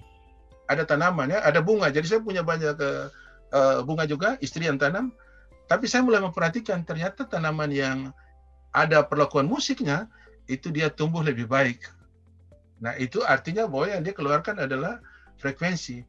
Ada 0.69 0.85
tanaman 0.85 1.33
ya, 1.33 1.41
ada 1.41 1.65
bunga. 1.65 1.89
Jadi 1.89 2.13
saya 2.13 2.21
punya 2.21 2.45
banyak 2.45 2.77
uh, 2.77 3.81
bunga 3.89 4.05
juga, 4.05 4.37
istri 4.45 4.69
yang 4.69 4.77
tanam. 4.77 5.13
Tapi 5.65 5.89
saya 5.89 6.05
mulai 6.05 6.21
memperhatikan 6.21 6.85
ternyata 6.85 7.25
tanaman 7.25 7.73
yang 7.73 8.13
ada 8.77 9.01
perlakuan 9.01 9.49
musiknya 9.49 10.13
itu 10.45 10.69
dia 10.69 10.93
tumbuh 10.93 11.25
lebih 11.25 11.49
baik. 11.49 11.89
Nah, 12.85 12.93
itu 13.01 13.25
artinya 13.25 13.65
bahwa 13.65 13.89
yang 13.89 14.05
dia 14.05 14.13
keluarkan 14.13 14.61
adalah 14.61 15.01
frekuensi. 15.39 16.05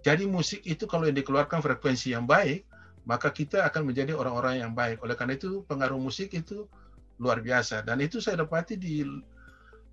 Jadi 0.00 0.24
musik 0.24 0.64
itu 0.64 0.88
kalau 0.88 1.04
yang 1.04 1.16
dikeluarkan 1.16 1.60
frekuensi 1.60 2.16
yang 2.16 2.24
baik, 2.24 2.64
maka 3.04 3.28
kita 3.32 3.68
akan 3.68 3.92
menjadi 3.92 4.16
orang-orang 4.16 4.64
yang 4.64 4.72
baik. 4.72 5.00
Oleh 5.04 5.16
karena 5.16 5.36
itu 5.36 5.64
pengaruh 5.68 6.00
musik 6.00 6.32
itu 6.32 6.64
luar 7.20 7.44
biasa 7.44 7.84
dan 7.84 8.00
itu 8.00 8.16
saya 8.18 8.40
dapati 8.40 8.80
di 8.80 9.04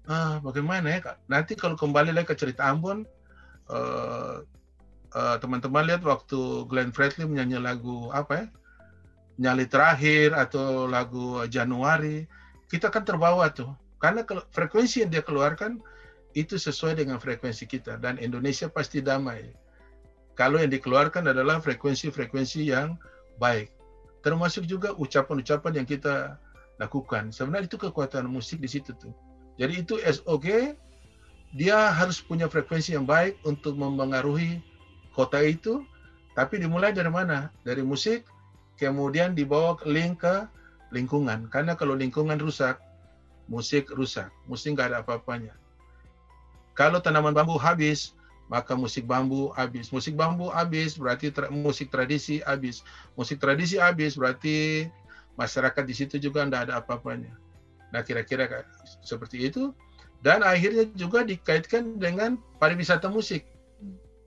uh, 0.07 0.39
bagaimana 0.39 0.87
ya 0.95 1.19
nanti 1.27 1.59
kalau 1.59 1.75
kembali 1.75 2.15
lagi 2.15 2.31
ke 2.31 2.35
cerita 2.39 2.71
Ambon 2.71 3.03
uh, 3.67 4.39
uh, 5.11 5.35
teman-teman 5.43 5.83
lihat 5.91 6.07
waktu 6.07 6.63
Glenn 6.71 6.95
Fredly 6.95 7.27
menyanyi 7.27 7.59
lagu 7.59 8.07
apa 8.15 8.33
ya 8.33 8.45
nyali 9.37 9.67
terakhir 9.67 10.33
atau 10.33 10.87
lagu 10.87 11.43
Januari 11.51 12.25
kita 12.71 12.87
kan 12.87 13.03
terbawa 13.03 13.51
tuh 13.51 13.75
karena 13.99 14.23
frekuensi 14.55 15.03
yang 15.03 15.11
dia 15.11 15.21
keluarkan 15.21 15.83
itu 16.35 16.59
sesuai 16.59 16.99
dengan 16.99 17.21
frekuensi 17.21 17.63
kita 17.69 18.01
dan 18.01 18.19
Indonesia 18.19 18.67
pasti 18.67 18.99
damai 18.99 19.53
kalau 20.35 20.61
yang 20.61 20.69
dikeluarkan 20.69 21.31
adalah 21.31 21.61
frekuensi-frekuensi 21.63 22.67
yang 22.67 22.99
baik 23.39 23.71
termasuk 24.25 24.67
juga 24.67 24.91
ucapan-ucapan 24.97 25.81
yang 25.83 25.87
kita 25.87 26.35
lakukan. 26.81 27.33
Sebenarnya 27.33 27.69
itu 27.69 27.79
kekuatan 27.79 28.29
musik 28.29 28.61
di 28.61 28.69
situ 28.69 28.93
tuh. 28.97 29.13
Jadi 29.57 29.81
itu 29.81 29.97
SOG 30.03 30.77
dia 31.57 31.77
harus 31.89 32.21
punya 32.21 32.45
frekuensi 32.45 32.93
yang 32.93 33.07
baik 33.07 33.39
untuk 33.47 33.77
mempengaruhi 33.77 34.61
kota 35.17 35.41
itu. 35.41 35.81
Tapi 36.37 36.61
dimulai 36.61 36.93
dari 36.93 37.09
mana? 37.09 37.49
Dari 37.65 37.81
musik, 37.81 38.29
kemudian 38.77 39.33
dibawa 39.33 39.73
link 39.89 40.21
ke 40.21 40.45
lingkungan. 40.93 41.49
Karena 41.49 41.73
kalau 41.73 41.97
lingkungan 41.97 42.37
rusak, 42.37 42.77
musik 43.49 43.89
rusak. 43.89 44.29
Musik 44.45 44.77
nggak 44.77 44.93
ada 44.93 44.97
apa-apanya. 45.01 45.57
Kalau 46.77 47.01
tanaman 47.01 47.33
bambu 47.33 47.57
habis, 47.57 48.13
maka 48.47 48.77
musik 48.77 49.09
bambu 49.09 49.49
habis. 49.57 49.89
Musik 49.89 50.13
bambu 50.13 50.53
habis 50.53 50.93
berarti 50.95 51.33
tra 51.33 51.49
musik 51.49 51.89
tradisi 51.89 52.39
habis. 52.45 52.85
Musik 53.17 53.41
tradisi 53.41 53.81
habis 53.81 54.13
berarti 54.13 54.85
masyarakat 55.35 55.83
di 55.83 55.93
situ 55.97 56.15
juga 56.21 56.45
tidak 56.45 56.69
ada 56.69 56.73
apa-apanya. 56.79 57.33
Nah 57.89 58.05
kira-kira 58.05 58.61
seperti 59.01 59.49
itu. 59.49 59.73
Dan 60.21 60.41
akhirnya 60.41 60.89
juga 60.97 61.21
dikaitkan 61.21 62.01
dengan 62.01 62.41
pariwisata 62.57 63.05
musik. 63.09 63.45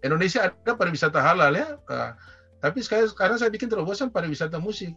Indonesia 0.00 0.48
ada 0.48 0.72
pariwisata 0.72 1.18
halal 1.18 1.52
ya, 1.52 1.76
tapi 2.62 2.80
sekarang, 2.80 3.10
sekarang 3.10 3.36
saya 3.36 3.50
bikin 3.52 3.68
terobosan 3.68 4.08
pariwisata 4.08 4.56
musik. 4.62 4.94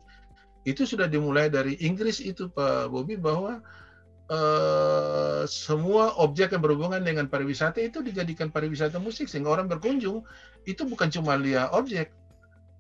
Itu 0.64 0.88
sudah 0.88 1.10
dimulai 1.12 1.52
dari 1.52 1.76
Inggris 1.84 2.24
itu 2.24 2.48
Pak 2.48 2.88
Bobi 2.94 3.20
bahwa 3.20 3.60
uh, 4.32 5.44
semua 5.50 6.16
objek 6.22 6.56
yang 6.56 6.64
berhubungan 6.64 7.02
dengan 7.04 7.28
pariwisata 7.28 7.84
itu 7.84 8.00
dijadikan 8.00 8.48
pariwisata 8.54 9.02
musik 9.02 9.28
sehingga 9.28 9.52
orang 9.52 9.68
berkunjung 9.68 10.24
itu 10.64 10.84
bukan 10.88 11.12
cuma 11.12 11.36
lihat 11.36 11.74
objek 11.76 12.14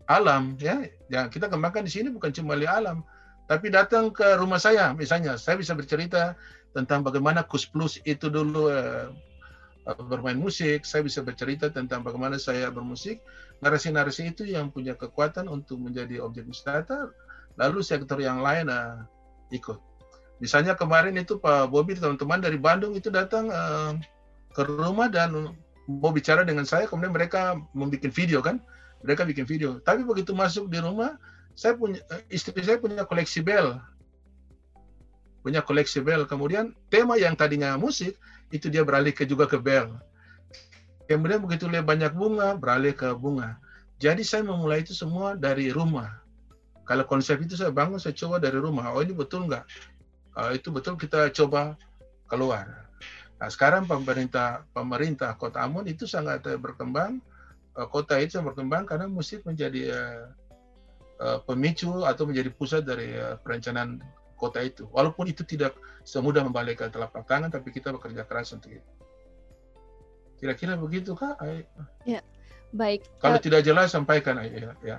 alam 0.07 0.59
ya, 0.59 0.83
yang 1.07 1.31
kita 1.31 1.47
kembangkan 1.47 1.87
di 1.87 1.91
sini 1.91 2.11
bukan 2.11 2.35
cuma 2.35 2.59
lihat 2.59 2.83
alam, 2.83 3.07
tapi 3.47 3.71
datang 3.71 4.11
ke 4.11 4.35
rumah 4.35 4.59
saya 4.59 4.91
misalnya 4.91 5.39
saya 5.39 5.55
bisa 5.55 5.71
bercerita 5.75 6.35
tentang 6.75 7.07
bagaimana 7.07 7.47
Kus 7.47 7.63
Plus 7.63 7.99
itu 8.03 8.27
dulu 8.27 8.67
uh, 8.67 9.07
bermain 10.07 10.35
musik 10.35 10.87
saya 10.87 11.03
bisa 11.03 11.19
bercerita 11.23 11.67
tentang 11.67 12.03
bagaimana 12.03 12.39
saya 12.39 12.71
bermusik 12.71 13.19
narasi-narasi 13.59 14.31
itu 14.31 14.43
yang 14.47 14.71
punya 14.71 14.95
kekuatan 14.95 15.47
untuk 15.51 15.79
menjadi 15.79 16.23
objek 16.23 16.47
wisata 16.47 17.11
lalu 17.59 17.83
sektor 17.83 18.19
yang 18.19 18.39
lain 18.39 18.71
uh, 18.71 19.03
ikut 19.51 19.79
misalnya 20.43 20.75
kemarin 20.75 21.15
itu 21.15 21.39
Pak 21.39 21.71
Bobi 21.71 21.95
teman-teman 21.95 22.43
dari 22.43 22.59
Bandung 22.59 22.91
itu 22.99 23.07
datang 23.07 23.47
uh, 23.47 23.95
ke 24.51 24.67
rumah 24.67 25.07
dan 25.07 25.55
mau 25.87 26.11
bicara 26.11 26.43
dengan 26.43 26.67
saya 26.67 26.83
kemudian 26.83 27.15
mereka 27.15 27.55
membuat 27.71 28.11
video 28.11 28.43
kan 28.43 28.59
mereka 29.07 29.23
bikin 29.23 29.47
video 29.47 29.79
tapi 29.87 30.03
begitu 30.03 30.35
masuk 30.35 30.67
di 30.67 30.83
rumah 30.83 31.15
saya 31.55 31.79
punya 31.79 32.03
eh, 32.11 32.21
istri 32.27 32.59
saya 32.59 32.75
punya 32.75 33.07
koleksi 33.07 33.39
bel 33.39 33.79
punya 35.43 35.59
koleksi 35.59 35.99
bel. 35.99 36.23
Kemudian 36.23 36.71
tema 36.87 37.19
yang 37.19 37.35
tadinya 37.35 37.75
musik 37.75 38.15
itu 38.49 38.71
dia 38.71 38.81
beralih 38.81 39.11
ke 39.11 39.27
juga 39.27 39.45
ke 39.45 39.59
bel. 39.59 39.91
Kemudian 41.05 41.43
begitu 41.43 41.67
lihat 41.67 41.83
banyak 41.83 42.15
bunga, 42.15 42.55
beralih 42.55 42.95
ke 42.95 43.11
bunga. 43.11 43.59
Jadi 43.99 44.23
saya 44.23 44.47
memulai 44.47 44.81
itu 44.81 44.95
semua 44.95 45.35
dari 45.35 45.69
rumah. 45.69 46.23
Kalau 46.87 47.03
konsep 47.03 47.39
itu 47.43 47.59
saya 47.59 47.75
bangun, 47.75 47.99
saya 47.99 48.15
coba 48.15 48.39
dari 48.39 48.55
rumah. 48.55 48.95
Oh 48.95 49.03
ini 49.03 49.11
betul 49.11 49.51
nggak? 49.51 49.67
Uh, 50.33 50.51
itu 50.57 50.73
betul 50.73 50.97
kita 50.97 51.29
coba 51.29 51.77
keluar. 52.25 52.89
Nah 53.37 53.49
sekarang 53.51 53.85
pemerintah 53.85 54.65
pemerintah 54.73 55.37
Kota 55.37 55.61
Ambon 55.61 55.85
itu 55.85 56.09
sangat 56.09 56.41
uh, 56.49 56.57
berkembang. 56.57 57.21
Uh, 57.73 57.89
kota 57.89 58.21
itu 58.21 58.37
sangat 58.37 58.53
berkembang 58.53 58.85
karena 58.85 59.09
musik 59.09 59.41
menjadi 59.45 59.93
uh, 59.93 60.23
uh, 61.21 61.39
pemicu 61.45 62.05
atau 62.05 62.29
menjadi 62.29 62.49
pusat 62.53 62.85
dari 62.85 63.17
uh, 63.17 63.37
perencanaan 63.41 64.01
kota 64.37 64.61
itu. 64.61 64.85
Walaupun 64.89 65.29
itu 65.29 65.41
tidak 65.45 65.77
semudah 66.03 66.43
membalikkan 66.43 66.91
telapak 66.91 67.25
tangan, 67.25 67.49
tapi 67.49 67.71
kita 67.71 67.93
bekerja 67.95 68.27
keras 68.27 68.53
untuk 68.53 68.77
itu. 68.77 68.91
Kira-kira 70.41 70.75
begitu 70.75 71.15
kak? 71.15 71.39
Ya, 72.03 72.19
baik. 72.75 73.07
Kalau 73.23 73.39
uh, 73.39 73.41
tidak 73.41 73.63
jelas 73.63 73.95
sampaikan 73.95 74.43
ya. 74.43 74.75
ya. 74.83 74.97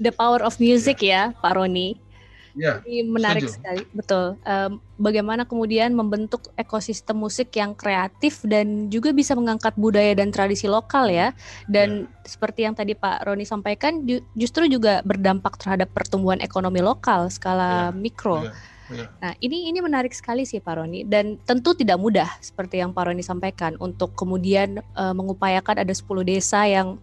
The 0.00 0.10
power 0.10 0.40
of 0.40 0.56
music 0.56 1.04
ya, 1.04 1.30
ya 1.30 1.38
Pak 1.44 1.52
Roni. 1.60 2.11
Ya, 2.52 2.84
Jadi 2.84 3.08
menarik 3.08 3.48
setuju. 3.48 3.56
sekali, 3.56 3.82
betul. 3.96 4.36
Um, 4.44 4.80
bagaimana 5.00 5.48
kemudian 5.48 5.96
membentuk 5.96 6.52
ekosistem 6.60 7.16
musik 7.16 7.48
yang 7.56 7.72
kreatif 7.72 8.44
dan 8.44 8.92
juga 8.92 9.10
bisa 9.16 9.32
mengangkat 9.32 9.72
budaya 9.80 10.12
dan 10.12 10.28
tradisi 10.28 10.68
lokal 10.68 11.08
ya. 11.08 11.32
Dan 11.64 12.06
ya. 12.06 12.28
seperti 12.28 12.68
yang 12.68 12.76
tadi 12.76 12.92
Pak 12.92 13.24
Roni 13.24 13.48
sampaikan, 13.48 14.04
ju 14.04 14.20
justru 14.36 14.68
juga 14.68 15.00
berdampak 15.02 15.56
terhadap 15.56 15.88
pertumbuhan 15.96 16.44
ekonomi 16.44 16.84
lokal 16.84 17.32
skala 17.32 17.88
ya. 17.88 17.96
mikro. 17.96 18.44
Ya. 18.44 18.52
Ya. 18.92 19.08
Nah, 19.24 19.32
ini 19.40 19.72
ini 19.72 19.80
menarik 19.80 20.12
sekali 20.12 20.44
sih 20.44 20.60
Pak 20.60 20.74
Roni 20.76 21.08
dan 21.08 21.40
tentu 21.48 21.72
tidak 21.72 21.96
mudah 21.96 22.28
seperti 22.44 22.84
yang 22.84 22.92
Pak 22.92 23.08
Roni 23.08 23.24
sampaikan 23.24 23.72
untuk 23.80 24.12
kemudian 24.12 24.84
uh, 24.92 25.16
mengupayakan 25.16 25.80
ada 25.80 25.94
10 25.94 26.04
desa 26.28 26.68
yang 26.68 27.00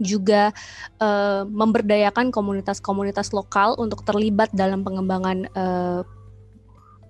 juga 0.00 0.50
uh, 0.98 1.44
memberdayakan 1.46 2.32
komunitas-komunitas 2.32 3.30
lokal 3.36 3.76
untuk 3.76 4.02
terlibat 4.02 4.48
dalam 4.56 4.80
pengembangan 4.82 5.46
uh, 5.52 6.02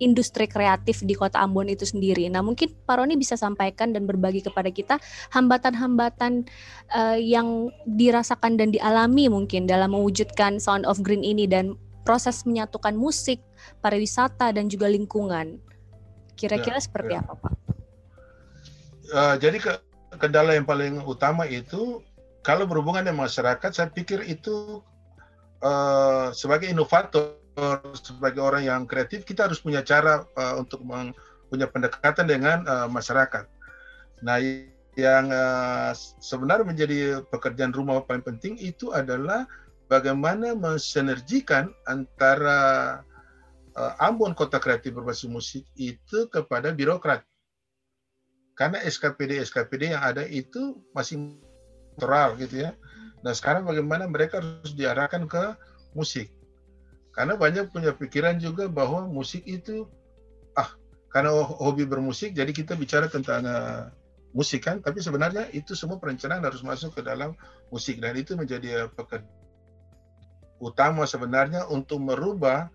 industri 0.00 0.48
kreatif 0.48 1.04
di 1.04 1.12
Kota 1.14 1.38
Ambon 1.38 1.68
itu 1.68 1.84
sendiri. 1.84 2.26
Nah, 2.32 2.40
mungkin 2.40 2.72
Pak 2.88 2.98
Roni 2.98 3.14
bisa 3.20 3.36
sampaikan 3.36 3.92
dan 3.92 4.08
berbagi 4.08 4.40
kepada 4.42 4.72
kita 4.72 4.96
hambatan-hambatan 5.30 6.48
uh, 6.90 7.20
yang 7.20 7.68
dirasakan 7.84 8.56
dan 8.56 8.72
dialami 8.72 9.28
mungkin 9.28 9.68
dalam 9.68 9.92
mewujudkan 9.92 10.58
Sound 10.58 10.88
of 10.88 11.04
Green 11.04 11.22
ini 11.22 11.44
dan 11.44 11.76
proses 12.02 12.42
menyatukan 12.48 12.96
musik, 12.96 13.38
pariwisata 13.84 14.56
dan 14.56 14.72
juga 14.72 14.88
lingkungan. 14.88 15.60
Kira-kira 16.34 16.80
ya, 16.80 16.82
seperti 16.82 17.12
ya. 17.14 17.20
apa, 17.20 17.32
Pak? 17.36 17.52
Uh, 19.10 19.36
jadi 19.36 19.60
ke 19.60 19.72
kendala 20.16 20.56
yang 20.56 20.64
paling 20.64 21.04
utama 21.04 21.44
itu 21.44 22.00
kalau 22.40 22.64
berhubungan 22.64 23.04
dengan 23.04 23.28
masyarakat, 23.28 23.70
saya 23.72 23.88
pikir 23.92 24.24
itu 24.24 24.80
uh, 25.60 26.32
sebagai 26.32 26.72
inovator, 26.72 27.36
sebagai 27.92 28.40
orang 28.40 28.64
yang 28.64 28.82
kreatif, 28.88 29.28
kita 29.28 29.48
harus 29.48 29.60
punya 29.60 29.84
cara 29.84 30.24
uh, 30.36 30.56
untuk 30.56 30.80
punya 31.52 31.68
pendekatan 31.68 32.24
dengan 32.24 32.64
uh, 32.64 32.88
masyarakat. 32.88 33.44
Nah, 34.24 34.40
yang 34.96 35.28
uh, 35.32 35.92
sebenarnya 36.20 36.66
menjadi 36.66 36.98
pekerjaan 37.28 37.76
rumah 37.76 38.00
paling 38.04 38.24
penting 38.24 38.56
itu 38.60 38.92
adalah 38.92 39.44
bagaimana 39.92 40.56
mensinergikan 40.56 41.72
antara 41.84 43.00
uh, 43.76 43.92
Ambon 44.00 44.32
Kota 44.32 44.56
Kreatif 44.62 44.96
Berbasis 44.96 45.28
Musik 45.28 45.64
itu 45.76 46.30
kepada 46.32 46.72
birokrat. 46.72 47.26
Karena 48.56 48.80
SKPD-SKPD 48.84 49.96
yang 49.96 50.04
ada 50.04 50.24
itu 50.28 50.76
masih 50.92 51.40
natural 52.00 52.40
gitu 52.40 52.64
ya. 52.64 52.72
Nah 53.20 53.36
sekarang 53.36 53.68
bagaimana 53.68 54.08
mereka 54.08 54.40
harus 54.40 54.72
diarahkan 54.72 55.28
ke 55.28 55.52
musik. 55.92 56.32
Karena 57.12 57.36
banyak 57.36 57.68
punya 57.68 57.92
pikiran 57.92 58.40
juga 58.40 58.64
bahwa 58.72 59.04
musik 59.04 59.44
itu 59.44 59.84
ah 60.56 60.72
karena 61.12 61.36
hobi 61.36 61.84
bermusik 61.84 62.32
jadi 62.32 62.48
kita 62.48 62.72
bicara 62.80 63.12
tentang 63.12 63.44
uh, 63.44 63.92
musik 64.32 64.64
kan, 64.64 64.80
tapi 64.80 65.04
sebenarnya 65.04 65.52
itu 65.52 65.76
semua 65.76 66.00
perencanaan 66.00 66.40
harus 66.40 66.64
masuk 66.64 66.96
ke 66.96 67.04
dalam 67.04 67.36
musik 67.68 68.00
dan 68.00 68.16
itu 68.16 68.32
menjadi 68.32 68.86
uh, 68.86 68.88
pekerjaan 68.88 69.28
utama 70.60 71.08
sebenarnya 71.08 71.68
untuk 71.72 72.00
merubah 72.04 72.68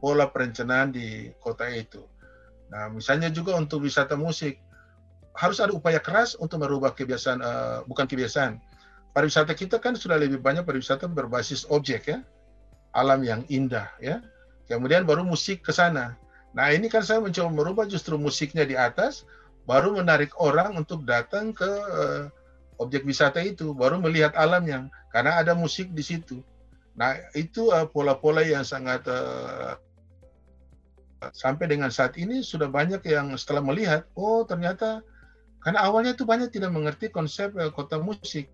pola 0.00 0.28
perencanaan 0.28 0.92
di 0.92 1.28
kota 1.40 1.68
itu. 1.72 2.04
Nah, 2.70 2.92
misalnya 2.92 3.32
juga 3.32 3.56
untuk 3.56 3.84
wisata 3.84 4.14
musik 4.14 4.60
harus 5.34 5.58
ada 5.58 5.72
upaya 5.72 5.98
keras 5.98 6.36
untuk 6.36 6.62
merubah 6.62 6.92
kebiasaan 6.92 7.40
uh, 7.40 7.78
bukan 7.88 8.06
kebiasaan 8.06 8.60
pariwisata 9.12 9.52
kita 9.54 9.82
kan 9.82 9.98
sudah 9.98 10.18
lebih 10.18 10.38
banyak 10.38 10.62
pariwisata 10.62 11.10
berbasis 11.10 11.66
objek 11.70 12.10
ya, 12.10 12.18
alam 12.94 13.22
yang 13.22 13.42
indah 13.50 13.90
ya. 13.98 14.22
Kemudian 14.70 15.02
baru 15.02 15.26
musik 15.26 15.66
ke 15.66 15.74
sana. 15.74 16.14
Nah 16.54 16.70
ini 16.70 16.86
kan 16.90 17.02
saya 17.02 17.22
mencoba 17.22 17.50
merubah 17.50 17.84
justru 17.86 18.14
musiknya 18.18 18.62
di 18.66 18.78
atas, 18.78 19.26
baru 19.66 19.94
menarik 19.94 20.34
orang 20.38 20.78
untuk 20.78 21.06
datang 21.06 21.54
ke 21.54 21.66
uh, 21.66 22.26
objek 22.78 23.06
wisata 23.06 23.42
itu, 23.42 23.74
baru 23.74 23.98
melihat 23.98 24.34
alamnya, 24.34 24.86
karena 25.14 25.38
ada 25.42 25.54
musik 25.54 25.90
di 25.94 26.02
situ. 26.02 26.42
Nah 26.98 27.18
itu 27.38 27.70
eh, 27.70 27.86
pola-pola 27.90 28.42
uh, 28.42 28.46
yang 28.46 28.64
sangat 28.66 29.06
uh, 29.06 29.78
sampai 31.34 31.70
dengan 31.70 31.92
saat 31.92 32.18
ini 32.18 32.42
sudah 32.42 32.66
banyak 32.66 33.02
yang 33.06 33.34
setelah 33.38 33.62
melihat, 33.62 34.06
oh 34.18 34.42
ternyata 34.42 35.02
karena 35.60 35.86
awalnya 35.86 36.16
itu 36.16 36.24
banyak 36.24 36.50
tidak 36.50 36.72
mengerti 36.72 37.12
konsep 37.12 37.54
uh, 37.58 37.70
kota 37.70 37.98
musik. 37.98 38.50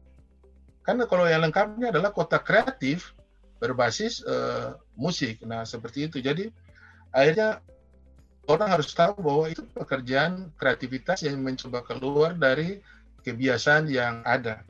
Karena 0.86 1.04
kalau 1.10 1.26
yang 1.26 1.42
lengkapnya 1.42 1.90
adalah 1.90 2.14
kota 2.14 2.38
kreatif 2.38 3.10
berbasis 3.58 4.22
uh, 4.22 4.78
musik. 4.94 5.42
Nah, 5.42 5.66
seperti 5.66 6.06
itu. 6.06 6.22
Jadi 6.22 6.46
akhirnya 7.10 7.58
orang 8.46 8.78
harus 8.78 8.94
tahu 8.94 9.18
bahwa 9.18 9.50
itu 9.50 9.66
pekerjaan 9.74 10.54
kreativitas 10.54 11.26
yang 11.26 11.42
mencoba 11.42 11.82
keluar 11.82 12.38
dari 12.38 12.78
kebiasaan 13.26 13.90
yang 13.90 14.22
ada. 14.22 14.62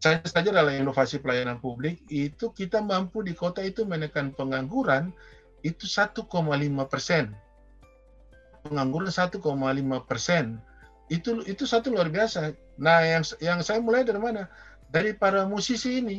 Saya 0.00 0.22
saja 0.24 0.48
dalam 0.48 0.72
inovasi 0.72 1.20
pelayanan 1.20 1.60
publik 1.60 2.00
itu 2.08 2.54
kita 2.56 2.80
mampu 2.80 3.20
di 3.20 3.36
kota 3.36 3.60
itu 3.60 3.84
menekan 3.84 4.32
pengangguran 4.32 5.12
itu 5.60 5.84
1,5 5.84 6.24
persen. 6.88 7.36
Pengangguran 8.64 9.12
1,5 9.12 9.36
persen. 10.08 10.62
Itu 11.10 11.42
itu 11.44 11.66
satu 11.66 11.92
luar 11.92 12.08
biasa. 12.08 12.54
Nah, 12.80 13.02
yang 13.04 13.24
yang 13.42 13.58
saya 13.60 13.82
mulai 13.82 14.06
dari 14.06 14.22
mana? 14.22 14.48
Dari 14.90 15.14
para 15.14 15.46
musisi 15.46 16.02
ini 16.02 16.18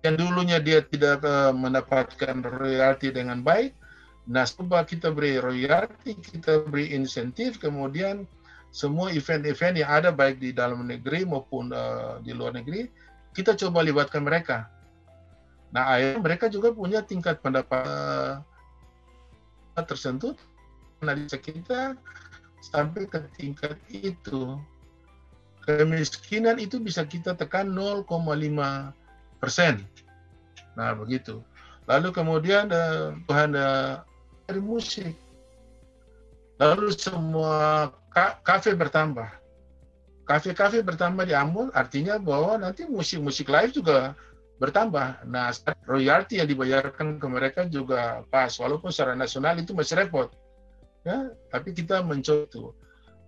yang 0.00 0.16
dulunya 0.16 0.56
dia 0.62 0.80
tidak 0.80 1.20
uh, 1.26 1.52
mendapatkan 1.52 2.40
royalti 2.40 3.12
dengan 3.12 3.44
baik. 3.44 3.76
Nah, 4.30 4.46
coba 4.46 4.86
kita 4.86 5.12
beri 5.12 5.36
royalti, 5.42 6.16
kita 6.16 6.64
beri 6.70 6.94
insentif, 6.94 7.58
kemudian 7.60 8.24
semua 8.70 9.10
event-event 9.10 9.82
yang 9.82 9.90
ada 9.90 10.10
baik 10.14 10.38
di 10.38 10.54
dalam 10.54 10.86
negeri 10.86 11.26
maupun 11.26 11.74
uh, 11.74 12.22
di 12.22 12.30
luar 12.30 12.54
negeri, 12.54 12.86
kita 13.34 13.58
coba 13.58 13.82
libatkan 13.82 14.22
mereka. 14.22 14.70
Nah, 15.74 15.98
akhirnya 15.98 16.18
mereka 16.22 16.46
juga 16.46 16.70
punya 16.70 17.02
tingkat 17.02 17.42
pendapat 17.42 18.40
uh, 19.76 19.84
tersentuh. 19.84 20.38
Nah, 21.02 21.16
kita 21.26 21.98
sampai 22.60 23.08
ke 23.08 23.18
tingkat 23.36 23.76
itu 23.90 24.56
kemiskinan 25.78 26.58
itu 26.58 26.82
bisa 26.82 27.06
kita 27.06 27.38
tekan 27.38 27.70
0,5 27.70 28.06
persen. 29.38 29.84
Nah 30.74 30.96
begitu. 30.96 31.44
Lalu 31.86 32.08
kemudian 32.14 32.70
uh, 32.70 33.14
Tuhan 33.26 33.54
dari 34.46 34.60
musik. 34.62 35.14
Lalu 36.60 36.92
semua 36.92 37.88
ka 38.10 38.42
kafe 38.42 38.74
bertambah. 38.76 39.40
Kafe-kafe 40.28 40.86
bertambah 40.86 41.26
di 41.26 41.34
Ambon 41.34 41.74
artinya 41.74 42.14
bahwa 42.14 42.54
nanti 42.54 42.86
musik-musik 42.86 43.50
live 43.50 43.74
juga 43.74 44.14
bertambah. 44.62 45.26
Nah, 45.26 45.50
royalti 45.88 46.38
yang 46.38 46.46
dibayarkan 46.46 47.18
ke 47.18 47.26
mereka 47.26 47.60
juga 47.66 48.22
pas, 48.30 48.52
walaupun 48.60 48.94
secara 48.94 49.18
nasional 49.18 49.58
itu 49.58 49.74
masih 49.74 49.98
repot. 49.98 50.30
Ya, 51.02 51.32
tapi 51.50 51.74
kita 51.74 52.04
mencoba 52.04 52.46
itu. 52.46 52.70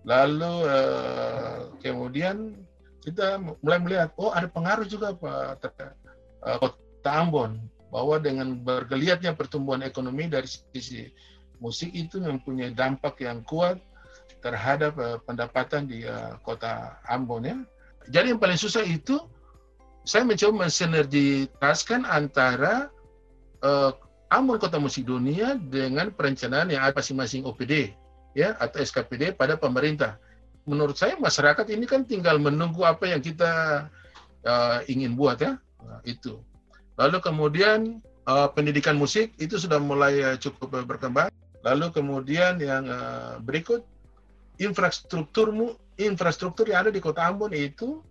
Lalu 0.03 0.55
uh, 0.67 1.71
kemudian 1.79 2.59
kita 3.03 3.39
mulai 3.63 3.79
melihat, 3.79 4.11
oh 4.19 4.35
ada 4.35 4.51
pengaruh 4.51 4.87
juga 4.87 5.15
Pak 5.15 5.63
uh, 6.43 6.59
Kota 6.59 7.11
Ambon 7.11 7.63
bahwa 7.95 8.19
dengan 8.19 8.57
bergeliatnya 8.59 9.35
pertumbuhan 9.35 9.83
ekonomi 9.87 10.27
dari 10.27 10.49
sisi 10.49 11.07
musik 11.63 11.95
itu 11.95 12.19
mempunyai 12.19 12.75
dampak 12.75 13.23
yang 13.23 13.47
kuat 13.47 13.79
terhadap 14.43 14.99
uh, 14.99 15.19
pendapatan 15.23 15.87
di 15.87 16.03
Kota 16.43 16.99
Ambon 17.07 17.47
ya. 17.47 17.57
Jadi 18.11 18.35
yang 18.35 18.43
paling 18.43 18.59
susah 18.59 18.83
itu 18.83 19.23
saya 20.03 20.27
mencoba 20.27 20.67
mensinergitaskan 20.67 22.03
antara 22.03 22.91
uh, 23.63 23.95
Ambon 24.35 24.59
Kota 24.59 24.83
Musik 24.83 25.07
Dunia 25.07 25.55
dengan 25.71 26.11
perencanaan 26.11 26.75
yang 26.75 26.83
ada 26.83 26.99
masing-masing 26.99 27.47
OPD 27.47 27.95
ya 28.33 28.57
atau 28.59 28.81
SKPD 28.81 29.37
pada 29.37 29.57
pemerintah. 29.57 30.17
Menurut 30.65 30.95
saya 30.95 31.19
masyarakat 31.19 31.67
ini 31.75 31.85
kan 31.89 32.07
tinggal 32.07 32.39
menunggu 32.39 32.87
apa 32.87 33.11
yang 33.11 33.19
kita 33.19 33.87
uh, 34.47 34.79
ingin 34.87 35.19
buat 35.19 35.43
ya 35.43 35.59
nah, 35.83 36.01
itu. 36.07 36.39
Lalu 36.97 37.19
kemudian 37.19 37.99
uh, 38.29 38.49
pendidikan 38.53 38.95
musik 38.95 39.35
itu 39.43 39.59
sudah 39.59 39.83
mulai 39.83 40.23
uh, 40.23 40.37
cukup 40.39 40.87
berkembang. 40.87 41.31
Lalu 41.63 41.95
kemudian 41.95 42.59
yang 42.59 42.87
uh, 42.91 43.39
berikut 43.43 43.87
infrastrukturmu 44.59 45.79
infrastruktur 45.99 46.67
yang 46.71 46.87
ada 46.87 46.93
di 46.95 47.03
Kota 47.03 47.27
Ambon 47.27 47.55
itu 47.55 48.03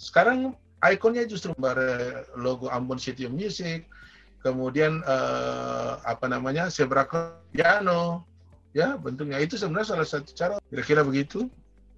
sekarang 0.00 0.54
ikonnya 0.80 1.28
justru 1.28 1.52
logo 2.38 2.72
Ambon 2.72 2.96
City 2.96 3.28
of 3.28 3.36
Music, 3.36 3.84
kemudian 4.40 5.04
uh, 5.04 6.00
apa 6.08 6.24
namanya 6.30 6.72
zebra 6.72 7.04
piano 7.52 8.24
ya 8.70 8.94
bentuknya 8.94 9.38
itu 9.42 9.58
sebenarnya 9.58 9.94
salah 9.96 10.06
satu 10.06 10.30
cara 10.34 10.54
kira-kira 10.70 11.02
begitu 11.02 11.50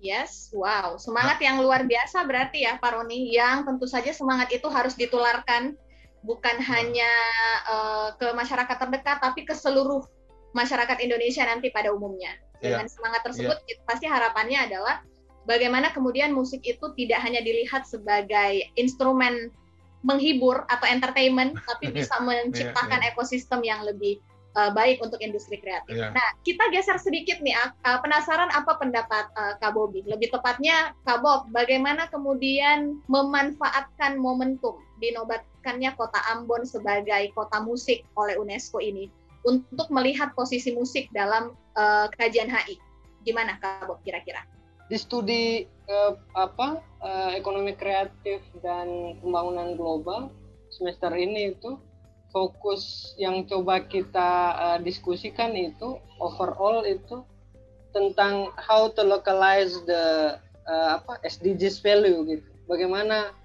Yes, 0.03 0.51
wow, 0.51 0.99
semangat 0.99 1.39
nah. 1.39 1.47
yang 1.47 1.57
luar 1.63 1.87
biasa 1.87 2.27
berarti 2.27 2.67
ya 2.67 2.75
Pak 2.75 2.91
Roni, 2.91 3.31
yang 3.31 3.63
tentu 3.63 3.87
saja 3.87 4.11
semangat 4.11 4.51
itu 4.51 4.67
harus 4.67 4.99
ditularkan 4.99 5.79
bukan 6.27 6.59
nah. 6.59 6.67
hanya 6.75 7.13
uh, 7.71 8.09
ke 8.19 8.35
masyarakat 8.35 8.83
terdekat, 8.83 9.23
tapi 9.23 9.47
ke 9.47 9.55
seluruh 9.55 10.03
masyarakat 10.59 10.99
Indonesia 11.07 11.47
nanti 11.47 11.71
pada 11.71 11.95
umumnya. 11.95 12.35
Dengan 12.59 12.91
yeah. 12.91 12.91
semangat 12.91 13.23
tersebut, 13.31 13.55
yeah. 13.63 13.79
pasti 13.87 14.11
harapannya 14.11 14.59
adalah 14.67 15.07
bagaimana 15.47 15.95
kemudian 15.95 16.35
musik 16.35 16.67
itu 16.67 16.91
tidak 16.99 17.23
hanya 17.23 17.39
dilihat 17.39 17.87
sebagai 17.87 18.75
instrumen 18.75 19.55
menghibur 20.03 20.67
atau 20.67 20.91
entertainment, 20.91 21.55
tapi 21.63 21.91
bisa 22.03 22.19
menciptakan 22.19 22.99
yeah, 22.99 23.07
yeah. 23.07 23.15
ekosistem 23.15 23.63
yang 23.63 23.87
lebih 23.87 24.19
uh, 24.57 24.71
baik 24.73 25.01
untuk 25.01 25.21
industri 25.21 25.59
kreatif. 25.59 25.97
Yeah. 25.97 26.13
Nah, 26.13 26.29
kita 26.45 26.69
geser 26.73 26.99
sedikit 27.01 27.41
nih, 27.41 27.57
uh, 27.57 27.99
penasaran 28.01 28.53
apa 28.53 28.77
pendapat 28.77 29.29
uh, 29.37 29.55
Kak 29.59 29.73
Bobi? 29.77 30.05
Lebih 30.05 30.33
tepatnya, 30.33 30.93
Kak 31.05 31.25
Bob, 31.25 31.49
bagaimana 31.53 32.09
kemudian 32.09 33.01
memanfaatkan 33.09 34.21
momentum 34.21 34.81
dinobatkannya 35.01 35.93
kota 35.99 36.21
Ambon 36.31 36.63
sebagai 36.63 37.33
kota 37.35 37.59
musik 37.65 38.07
oleh 38.15 38.39
UNESCO 38.39 38.79
ini 38.79 39.11
untuk 39.43 39.91
melihat 39.91 40.31
posisi 40.39 40.71
musik 40.71 41.11
dalam 41.11 41.57
uh, 41.75 42.07
kajian 42.15 42.49
HI? 42.49 42.79
Gimana 43.23 43.59
Kak 43.59 43.89
Bob 43.89 43.99
kira-kira? 44.05 44.45
Di 44.91 45.01
studi 45.01 45.65
uh, 45.89 46.15
apa 46.37 46.83
uh, 47.01 47.31
ekonomi 47.33 47.73
kreatif 47.73 48.45
dan 48.61 49.17
pembangunan 49.25 49.73
global 49.79 50.29
semester 50.69 51.13
ini 51.17 51.55
itu 51.55 51.81
fokus 52.33 53.13
yang 53.21 53.45
coba 53.45 53.85
kita 53.85 54.31
uh, 54.57 54.79
diskusikan 54.81 55.53
itu 55.53 56.01
overall 56.17 56.83
itu 56.89 57.21
tentang 57.93 58.49
how 58.57 58.89
to 58.89 59.05
localize 59.05 59.77
the 59.85 60.35
uh, 60.65 60.99
apa 60.99 61.21
SDGs 61.23 61.85
value 61.85 62.25
gitu. 62.25 62.49
Bagaimana 62.65 63.37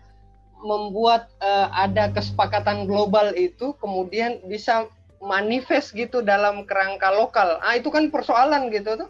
membuat 0.63 1.29
uh, 1.43 1.69
ada 1.75 2.09
kesepakatan 2.15 2.87
global 2.87 3.35
itu 3.35 3.75
kemudian 3.77 4.41
bisa 4.47 4.87
manifest 5.21 5.93
gitu 5.93 6.23
dalam 6.23 6.63
kerangka 6.65 7.11
lokal. 7.13 7.59
Ah 7.61 7.75
itu 7.75 7.91
kan 7.91 8.09
persoalan 8.09 8.71
gitu 8.71 8.97
tuh 8.97 9.09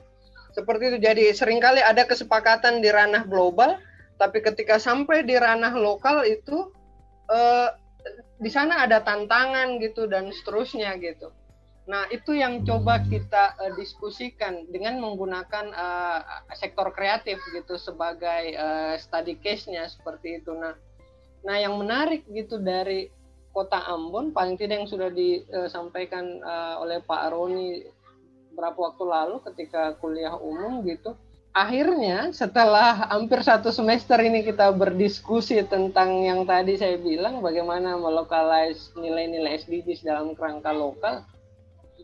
seperti 0.58 0.92
itu. 0.92 0.98
Jadi 1.00 1.24
sering 1.38 1.62
kali 1.62 1.80
ada 1.86 2.04
kesepakatan 2.04 2.82
di 2.82 2.90
ranah 2.90 3.24
global, 3.30 3.78
tapi 4.18 4.42
ketika 4.42 4.82
sampai 4.82 5.22
di 5.22 5.38
ranah 5.38 5.78
lokal 5.78 6.26
itu 6.26 6.74
eh, 7.30 7.70
di 8.38 8.50
sana 8.52 8.86
ada 8.86 9.02
tantangan 9.02 9.82
gitu 9.82 10.06
dan 10.06 10.30
seterusnya 10.30 10.96
gitu. 11.02 11.34
Nah, 11.88 12.04
itu 12.12 12.36
yang 12.36 12.68
coba 12.68 13.00
kita 13.00 13.56
uh, 13.56 13.72
diskusikan 13.80 14.68
dengan 14.68 15.00
menggunakan 15.00 15.72
uh, 15.72 16.20
sektor 16.60 16.92
kreatif 16.92 17.40
gitu 17.56 17.80
sebagai 17.80 18.54
uh, 18.60 19.00
study 19.00 19.40
case-nya 19.40 19.88
seperti 19.88 20.44
itu. 20.44 20.52
Nah, 20.52 20.76
nah 21.48 21.56
yang 21.56 21.80
menarik 21.80 22.28
gitu 22.28 22.60
dari 22.60 23.08
Kota 23.56 23.88
Ambon 23.88 24.36
paling 24.36 24.60
tidak 24.60 24.84
yang 24.84 24.92
sudah 24.92 25.10
disampaikan 25.10 26.44
uh, 26.44 26.84
oleh 26.84 27.00
Pak 27.02 27.32
Roni 27.32 27.88
beberapa 28.52 28.92
waktu 28.92 29.04
lalu 29.08 29.36
ketika 29.48 29.96
kuliah 29.98 30.36
umum 30.36 30.84
gitu. 30.84 31.16
Akhirnya 31.58 32.30
setelah 32.38 33.10
hampir 33.10 33.42
satu 33.42 33.74
semester 33.74 34.22
ini 34.22 34.46
kita 34.46 34.70
berdiskusi 34.78 35.66
tentang 35.66 36.22
yang 36.22 36.46
tadi 36.46 36.78
saya 36.78 37.02
bilang 37.02 37.42
bagaimana 37.42 37.98
melokalize 37.98 38.94
nilai-nilai 38.94 39.66
SDGs 39.66 40.06
dalam 40.06 40.38
kerangka 40.38 40.70
lokal, 40.70 41.26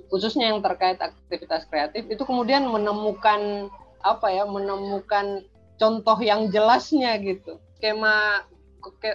khususnya 0.10 0.50
yang 0.50 0.66
terkait 0.66 0.98
aktivitas 0.98 1.70
kreatif 1.70 2.02
itu 2.10 2.26
kemudian 2.26 2.66
menemukan 2.66 3.70
apa 4.02 4.34
ya 4.34 4.50
menemukan 4.50 5.46
contoh 5.78 6.18
yang 6.18 6.50
jelasnya 6.50 7.14
gitu. 7.22 7.62
Skema 7.78 8.50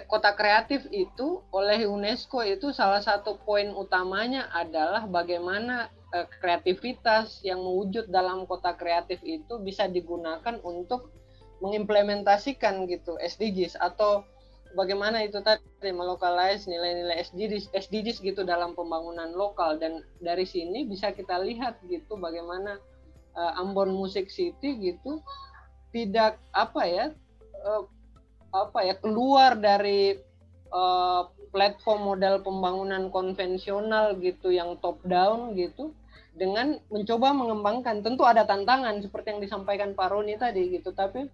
kota 0.07 0.31
kreatif 0.39 0.87
itu 0.95 1.43
oleh 1.51 1.83
UNESCO 1.83 2.47
itu 2.47 2.71
salah 2.71 3.03
satu 3.03 3.35
poin 3.43 3.75
utamanya 3.75 4.47
adalah 4.55 5.03
bagaimana 5.03 5.91
kreativitas 6.41 7.41
yang 7.45 7.61
mewujud 7.61 8.09
dalam 8.09 8.49
kota 8.49 8.73
kreatif 8.73 9.21
itu 9.21 9.61
bisa 9.61 9.85
digunakan 9.85 10.57
untuk 10.65 11.13
mengimplementasikan 11.61 12.87
gitu 12.89 13.19
SDGs 13.21 13.77
atau 13.77 14.25
bagaimana 14.73 15.25
itu 15.25 15.41
tadi 15.41 15.91
melokalize 15.91 16.65
nilai-nilai 16.65 17.21
SDGs 17.29 17.73
SDGs 17.73 18.17
gitu 18.21 18.41
dalam 18.41 18.73
pembangunan 18.73 19.29
lokal. 19.33 19.77
Dan 19.77 20.01
dari 20.23 20.45
sini 20.45 20.85
bisa 20.87 21.13
kita 21.13 21.37
lihat 21.41 21.77
gitu 21.85 22.17
bagaimana 22.17 22.81
uh, 23.37 23.61
Ambon 23.61 23.93
Music 23.93 24.29
City 24.33 24.77
gitu 24.81 25.21
tidak 25.89 26.37
apa 26.53 26.81
ya 26.85 27.05
uh, 27.65 27.83
apa 28.49 28.79
ya 28.85 28.95
keluar 28.97 29.57
dari 29.57 30.17
uh, 30.73 31.29
platform 31.49 32.13
model 32.13 32.41
pembangunan 32.45 33.09
konvensional 33.09 34.17
gitu 34.21 34.53
yang 34.53 34.77
top 34.81 35.01
down 35.05 35.57
gitu 35.57 35.93
dengan 36.35 36.77
mencoba 36.93 37.33
mengembangkan. 37.33 38.01
Tentu 38.05 38.23
ada 38.25 38.45
tantangan 38.45 39.01
seperti 39.01 39.37
yang 39.37 39.41
disampaikan 39.41 39.93
Pak 39.97 40.09
Roni 40.11 40.35
tadi 40.37 40.73
gitu 40.73 40.93
tapi 40.93 41.27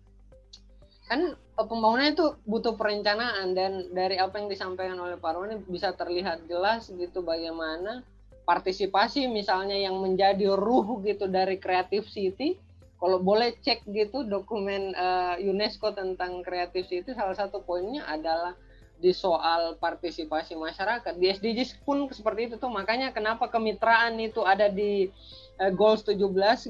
kan 1.06 1.38
pembangunan 1.54 2.10
itu 2.10 2.34
butuh 2.50 2.74
perencanaan 2.74 3.54
dan 3.54 3.94
dari 3.94 4.18
apa 4.18 4.42
yang 4.42 4.50
disampaikan 4.50 4.98
oleh 4.98 5.22
Pak 5.22 5.32
Roni 5.38 5.56
bisa 5.70 5.94
terlihat 5.94 6.50
jelas 6.50 6.90
gitu 6.90 7.22
bagaimana 7.22 8.02
partisipasi 8.46 9.30
misalnya 9.30 9.78
yang 9.78 10.02
menjadi 10.02 10.54
ruh 10.54 11.02
gitu 11.06 11.30
dari 11.30 11.62
Creative 11.62 12.06
City. 12.10 12.58
Kalau 12.96 13.22
boleh 13.22 13.54
cek 13.62 13.86
gitu 13.92 14.26
dokumen 14.26 14.96
uh, 14.98 15.38
UNESCO 15.38 15.94
tentang 15.94 16.42
Creative 16.42 16.88
City 16.90 17.14
salah 17.14 17.38
satu 17.38 17.62
poinnya 17.62 18.02
adalah 18.10 18.58
di 18.96 19.12
soal 19.12 19.76
partisipasi 19.76 20.56
masyarakat 20.56 21.14
di 21.20 21.28
SDGs 21.32 21.84
pun 21.84 22.08
seperti 22.12 22.52
itu 22.52 22.56
tuh. 22.56 22.72
Makanya 22.72 23.12
kenapa 23.12 23.52
kemitraan 23.52 24.16
itu 24.20 24.42
ada 24.48 24.72
di 24.72 25.12
uh, 25.60 25.72
goals 25.76 26.04
17 26.08 26.22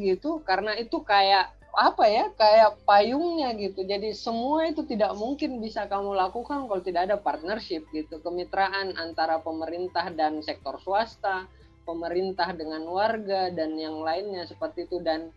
gitu? 0.01 0.41
Karena 0.41 0.73
itu 0.75 1.01
kayak 1.05 1.53
apa 1.75 2.07
ya 2.07 2.31
kayak 2.33 2.87
payungnya 2.87 3.51
gitu. 3.59 3.83
Jadi 3.83 4.15
semua 4.15 4.65
itu 4.65 4.87
tidak 4.87 5.11
mungkin 5.19 5.59
bisa 5.59 5.85
kamu 5.91 6.15
lakukan 6.15 6.65
kalau 6.65 6.81
tidak 6.81 7.11
ada 7.11 7.17
partnership 7.19 7.83
gitu. 7.91 8.23
Kemitraan 8.23 8.95
antara 8.95 9.43
pemerintah 9.43 10.07
dan 10.15 10.39
sektor 10.41 10.79
swasta 10.81 11.45
pemerintah 11.85 12.49
dengan 12.57 12.81
warga 12.89 13.53
dan 13.53 13.77
yang 13.77 14.01
lainnya 14.01 14.47
seperti 14.47 14.89
itu. 14.89 15.03
Dan 15.03 15.29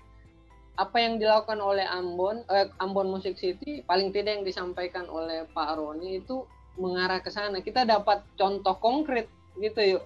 apa 0.79 0.97
yang 1.03 1.19
dilakukan 1.19 1.59
oleh 1.59 1.83
Ambon 1.83 2.47
eh, 2.47 2.71
Ambon 2.79 3.11
Music 3.11 3.35
City 3.35 3.83
paling 3.83 4.15
tidak 4.15 4.39
yang 4.39 4.47
disampaikan 4.47 5.11
oleh 5.11 5.43
Pak 5.51 5.75
Roni 5.75 6.23
itu 6.23 6.47
mengarah 6.79 7.21
ke 7.21 7.29
sana. 7.29 7.61
Kita 7.61 7.85
dapat 7.85 8.25
contoh 8.39 8.79
konkret 8.79 9.27
gitu 9.59 9.99
yuk. 9.99 10.05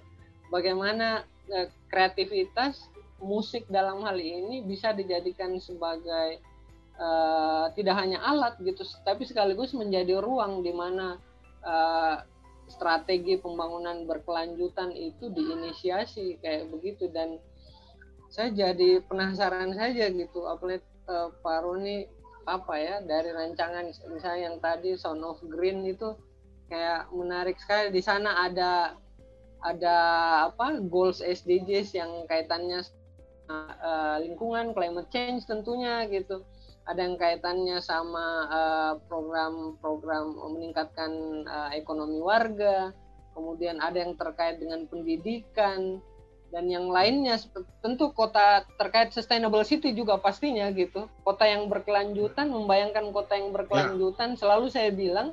Bagaimana 0.48 1.24
eh, 1.52 1.68
kreativitas 1.92 2.88
musik 3.22 3.68
dalam 3.70 4.02
hal 4.02 4.18
ini 4.18 4.66
bisa 4.66 4.90
dijadikan 4.90 5.54
sebagai 5.62 6.42
uh, 6.98 7.70
tidak 7.78 7.96
hanya 8.02 8.18
alat 8.18 8.58
gitu, 8.58 8.82
tapi 9.06 9.22
sekaligus 9.22 9.72
menjadi 9.78 10.18
ruang 10.18 10.66
di 10.66 10.74
mana 10.74 11.22
uh, 11.62 12.18
strategi 12.66 13.38
pembangunan 13.38 14.04
berkelanjutan 14.10 14.90
itu 14.90 15.30
diinisiasi 15.30 16.42
kayak 16.42 16.72
begitu 16.74 17.06
dan 17.14 17.38
saya 18.32 18.48
jadi 18.48 19.04
penasaran 19.04 19.76
saja 19.76 20.08
gitu 20.08 20.48
apalagi 20.48 20.80
uh, 21.06 21.28
Pak 21.44 21.58
Roni 21.62 22.08
apa 22.48 22.74
ya 22.74 22.96
dari 23.04 23.30
rancangan 23.30 23.92
misalnya 24.10 24.40
yang 24.50 24.56
tadi 24.58 24.96
Sound 24.98 25.22
of 25.22 25.38
Green 25.46 25.84
itu 25.86 26.16
kayak 26.72 27.12
menarik 27.12 27.60
sekali. 27.60 27.92
Di 27.92 28.00
sana 28.00 28.48
ada 28.48 28.96
ada 29.60 29.96
apa 30.50 30.80
goals 30.80 31.20
SDGs 31.20 31.92
yang 31.92 32.24
kaitannya 32.26 32.80
uh, 33.52 34.16
lingkungan 34.24 34.72
climate 34.72 35.12
change 35.12 35.44
tentunya 35.44 36.08
gitu. 36.08 36.40
Ada 36.82 36.98
yang 37.06 37.14
kaitannya 37.20 37.78
sama 37.78 38.50
program-program 39.06 40.34
uh, 40.34 40.50
meningkatkan 40.50 41.12
uh, 41.46 41.70
ekonomi 41.76 42.18
warga. 42.18 42.90
Kemudian 43.36 43.78
ada 43.78 44.02
yang 44.02 44.16
terkait 44.16 44.58
dengan 44.58 44.88
pendidikan. 44.88 46.00
Dan 46.52 46.68
yang 46.68 46.92
lainnya 46.92 47.40
tentu 47.80 48.12
kota 48.12 48.68
terkait 48.76 49.08
sustainable 49.08 49.64
city 49.64 49.96
juga 49.96 50.20
pastinya 50.20 50.68
gitu. 50.74 51.08
Kota 51.24 51.48
yang 51.48 51.64
berkelanjutan 51.72 52.52
membayangkan 52.52 53.08
kota 53.08 53.40
yang 53.40 53.56
berkelanjutan 53.56 54.36
ya. 54.36 54.38
selalu 54.44 54.68
saya 54.68 54.92
bilang 54.92 55.32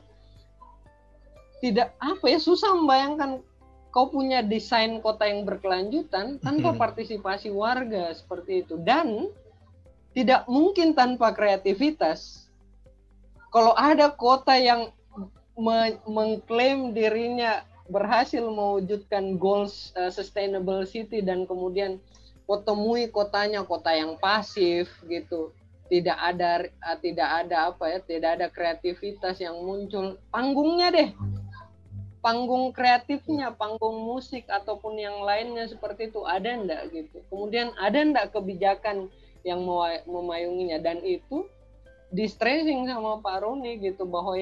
tidak 1.60 1.96
apa 2.00 2.26
ya 2.32 2.40
susah 2.40 2.72
membayangkan 2.76 3.44
kau 3.90 4.10
punya 4.10 4.46
desain 4.46 5.02
kota 5.02 5.26
yang 5.26 5.44
berkelanjutan 5.44 6.38
tanpa 6.40 6.74
hmm. 6.74 6.80
partisipasi 6.80 7.50
warga 7.50 8.14
seperti 8.14 8.66
itu. 8.66 8.78
Dan 8.80 9.34
tidak 10.14 10.46
mungkin 10.50 10.94
tanpa 10.94 11.34
kreativitas. 11.34 12.50
Kalau 13.50 13.74
ada 13.74 14.14
kota 14.14 14.54
yang 14.58 14.94
me 15.58 15.98
mengklaim 16.06 16.94
dirinya 16.96 17.66
berhasil 17.90 18.46
mewujudkan 18.46 19.42
goals 19.42 19.92
uh, 19.98 20.14
sustainable 20.14 20.86
city 20.86 21.26
dan 21.26 21.50
kemudian 21.50 21.98
temui 22.66 23.10
kotanya 23.10 23.66
kota 23.66 23.94
yang 23.94 24.18
pasif 24.22 24.90
gitu. 25.10 25.50
Tidak 25.90 26.14
ada 26.14 26.70
uh, 26.86 26.98
tidak 27.02 27.30
ada 27.46 27.74
apa 27.74 27.90
ya 27.90 28.00
tidak 28.06 28.38
ada 28.38 28.48
kreativitas 28.54 29.42
yang 29.42 29.58
muncul. 29.66 30.22
Panggungnya 30.30 30.94
deh 30.94 31.10
panggung 32.20 32.76
kreatifnya 32.76 33.56
panggung 33.56 34.04
musik 34.04 34.44
ataupun 34.52 35.00
yang 35.00 35.24
lainnya 35.24 35.68
seperti 35.68 36.12
itu 36.12 36.24
ada 36.28 36.56
ndak 36.56 36.92
gitu? 36.92 37.24
Kemudian 37.32 37.72
ada 37.80 38.00
ndak 38.04 38.36
kebijakan 38.36 39.08
yang 39.48 39.64
memayunginya? 40.08 40.84
Dan 40.84 41.00
itu 41.04 41.48
di 42.12 42.26
stressing 42.28 42.90
sama 42.90 43.22
Pak 43.24 43.46
Roni 43.46 43.80
gitu 43.80 44.04
bahwa 44.04 44.36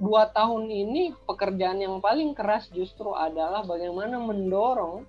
dua 0.00 0.32
tahun 0.32 0.72
ini 0.72 1.12
pekerjaan 1.28 1.78
yang 1.78 2.00
paling 2.00 2.32
keras 2.32 2.72
justru 2.72 3.12
adalah 3.12 3.62
bagaimana 3.62 4.16
mendorong 4.16 5.04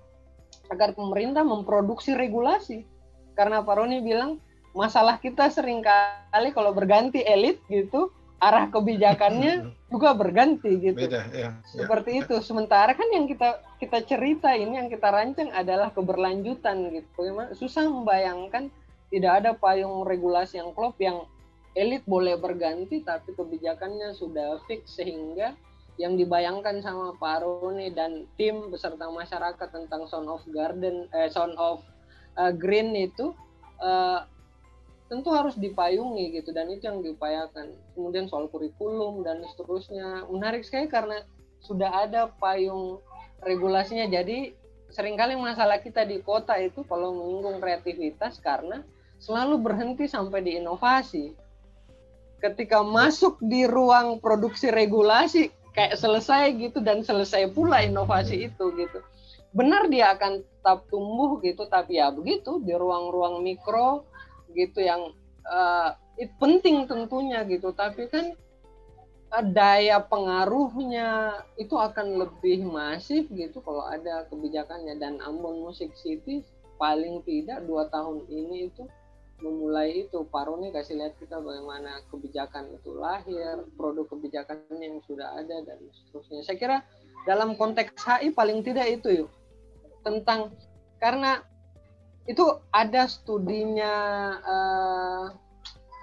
agar 0.68 0.92
pemerintah 0.92 1.42
memproduksi 1.42 2.14
regulasi. 2.14 2.84
Karena 3.32 3.64
Pak 3.64 3.74
Roni 3.80 4.04
bilang 4.04 4.38
masalah 4.76 5.16
kita 5.18 5.48
sering 5.48 5.80
kali 5.82 6.52
kalau 6.52 6.76
berganti 6.76 7.24
elit 7.24 7.58
gitu, 7.72 8.12
arah 8.42 8.66
kebijakannya 8.74 9.70
juga 9.92 10.18
berganti 10.18 10.82
gitu. 10.82 10.98
Beda, 10.98 11.30
ya, 11.30 11.54
ya. 11.54 11.78
Seperti 11.86 12.26
itu. 12.26 12.34
Sementara 12.42 12.90
kan 12.98 13.06
yang 13.14 13.30
kita 13.30 13.62
kita 13.78 14.02
cerita 14.02 14.50
ini 14.50 14.82
yang 14.82 14.90
kita 14.90 15.06
rancang 15.14 15.54
adalah 15.54 15.94
keberlanjutan 15.94 16.90
gitu. 16.90 17.08
Bagaimana 17.14 17.54
susah 17.54 17.86
membayangkan 17.86 18.74
tidak 19.14 19.32
ada 19.44 19.50
payung 19.54 20.02
regulasi 20.02 20.58
yang 20.58 20.74
klop 20.74 20.98
yang 20.98 21.22
elit 21.72 22.02
boleh 22.04 22.36
berganti 22.36 23.00
tapi 23.00 23.32
kebijakannya 23.32 24.12
sudah 24.12 24.60
fix 24.68 24.98
sehingga 25.00 25.56
yang 26.00 26.16
dibayangkan 26.16 26.80
sama 26.80 27.12
Pak 27.20 27.44
Roni 27.44 27.92
dan 27.92 28.24
tim 28.40 28.72
beserta 28.72 29.12
masyarakat 29.12 29.68
tentang 29.68 30.08
Sound 30.08 30.28
of 30.28 30.42
Garden 30.48 31.08
eh, 31.12 31.28
Sound 31.28 31.52
of 31.60 31.84
uh, 32.40 32.52
Green 32.52 32.96
itu 32.96 33.36
uh, 33.80 34.24
tentu 35.12 35.28
harus 35.28 35.52
dipayungi 35.60 36.40
gitu 36.40 36.56
dan 36.56 36.72
itu 36.72 36.88
yang 36.88 37.04
diupayakan. 37.04 37.76
Kemudian 37.92 38.32
soal 38.32 38.48
kurikulum 38.48 39.20
dan 39.20 39.44
seterusnya. 39.44 40.24
Menarik 40.32 40.64
sekali 40.64 40.88
karena 40.88 41.20
sudah 41.60 42.08
ada 42.08 42.32
payung 42.40 42.96
regulasinya. 43.44 44.08
Jadi 44.08 44.56
sering 44.88 45.20
kali 45.20 45.36
masalah 45.36 45.84
kita 45.84 46.08
di 46.08 46.24
kota 46.24 46.56
itu 46.56 46.80
kalau 46.88 47.12
menyinggung 47.12 47.60
kreativitas 47.60 48.40
karena 48.40 48.80
selalu 49.20 49.60
berhenti 49.60 50.08
sampai 50.08 50.40
di 50.40 50.56
inovasi. 50.56 51.36
Ketika 52.40 52.80
masuk 52.80 53.36
di 53.44 53.68
ruang 53.68 54.16
produksi 54.16 54.72
regulasi 54.72 55.52
kayak 55.76 56.00
selesai 56.00 56.56
gitu 56.56 56.80
dan 56.80 57.04
selesai 57.04 57.52
pula 57.52 57.84
inovasi 57.84 58.48
itu 58.48 58.64
gitu. 58.80 59.04
Benar 59.52 59.92
dia 59.92 60.16
akan 60.16 60.40
tetap 60.40 60.88
tumbuh 60.88 61.36
gitu 61.44 61.68
tapi 61.68 62.00
ya 62.00 62.08
begitu 62.08 62.64
di 62.64 62.72
ruang-ruang 62.72 63.44
mikro 63.44 64.08
gitu 64.54 64.84
yang 64.84 65.12
uh, 65.48 65.96
itu 66.16 66.32
penting 66.38 66.86
tentunya 66.86 67.42
gitu. 67.48 67.72
Tapi 67.72 68.08
kan 68.08 68.36
uh, 69.32 69.44
daya 69.44 70.00
pengaruhnya 70.04 71.40
itu 71.56 71.74
akan 71.74 72.22
lebih 72.26 72.64
masif 72.68 73.26
gitu 73.32 73.60
kalau 73.64 73.84
ada 73.88 74.28
kebijakannya. 74.28 74.96
Dan 75.00 75.18
Ambon 75.24 75.64
Music 75.64 75.92
City 75.98 76.44
paling 76.76 77.22
tidak 77.26 77.64
dua 77.64 77.88
tahun 77.88 78.26
ini 78.28 78.72
itu 78.72 78.84
memulai 79.42 80.06
itu. 80.06 80.22
Roni 80.30 80.70
kasih 80.70 80.98
lihat 80.98 81.18
kita 81.18 81.42
bagaimana 81.42 82.02
kebijakan 82.10 82.70
itu 82.78 82.94
lahir 82.94 83.66
produk 83.74 84.06
kebijakan 84.10 84.62
yang 84.78 85.02
sudah 85.06 85.34
ada 85.38 85.62
dan 85.66 85.78
seterusnya. 85.90 86.42
Saya 86.46 86.58
kira 86.58 86.76
dalam 87.26 87.54
konteks 87.54 87.94
HI 87.98 88.34
paling 88.34 88.66
tidak 88.66 88.86
itu 88.90 89.26
yuk 89.26 89.30
tentang 90.02 90.50
karena 90.98 91.42
itu 92.26 92.44
ada 92.70 93.10
studinya 93.10 93.94
uh, 94.46 95.24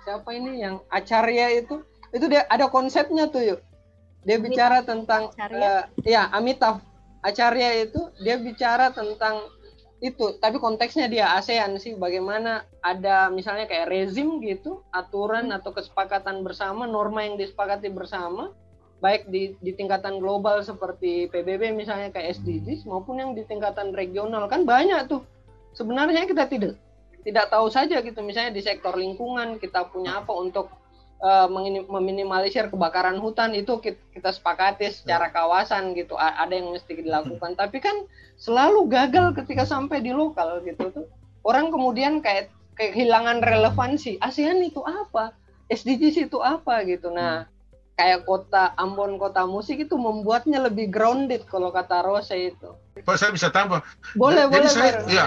siapa 0.04 0.30
ini 0.36 0.64
yang 0.64 0.84
Acarya 0.92 1.64
itu? 1.64 1.80
Itu 2.12 2.28
dia 2.28 2.44
ada 2.52 2.68
konsepnya 2.68 3.32
tuh 3.32 3.56
yuk. 3.56 3.62
Dia 4.28 4.36
bicara 4.36 4.84
tentang 4.84 5.32
uh, 5.38 5.84
ya 6.04 6.28
Amitav 6.36 6.84
Acarya 7.24 7.88
itu 7.88 8.12
dia 8.20 8.36
bicara 8.36 8.92
tentang 8.92 9.48
itu 10.00 10.40
tapi 10.40 10.60
konteksnya 10.60 11.08
dia 11.08 11.36
ASEAN 11.40 11.80
sih. 11.80 11.96
Bagaimana 11.96 12.68
ada 12.84 13.32
misalnya 13.32 13.68
kayak 13.68 13.92
rezim 13.92 14.44
gitu 14.44 14.84
aturan 14.92 15.52
hmm. 15.52 15.58
atau 15.60 15.72
kesepakatan 15.72 16.44
bersama 16.44 16.84
norma 16.84 17.24
yang 17.24 17.40
disepakati 17.40 17.88
bersama 17.92 18.52
baik 19.00 19.32
di, 19.32 19.56
di 19.64 19.72
tingkatan 19.72 20.20
global 20.20 20.60
seperti 20.60 21.32
PBB 21.32 21.72
misalnya 21.72 22.12
kayak 22.12 22.36
SDGs 22.36 22.84
maupun 22.84 23.24
yang 23.24 23.32
di 23.32 23.48
tingkatan 23.48 23.96
regional. 23.96 24.52
Kan 24.52 24.68
banyak 24.68 25.08
tuh 25.08 25.24
sebenarnya 25.74 26.26
kita 26.26 26.46
tidak 26.50 26.76
tidak 27.24 27.52
tahu 27.52 27.68
saja 27.70 28.00
gitu. 28.00 28.20
Misalnya 28.24 28.56
di 28.56 28.62
sektor 28.64 28.96
lingkungan 28.96 29.60
kita 29.60 29.88
punya 29.92 30.24
apa 30.24 30.32
untuk 30.32 30.72
uh, 31.22 31.48
meminimalisir 31.88 32.72
kebakaran 32.72 33.20
hutan 33.20 33.54
itu 33.56 33.80
kita 33.84 34.30
sepakati 34.32 34.90
secara 34.92 35.30
ya. 35.30 35.34
kawasan 35.34 35.94
gitu. 35.96 36.16
Ada 36.16 36.54
yang 36.54 36.72
mesti 36.74 36.92
dilakukan. 37.00 37.56
Tapi 37.62 37.78
kan 37.84 38.08
selalu 38.40 38.88
gagal 38.88 39.36
ketika 39.44 39.68
sampai 39.68 40.00
di 40.00 40.16
lokal 40.16 40.64
gitu 40.64 40.90
tuh. 40.92 41.06
Orang 41.44 41.72
kemudian 41.72 42.20
kayak 42.24 42.52
kehilangan 42.80 43.44
relevansi. 43.44 44.20
ASEAN 44.24 44.64
itu 44.64 44.80
apa? 44.84 45.36
SDGs 45.70 46.32
itu 46.32 46.40
apa 46.42 46.82
gitu. 46.88 47.12
Nah 47.12 47.46
hmm. 47.46 47.52
kayak 48.00 48.24
kota 48.24 48.74
Ambon 48.80 49.20
kota 49.20 49.44
musik 49.44 49.84
itu 49.84 49.96
membuatnya 50.00 50.64
lebih 50.66 50.88
grounded 50.88 51.44
kalau 51.46 51.70
kata 51.70 52.00
Rose 52.02 52.34
itu. 52.34 52.74
Pak 53.04 53.16
saya 53.20 53.32
bisa 53.36 53.52
tambah. 53.52 53.84
Boleh 54.16 54.48
Jadi 54.48 54.56
boleh 54.56 54.72
saya, 54.72 54.94
ya 55.08 55.26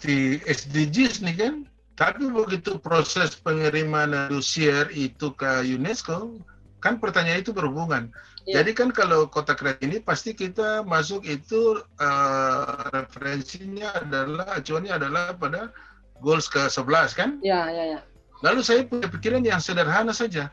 di 0.00 0.40
SDGs 0.48 1.20
nih 1.20 1.36
kan 1.36 1.54
tapi 1.92 2.24
begitu 2.32 2.80
proses 2.80 3.36
pengiriman 3.36 4.32
dossier 4.32 4.88
itu 4.96 5.30
ke 5.36 5.60
UNESCO, 5.62 6.40
kan 6.80 6.96
pertanyaan 6.96 7.44
itu 7.44 7.52
berhubungan. 7.52 8.08
Ya. 8.42 8.58
Jadi 8.58 8.74
kan 8.74 8.88
kalau 8.90 9.30
kota 9.30 9.54
kreatif 9.54 9.86
ini 9.86 9.98
pasti 10.02 10.34
kita 10.34 10.82
masuk 10.82 11.22
itu 11.22 11.78
uh, 12.02 12.90
referensinya 12.90 14.02
adalah 14.02 14.58
acuannya 14.58 14.92
adalah 14.98 15.36
pada 15.38 15.70
goals 16.18 16.50
ke 16.50 16.66
11 16.66 17.14
kan? 17.14 17.38
Ya, 17.38 17.70
ya, 17.70 17.84
ya. 17.94 18.00
Lalu 18.42 18.66
saya 18.66 18.82
punya 18.82 19.06
pikiran 19.06 19.46
yang 19.46 19.62
sederhana 19.62 20.10
saja. 20.10 20.50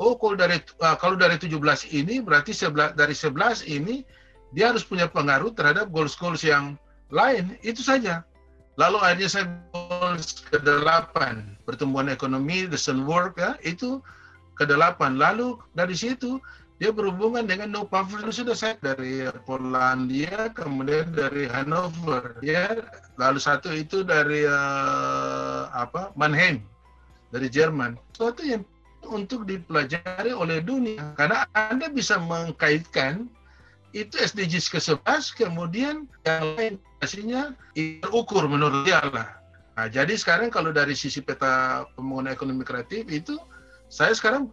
Oh, 0.00 0.16
kalau 0.16 0.38
dari 0.38 0.64
uh, 0.80 0.96
kalau 0.96 1.20
dari 1.20 1.36
17 1.36 1.60
ini 1.92 2.24
berarti 2.24 2.56
11 2.56 2.96
dari 2.96 3.12
11 3.12 3.68
ini 3.68 4.00
dia 4.56 4.72
harus 4.72 4.86
punya 4.86 5.04
pengaruh 5.10 5.52
terhadap 5.52 5.92
goals-goals 5.92 6.40
yang 6.40 6.80
lain. 7.12 7.58
Itu 7.60 7.84
saja. 7.84 8.24
Lalu 8.76 8.98
akhirnya 9.00 9.28
saya 9.32 9.46
goals 9.72 10.44
ke 10.52 10.60
delapan 10.60 11.56
pertumbuhan 11.64 12.12
ekonomi, 12.12 12.68
sun 12.76 13.08
work 13.08 13.40
ya 13.40 13.56
itu 13.64 14.04
ke 14.60 14.68
delapan. 14.68 15.16
Lalu 15.16 15.56
dari 15.72 15.96
situ 15.96 16.36
dia 16.76 16.92
berhubungan 16.92 17.48
dengan 17.48 17.72
no 17.72 17.88
poverty 17.88 18.28
sudah 18.28 18.52
saya 18.52 18.76
dari 18.84 19.24
Polandia 19.48 20.52
kemudian 20.52 21.08
dari 21.16 21.48
Hanover 21.48 22.36
ya. 22.44 22.84
Lalu 23.16 23.40
satu 23.40 23.72
itu 23.72 24.04
dari 24.04 24.44
uh, 24.44 25.72
apa 25.72 26.12
Mannheim 26.20 26.60
dari 27.32 27.48
Jerman. 27.48 27.96
Suatu 28.12 28.44
yang 28.44 28.60
untuk 29.08 29.48
dipelajari 29.48 30.36
oleh 30.36 30.60
dunia. 30.60 31.16
Karena 31.16 31.48
anda 31.56 31.88
bisa 31.88 32.20
mengkaitkan 32.20 33.30
itu 33.96 34.12
SDGs 34.20 34.68
ke-11 34.76 35.22
kemudian 35.32 36.04
yang 36.28 36.44
lain 36.60 36.74
hasilnya 37.00 37.54
terukur 37.74 38.48
menurut 38.48 38.86
dia 38.88 39.02
lah. 39.04 39.28
Nah, 39.76 39.86
jadi 39.92 40.16
sekarang 40.16 40.48
kalau 40.48 40.72
dari 40.72 40.96
sisi 40.96 41.20
peta 41.20 41.84
pembangunan 41.92 42.32
ekonomi 42.32 42.64
kreatif 42.64 43.04
itu 43.12 43.36
saya 43.92 44.16
sekarang 44.16 44.48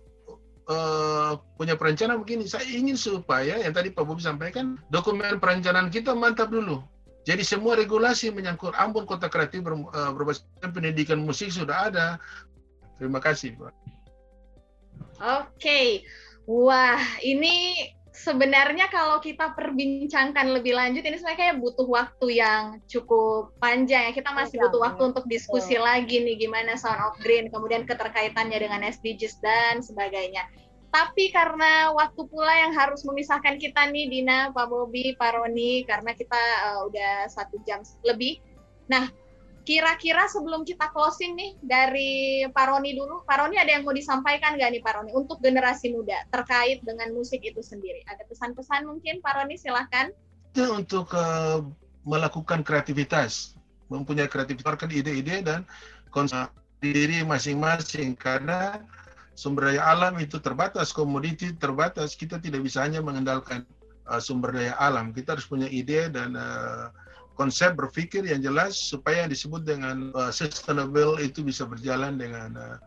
uh, 0.68 1.40
punya 1.56 1.80
perencanaan 1.80 2.20
begini. 2.20 2.44
Saya 2.44 2.68
ingin 2.68 3.00
supaya 3.00 3.64
yang 3.64 3.72
tadi 3.72 3.90
Pak 3.92 4.04
Bobi 4.04 4.20
sampaikan 4.20 4.76
dokumen 4.92 5.40
perencanaan 5.40 5.88
kita 5.88 6.12
mantap 6.12 6.52
dulu. 6.52 6.84
Jadi 7.24 7.40
semua 7.40 7.80
regulasi 7.80 8.36
menyangkut 8.36 8.76
Ambon 8.76 9.08
Kota 9.08 9.32
Kreatif 9.32 9.64
ber, 9.64 9.80
uh, 9.80 10.12
berbasis 10.12 10.44
pendidikan 10.60 11.24
musik 11.24 11.56
sudah 11.56 11.88
ada. 11.88 12.08
Terima 13.00 13.24
kasih, 13.24 13.56
Pak. 13.56 13.72
Oke. 13.72 15.48
Okay. 15.56 15.90
Wah, 16.44 17.00
ini 17.24 17.88
sebenarnya 18.14 18.88
kalau 18.94 19.18
kita 19.18 19.58
perbincangkan 19.58 20.54
lebih 20.54 20.78
lanjut 20.78 21.02
ini 21.02 21.18
sebenarnya 21.18 21.42
kayak 21.50 21.58
butuh 21.60 21.88
waktu 21.90 22.28
yang 22.38 22.64
cukup 22.86 23.58
panjang 23.58 24.10
ya. 24.10 24.12
Kita 24.14 24.30
masih 24.32 24.62
butuh 24.62 24.80
waktu 24.86 25.02
untuk 25.12 25.26
diskusi 25.26 25.76
lagi 25.82 26.22
nih 26.22 26.38
gimana 26.46 26.78
Sound 26.78 27.02
of 27.02 27.18
Green, 27.20 27.50
kemudian 27.50 27.90
keterkaitannya 27.90 28.58
dengan 28.62 28.86
SDGs 28.86 29.42
dan 29.42 29.82
sebagainya. 29.82 30.46
Tapi 30.94 31.34
karena 31.34 31.90
waktu 31.90 32.22
pula 32.30 32.54
yang 32.54 32.78
harus 32.78 33.02
memisahkan 33.02 33.58
kita 33.58 33.90
nih 33.90 34.14
Dina, 34.14 34.54
Pak 34.54 34.70
Bobi, 34.70 35.18
Pak 35.18 35.34
Roni, 35.34 35.82
karena 35.90 36.14
kita 36.14 36.38
uh, 36.70 36.80
udah 36.86 37.26
satu 37.34 37.58
jam 37.66 37.82
lebih. 38.06 38.38
Nah, 38.86 39.10
kira-kira 39.64 40.28
sebelum 40.28 40.68
kita 40.68 40.92
closing 40.92 41.40
nih 41.40 41.52
dari 41.64 42.44
Pak 42.52 42.66
Roni 42.68 42.96
dulu, 43.00 43.24
Pak 43.24 43.38
Roni 43.40 43.56
ada 43.56 43.72
yang 43.72 43.88
mau 43.88 43.96
disampaikan 43.96 44.60
nggak 44.60 44.70
nih 44.76 44.82
Pak 44.84 44.94
Roni 45.00 45.12
untuk 45.16 45.40
generasi 45.40 45.96
muda 45.96 46.20
terkait 46.30 46.84
dengan 46.84 47.12
musik 47.16 47.40
itu 47.44 47.64
sendiri? 47.64 48.04
Ada 48.12 48.28
pesan-pesan 48.28 48.84
mungkin 48.84 49.24
Pak 49.24 49.34
Roni 49.40 49.56
silahkan. 49.56 50.12
Untuk 50.54 51.16
uh, 51.16 51.64
melakukan 52.06 52.62
kreativitas, 52.62 53.56
mempunyai 53.88 54.28
kreativitas, 54.28 54.86
ide-ide 54.92 55.42
dan 55.42 55.66
konsep 56.14 56.52
diri 56.84 57.24
masing-masing 57.24 58.14
karena 58.20 58.84
sumber 59.34 59.74
daya 59.74 59.82
alam 59.88 60.20
itu 60.20 60.38
terbatas, 60.38 60.92
komoditi 60.94 61.56
terbatas, 61.58 62.14
kita 62.14 62.38
tidak 62.38 62.62
bisa 62.68 62.86
hanya 62.86 63.02
mengandalkan 63.02 63.66
uh, 64.06 64.20
sumber 64.20 64.54
daya 64.54 64.76
alam, 64.78 65.16
kita 65.16 65.34
harus 65.40 65.48
punya 65.48 65.66
ide 65.72 66.12
dan 66.12 66.38
uh, 66.38 66.92
konsep 67.34 67.74
berpikir 67.74 68.26
yang 68.26 68.42
jelas 68.42 68.78
supaya 68.78 69.26
yang 69.26 69.32
disebut 69.32 69.66
dengan 69.66 70.14
uh, 70.14 70.30
sustainable 70.30 71.18
itu 71.18 71.42
bisa 71.42 71.66
berjalan 71.66 72.18
dengan 72.18 72.50
uh, 72.56 72.78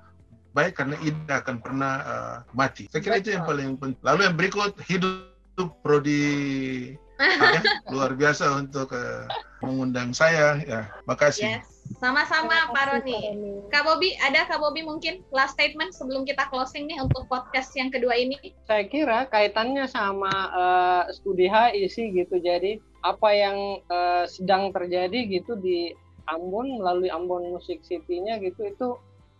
baik 0.56 0.80
karena 0.80 0.96
ide 1.04 1.28
akan 1.28 1.60
pernah 1.60 1.94
uh, 2.06 2.36
mati. 2.56 2.88
Saya 2.88 3.02
kira 3.04 3.20
Betul. 3.20 3.22
itu 3.22 3.28
yang 3.36 3.44
paling 3.44 3.68
penting. 3.76 4.02
Lalu 4.06 4.20
yang 4.24 4.36
berikut 4.38 4.72
hidup 4.88 5.68
prodi 5.84 6.96
ya, 7.20 7.60
luar 7.92 8.16
biasa 8.16 8.56
untuk 8.56 8.92
uh, 8.96 9.28
mengundang 9.60 10.16
saya 10.16 10.60
ya. 10.64 10.88
Makasih. 11.04 11.60
Yes. 11.60 11.76
Sama-sama 12.02 12.74
Pak 12.74 12.84
Roni. 12.90 13.30
Kak 13.70 13.86
Bobi, 13.86 14.18
ada 14.18 14.42
Kak 14.50 14.58
Bobi 14.58 14.82
mungkin 14.82 15.22
last 15.30 15.54
statement 15.54 15.94
sebelum 15.94 16.26
kita 16.26 16.50
closing 16.50 16.90
nih 16.90 16.98
untuk 16.98 17.30
podcast 17.30 17.70
yang 17.78 17.94
kedua 17.94 18.18
ini? 18.18 18.34
Saya 18.66 18.90
kira 18.90 19.30
kaitannya 19.30 19.86
sama 19.86 20.32
uh, 20.50 21.02
studi 21.14 21.46
HI 21.46 21.86
sih 21.86 22.10
gitu. 22.10 22.42
Jadi 22.42 22.82
apa 23.06 23.28
yang 23.30 23.58
uh, 23.86 24.26
sedang 24.26 24.74
terjadi 24.74 25.30
gitu 25.30 25.54
di 25.54 25.94
Ambon 26.26 26.82
melalui 26.82 27.06
Ambon 27.06 27.54
Music 27.54 27.86
City-nya 27.86 28.42
gitu 28.42 28.66
itu 28.66 28.88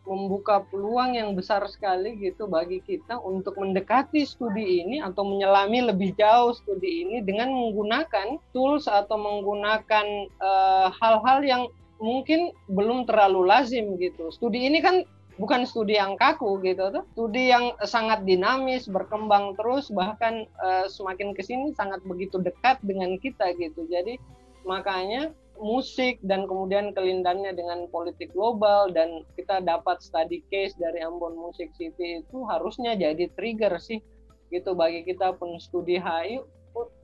membuka 0.07 0.63
peluang 0.71 1.19
yang 1.19 1.35
besar 1.35 1.67
sekali 1.67 2.15
gitu 2.23 2.47
bagi 2.47 2.79
kita 2.79 3.19
untuk 3.19 3.59
mendekati 3.59 4.23
studi 4.23 4.87
ini 4.87 5.03
atau 5.03 5.27
menyelami 5.27 5.91
lebih 5.91 6.15
jauh 6.15 6.55
studi 6.55 7.03
ini 7.03 7.27
dengan 7.27 7.51
menggunakan 7.51 8.39
tools 8.55 8.87
atau 8.87 9.19
menggunakan 9.19 10.07
eh, 10.31 10.87
hal-hal 11.03 11.39
uh, 11.43 11.47
yang 11.47 11.63
mungkin 11.99 12.55
belum 12.71 13.11
terlalu 13.11 13.51
lazim 13.51 13.99
gitu. 13.99 14.31
Studi 14.31 14.71
ini 14.71 14.79
kan 14.79 15.03
bukan 15.37 15.69
studi 15.69 15.97
yang 15.97 16.17
kaku 16.17 16.61
gitu 16.65 16.89
tuh. 16.93 17.05
Studi 17.17 17.53
yang 17.53 17.77
sangat 17.85 18.25
dinamis 18.25 18.89
berkembang 18.89 19.57
terus 19.57 19.93
bahkan 19.93 20.49
uh, 20.61 20.89
semakin 20.89 21.37
ke 21.37 21.45
sini 21.45 21.73
sangat 21.77 22.01
begitu 22.05 22.41
dekat 22.41 22.81
dengan 22.85 23.21
kita 23.21 23.53
gitu. 23.57 23.85
Jadi 23.89 24.17
makanya 24.65 25.33
musik 25.57 26.21
dan 26.21 26.45
kemudian 26.45 26.93
kelindannya 26.93 27.57
dengan 27.57 27.89
politik 27.89 28.29
global 28.37 28.93
dan 28.93 29.25
kita 29.41 29.65
dapat 29.65 30.05
study 30.05 30.45
case 30.53 30.77
dari 30.77 31.01
Ambon 31.01 31.33
Music 31.33 31.73
City 31.81 32.21
itu 32.21 32.45
harusnya 32.45 32.93
jadi 32.93 33.29
trigger 33.33 33.81
sih 33.81 34.05
gitu 34.53 34.77
bagi 34.77 35.01
kita 35.09 35.33
pun 35.41 35.57
studi 35.57 35.97
HI 35.97 36.45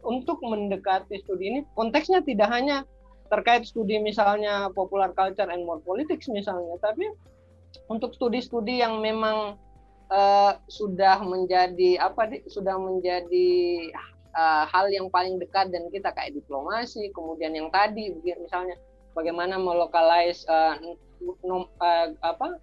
untuk 0.04 0.40
mendekati 0.44 1.20
studi 1.24 1.44
ini. 1.48 1.60
Konteksnya 1.72 2.20
tidak 2.20 2.52
hanya 2.52 2.84
terkait 3.32 3.64
studi 3.64 3.96
misalnya 3.96 4.68
popular 4.76 5.08
culture 5.16 5.48
and 5.48 5.64
more 5.64 5.80
politics 5.80 6.28
misalnya 6.28 6.76
tapi 6.84 7.08
untuk 7.88 8.12
studi-studi 8.16 8.80
yang 8.80 9.00
memang 9.00 9.56
uh, 10.12 10.52
sudah 10.68 11.20
menjadi 11.24 12.00
apa 12.00 12.28
sudah 12.48 12.76
menjadi 12.76 13.50
uh, 14.36 14.64
hal 14.68 14.92
yang 14.92 15.08
paling 15.08 15.40
dekat 15.40 15.72
dan 15.72 15.88
kita 15.88 16.12
kayak 16.12 16.36
diplomasi 16.36 17.08
kemudian 17.16 17.56
yang 17.56 17.72
tadi 17.72 18.12
misalnya 18.22 18.76
bagaimana 19.16 19.56
melokalize 19.56 20.44
uh, 20.48 20.76
nom, 21.44 21.68
uh, 21.80 22.08
apa 22.24 22.60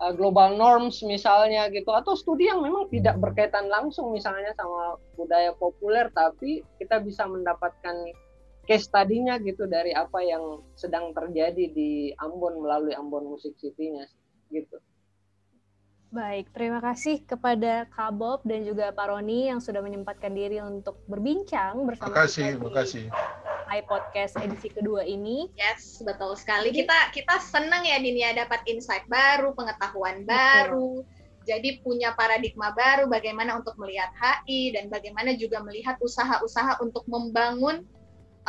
uh, 0.00 0.12
global 0.12 0.56
norms 0.56 1.00
misalnya 1.04 1.68
gitu 1.72 1.92
atau 1.92 2.16
studi 2.16 2.48
yang 2.48 2.64
memang 2.64 2.88
tidak 2.92 3.16
berkaitan 3.20 3.68
langsung 3.68 4.12
misalnya 4.12 4.52
sama 4.56 4.96
budaya 5.16 5.52
populer 5.56 6.08
tapi 6.12 6.64
kita 6.80 7.00
bisa 7.00 7.28
mendapatkan 7.28 7.96
case 8.68 8.86
tadinya 8.92 9.34
gitu 9.40 9.66
dari 9.66 9.90
apa 9.90 10.20
yang 10.22 10.62
sedang 10.78 11.10
terjadi 11.10 11.74
di 11.74 12.14
Ambon 12.22 12.60
melalui 12.62 12.94
Ambon 12.94 13.34
Music 13.34 13.56
City-nya 13.58 14.06
gitu. 14.50 14.76
Baik, 16.10 16.50
terima 16.50 16.82
kasih 16.82 17.22
kepada 17.22 17.86
Kak 17.86 18.18
Bob 18.18 18.42
dan 18.42 18.66
juga 18.66 18.90
Pak 18.90 19.14
Roni 19.14 19.46
yang 19.46 19.62
sudah 19.62 19.78
menyempatkan 19.78 20.34
diri 20.34 20.58
untuk 20.58 20.98
berbincang 21.06 21.86
bersama 21.86 22.10
terima 22.10 22.18
kasih, 22.26 22.46
terima 22.58 22.72
kasih. 22.74 23.04
Hai 23.70 23.86
Podcast 23.86 24.34
edisi 24.42 24.66
kedua 24.74 25.06
ini. 25.06 25.46
Yes, 25.54 26.02
betul 26.02 26.34
sekali. 26.34 26.74
Kita 26.74 27.14
kita 27.14 27.38
senang 27.38 27.86
ya 27.86 28.02
Dini 28.02 28.26
ya 28.26 28.34
dapat 28.34 28.66
insight 28.66 29.06
baru, 29.06 29.54
pengetahuan 29.54 30.26
betul. 30.26 30.34
baru. 30.34 30.90
Jadi 31.46 31.78
punya 31.78 32.10
paradigma 32.18 32.74
baru 32.74 33.06
bagaimana 33.06 33.62
untuk 33.62 33.78
melihat 33.78 34.10
HI 34.18 34.74
dan 34.74 34.90
bagaimana 34.90 35.38
juga 35.38 35.62
melihat 35.62 35.94
usaha-usaha 36.02 36.82
untuk 36.82 37.06
membangun 37.06 37.86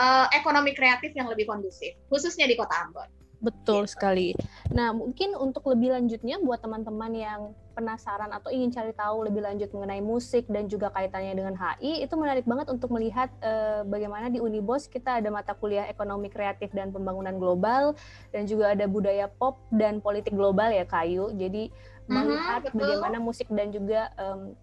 uh, 0.01 0.25
ekonomi 0.33 0.73
kreatif 0.73 1.13
yang 1.13 1.29
lebih 1.29 1.45
kondusif, 1.45 1.93
khususnya 2.09 2.49
di 2.49 2.57
Kota 2.57 2.89
Ambon. 2.89 3.20
Betul 3.41 3.89
gitu. 3.89 3.97
sekali. 3.97 4.27
Nah, 4.69 4.93
mungkin 4.93 5.33
untuk 5.33 5.65
lebih 5.65 5.91
lanjutnya 5.97 6.37
buat 6.39 6.61
teman-teman 6.61 7.11
yang 7.17 7.41
penasaran 7.73 8.29
atau 8.29 8.53
ingin 8.53 8.69
cari 8.69 8.93
tahu 8.93 9.25
lebih 9.25 9.41
lanjut 9.41 9.73
mengenai 9.73 10.03
musik 10.03 10.45
dan 10.45 10.69
juga 10.69 10.93
kaitannya 10.93 11.33
dengan 11.33 11.57
HI, 11.57 12.05
itu 12.05 12.13
menarik 12.13 12.45
banget 12.45 12.69
untuk 12.69 12.93
melihat 12.93 13.33
uh, 13.41 13.81
bagaimana 13.87 14.29
di 14.29 14.37
Unibos 14.37 14.85
kita 14.85 15.17
ada 15.17 15.29
mata 15.33 15.57
kuliah 15.57 15.89
ekonomi 15.89 16.29
kreatif 16.29 16.69
dan 16.71 16.93
pembangunan 16.93 17.41
global 17.41 17.97
dan 18.29 18.45
juga 18.45 18.77
ada 18.77 18.85
budaya 18.85 19.25
pop 19.25 19.57
dan 19.73 19.97
politik 19.99 20.37
global 20.37 20.69
ya 20.69 20.85
Kayu. 20.85 21.33
Jadi 21.33 21.73
uh-huh, 21.73 22.13
melihat 22.13 22.61
betul. 22.69 22.77
bagaimana 22.77 23.17
musik 23.17 23.49
dan 23.49 23.73
juga 23.73 24.13
um, 24.21 24.53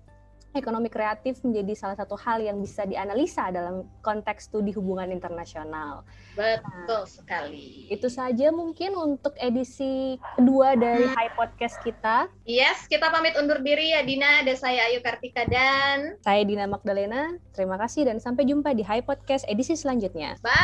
ekonomi 0.57 0.89
kreatif 0.89 1.41
menjadi 1.45 1.73
salah 1.77 1.97
satu 1.99 2.17
hal 2.17 2.41
yang 2.41 2.59
bisa 2.61 2.89
dianalisa 2.89 3.49
dalam 3.53 3.85
konteks 4.01 4.49
studi 4.49 4.73
hubungan 4.73 5.13
internasional. 5.13 6.05
Betul 6.39 7.03
nah, 7.03 7.09
sekali. 7.09 7.89
Itu 7.93 8.09
saja 8.09 8.49
mungkin 8.55 8.97
untuk 8.97 9.35
edisi 9.37 10.17
kedua 10.39 10.79
dari 10.79 11.05
hmm. 11.05 11.15
High 11.15 11.35
Podcast 11.37 11.77
kita. 11.85 12.31
Yes, 12.49 12.89
kita 12.89 13.11
pamit 13.13 13.37
undur 13.37 13.61
diri 13.61 13.93
ya 13.93 14.03
Dina. 14.03 14.43
Ada 14.47 14.55
saya 14.57 14.89
Ayu 14.89 15.05
Kartika 15.05 15.45
dan 15.47 16.17
saya 16.23 16.43
Dina 16.47 16.65
Magdalena. 16.71 17.37
Terima 17.53 17.77
kasih 17.77 18.07
dan 18.09 18.23
sampai 18.23 18.47
jumpa 18.47 18.73
di 18.73 18.87
High 18.87 19.05
Podcast 19.05 19.45
edisi 19.51 19.75
selanjutnya. 19.75 20.39
Bye. 20.41 20.59